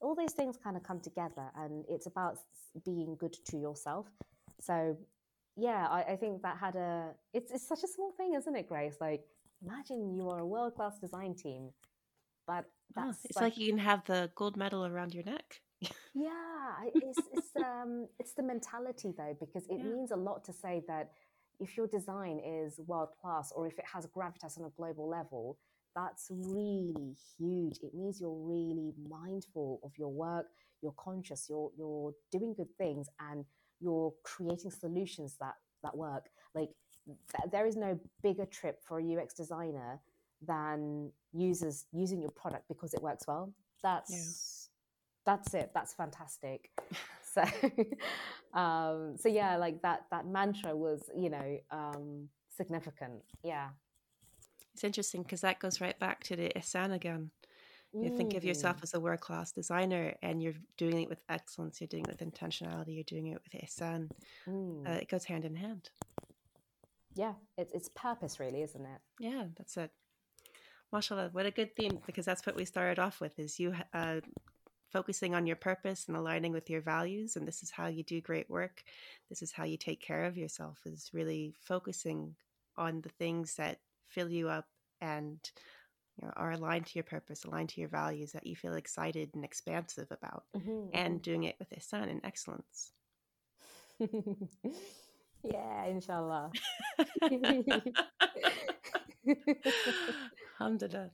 All 0.00 0.14
those 0.14 0.32
things 0.32 0.56
kind 0.62 0.76
of 0.76 0.82
come 0.82 1.00
together, 1.00 1.50
and 1.56 1.84
it's 1.88 2.06
about 2.06 2.38
being 2.84 3.16
good 3.18 3.36
to 3.46 3.56
yourself. 3.56 4.06
So, 4.60 4.96
yeah, 5.56 5.86
I, 5.88 6.12
I 6.12 6.16
think 6.16 6.42
that 6.42 6.58
had 6.58 6.76
a. 6.76 7.10
It's 7.32 7.50
it's 7.50 7.66
such 7.66 7.82
a 7.82 7.88
small 7.88 8.12
thing, 8.12 8.34
isn't 8.34 8.56
it, 8.56 8.68
Grace? 8.68 8.96
Like, 9.00 9.24
imagine 9.64 10.14
you 10.14 10.28
are 10.28 10.40
a 10.40 10.46
world 10.46 10.74
class 10.74 10.98
design 10.98 11.34
team, 11.34 11.70
but 12.46 12.66
oh, 12.98 13.12
it's 13.24 13.36
like, 13.36 13.42
like 13.42 13.58
you 13.58 13.68
can 13.70 13.78
have 13.78 14.04
the 14.06 14.30
gold 14.34 14.56
medal 14.56 14.84
around 14.84 15.14
your 15.14 15.24
neck 15.24 15.60
yeah, 16.14 16.72
it's 16.94 17.18
it's 17.32 17.50
um 17.56 18.06
it's 18.18 18.32
the 18.32 18.42
mentality 18.42 19.12
though 19.16 19.36
because 19.38 19.66
it 19.68 19.78
yeah. 19.78 19.84
means 19.84 20.10
a 20.10 20.16
lot 20.16 20.44
to 20.44 20.52
say 20.52 20.82
that 20.88 21.10
if 21.60 21.76
your 21.76 21.86
design 21.86 22.38
is 22.38 22.80
world 22.86 23.10
class 23.20 23.52
or 23.54 23.66
if 23.66 23.78
it 23.78 23.84
has 23.92 24.06
gravitas 24.06 24.58
on 24.58 24.64
a 24.64 24.70
global 24.76 25.08
level, 25.08 25.58
that's 25.96 26.28
really 26.30 27.16
huge. 27.38 27.78
It 27.82 27.94
means 27.94 28.20
you're 28.20 28.30
really 28.30 28.92
mindful 29.08 29.80
of 29.82 29.92
your 29.98 30.12
work, 30.12 30.46
you're 30.82 30.94
conscious, 30.98 31.46
you're 31.48 31.70
you're 31.76 32.12
doing 32.30 32.54
good 32.54 32.72
things, 32.76 33.08
and 33.18 33.44
you're 33.80 34.12
creating 34.22 34.70
solutions 34.70 35.36
that 35.40 35.54
that 35.82 35.96
work. 35.96 36.26
Like 36.54 36.68
th- 37.06 37.50
there 37.50 37.66
is 37.66 37.76
no 37.76 37.98
bigger 38.22 38.44
trip 38.44 38.80
for 38.86 39.00
a 39.00 39.16
UX 39.16 39.34
designer 39.34 39.98
than 40.46 41.10
users 41.32 41.86
using 41.92 42.20
your 42.20 42.30
product 42.30 42.68
because 42.68 42.92
it 42.92 43.02
works 43.02 43.26
well. 43.26 43.54
That's 43.82 44.68
yeah. 45.24 45.32
that's 45.32 45.54
it. 45.54 45.70
That's 45.74 45.94
fantastic. 45.94 46.70
so 47.32 47.42
um, 48.58 49.16
so 49.16 49.30
yeah, 49.30 49.56
like 49.56 49.80
that 49.80 50.04
that 50.10 50.26
mantra 50.26 50.76
was 50.76 51.08
you 51.16 51.30
know 51.30 51.58
um, 51.70 52.28
significant. 52.54 53.22
Yeah. 53.42 53.68
It's 54.76 54.84
interesting 54.84 55.22
because 55.22 55.40
that 55.40 55.58
goes 55.58 55.80
right 55.80 55.98
back 55.98 56.22
to 56.24 56.36
the 56.36 56.52
Ihsan 56.54 56.92
again. 56.92 57.30
You 57.94 58.14
think 58.14 58.34
of 58.34 58.44
yourself 58.44 58.80
mm. 58.80 58.82
as 58.82 58.92
a 58.92 59.00
world 59.00 59.20
class 59.20 59.52
designer 59.52 60.12
and 60.22 60.42
you're 60.42 60.52
doing 60.76 61.00
it 61.00 61.08
with 61.08 61.22
excellence, 61.30 61.80
you're 61.80 61.88
doing 61.88 62.04
it 62.06 62.10
with 62.10 62.30
intentionality, 62.30 62.94
you're 62.94 63.04
doing 63.04 63.28
it 63.28 63.40
with 63.42 63.62
ihsan. 63.62 64.10
Mm. 64.46 64.86
Uh, 64.86 64.98
it 65.00 65.08
goes 65.08 65.24
hand 65.24 65.46
in 65.46 65.56
hand. 65.56 65.88
Yeah, 67.14 67.32
it's, 67.56 67.72
it's 67.72 67.88
purpose, 67.88 68.38
really, 68.38 68.60
isn't 68.60 68.84
it? 68.84 69.00
Yeah, 69.18 69.44
that's 69.56 69.78
it. 69.78 69.90
Mashallah, 70.92 71.30
what 71.32 71.46
a 71.46 71.50
good 71.50 71.74
theme 71.74 71.98
because 72.06 72.26
that's 72.26 72.44
what 72.44 72.54
we 72.54 72.66
started 72.66 72.98
off 72.98 73.18
with 73.18 73.38
is 73.38 73.58
you 73.58 73.74
uh, 73.94 74.20
focusing 74.92 75.34
on 75.34 75.46
your 75.46 75.56
purpose 75.56 76.04
and 76.06 76.18
aligning 76.18 76.52
with 76.52 76.68
your 76.68 76.82
values 76.82 77.36
and 77.36 77.48
this 77.48 77.62
is 77.62 77.70
how 77.70 77.86
you 77.86 78.02
do 78.02 78.20
great 78.20 78.50
work. 78.50 78.82
This 79.30 79.40
is 79.40 79.52
how 79.52 79.64
you 79.64 79.78
take 79.78 80.02
care 80.02 80.26
of 80.26 80.36
yourself 80.36 80.80
is 80.84 81.08
really 81.14 81.54
focusing 81.62 82.36
on 82.76 83.00
the 83.00 83.08
things 83.08 83.54
that 83.54 83.78
fill 84.16 84.30
you 84.30 84.48
up 84.48 84.66
and 85.00 85.38
you 86.16 86.26
know, 86.26 86.32
are 86.36 86.52
aligned 86.52 86.86
to 86.86 86.94
your 86.94 87.04
purpose, 87.04 87.44
aligned 87.44 87.68
to 87.68 87.80
your 87.80 87.90
values 87.90 88.32
that 88.32 88.46
you 88.46 88.56
feel 88.56 88.74
excited 88.74 89.30
and 89.34 89.44
expansive 89.44 90.08
about, 90.10 90.44
mm-hmm. 90.56 90.88
and 90.94 91.20
doing 91.20 91.44
it 91.44 91.56
with 91.58 91.70
a 91.72 91.76
ihsan 91.76 92.10
and 92.10 92.22
excellence. 92.24 92.92
yeah, 95.42 95.84
inshallah. 95.84 96.50
Alhamdulillah. 100.60 101.10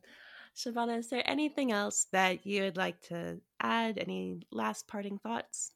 Shabana, 0.55 0.99
is 0.99 1.09
there 1.09 1.23
anything 1.25 1.73
else 1.73 2.07
that 2.13 2.47
you 2.47 2.63
would 2.63 2.77
like 2.77 3.01
to 3.09 3.41
add? 3.61 3.99
Any 3.99 4.43
last 4.53 4.87
parting 4.87 5.19
thoughts? 5.19 5.73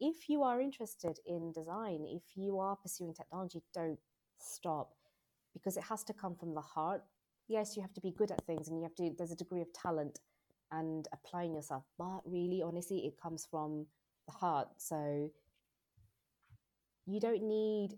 If 0.00 0.28
you 0.28 0.42
are 0.42 0.60
interested 0.60 1.18
in 1.26 1.52
design, 1.52 2.04
if 2.08 2.22
you 2.34 2.58
are 2.58 2.76
pursuing 2.76 3.14
technology, 3.14 3.62
don't 3.74 3.98
stop 4.40 4.90
because 5.56 5.76
it 5.76 5.84
has 5.84 6.04
to 6.04 6.12
come 6.12 6.34
from 6.34 6.54
the 6.54 6.60
heart 6.60 7.02
yes, 7.48 7.76
you 7.76 7.82
have 7.82 7.92
to 7.94 8.00
be 8.00 8.10
good 8.10 8.30
at 8.30 8.44
things 8.46 8.68
and 8.68 8.78
you 8.78 8.82
have 8.82 8.94
to, 8.96 9.10
there's 9.16 9.32
a 9.32 9.36
degree 9.36 9.60
of 9.60 9.72
talent 9.72 10.20
and 10.72 11.06
applying 11.12 11.54
yourself. 11.54 11.84
But 11.98 12.20
really, 12.24 12.62
honestly, 12.62 13.06
it 13.06 13.20
comes 13.20 13.46
from 13.50 13.86
the 14.26 14.32
heart. 14.32 14.68
So 14.78 15.30
you 17.06 17.20
don't 17.20 17.42
need 17.42 17.96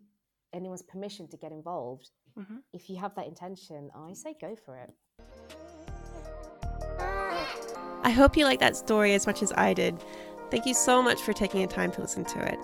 anyone's 0.53 0.83
permission 0.83 1.29
to 1.29 1.37
get 1.37 1.53
involved. 1.53 2.11
Mm-hmm. 2.39 2.59
If 2.73 2.91
you 2.91 2.97
have 2.99 3.15
that 3.15 3.27
intention, 3.27 3.91
I 3.95 4.13
say 4.13 4.35
go 4.41 4.55
for 4.55 4.77
it. 4.77 4.93
I 8.03 8.11
hope 8.11 8.37
you 8.37 8.45
like 8.45 8.61
that 8.61 8.77
story 8.77 9.15
as 9.15 9.27
much 9.27 9.43
as 9.43 9.53
I 9.53 9.75
did. 9.75 9.99
Thank 10.51 10.67
you 10.67 10.75
so 10.75 11.03
much 11.03 11.21
for 11.21 11.33
taking 11.33 11.61
the 11.61 11.67
time 11.67 11.91
to 11.93 12.01
listen 12.01 12.25
to 12.25 12.39
it. 12.41 12.59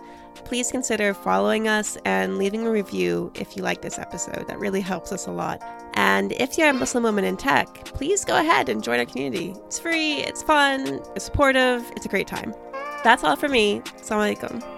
Please 0.44 0.70
consider 0.70 1.14
following 1.14 1.68
us 1.68 1.96
and 2.04 2.38
leaving 2.38 2.66
a 2.66 2.70
review 2.70 3.30
if 3.34 3.56
you 3.56 3.62
like 3.62 3.82
this 3.82 3.98
episode. 3.98 4.46
That 4.48 4.58
really 4.58 4.80
helps 4.80 5.12
us 5.12 5.26
a 5.26 5.30
lot. 5.30 5.62
And 5.94 6.32
if 6.32 6.58
you're 6.58 6.70
a 6.70 6.72
Muslim 6.72 7.04
woman 7.04 7.24
in 7.24 7.36
tech, 7.36 7.84
please 7.84 8.24
go 8.24 8.38
ahead 8.38 8.68
and 8.68 8.82
join 8.82 8.98
our 8.98 9.06
community. 9.06 9.54
It's 9.66 9.78
free, 9.78 10.14
it's 10.14 10.42
fun, 10.42 11.00
it's 11.14 11.24
supportive, 11.24 11.90
it's 11.96 12.06
a 12.06 12.08
great 12.08 12.26
time. 12.26 12.54
That's 13.04 13.22
all 13.22 13.36
for 13.36 13.48
me. 13.48 13.80
Assalamu 13.80 14.36
alaikum. 14.36 14.74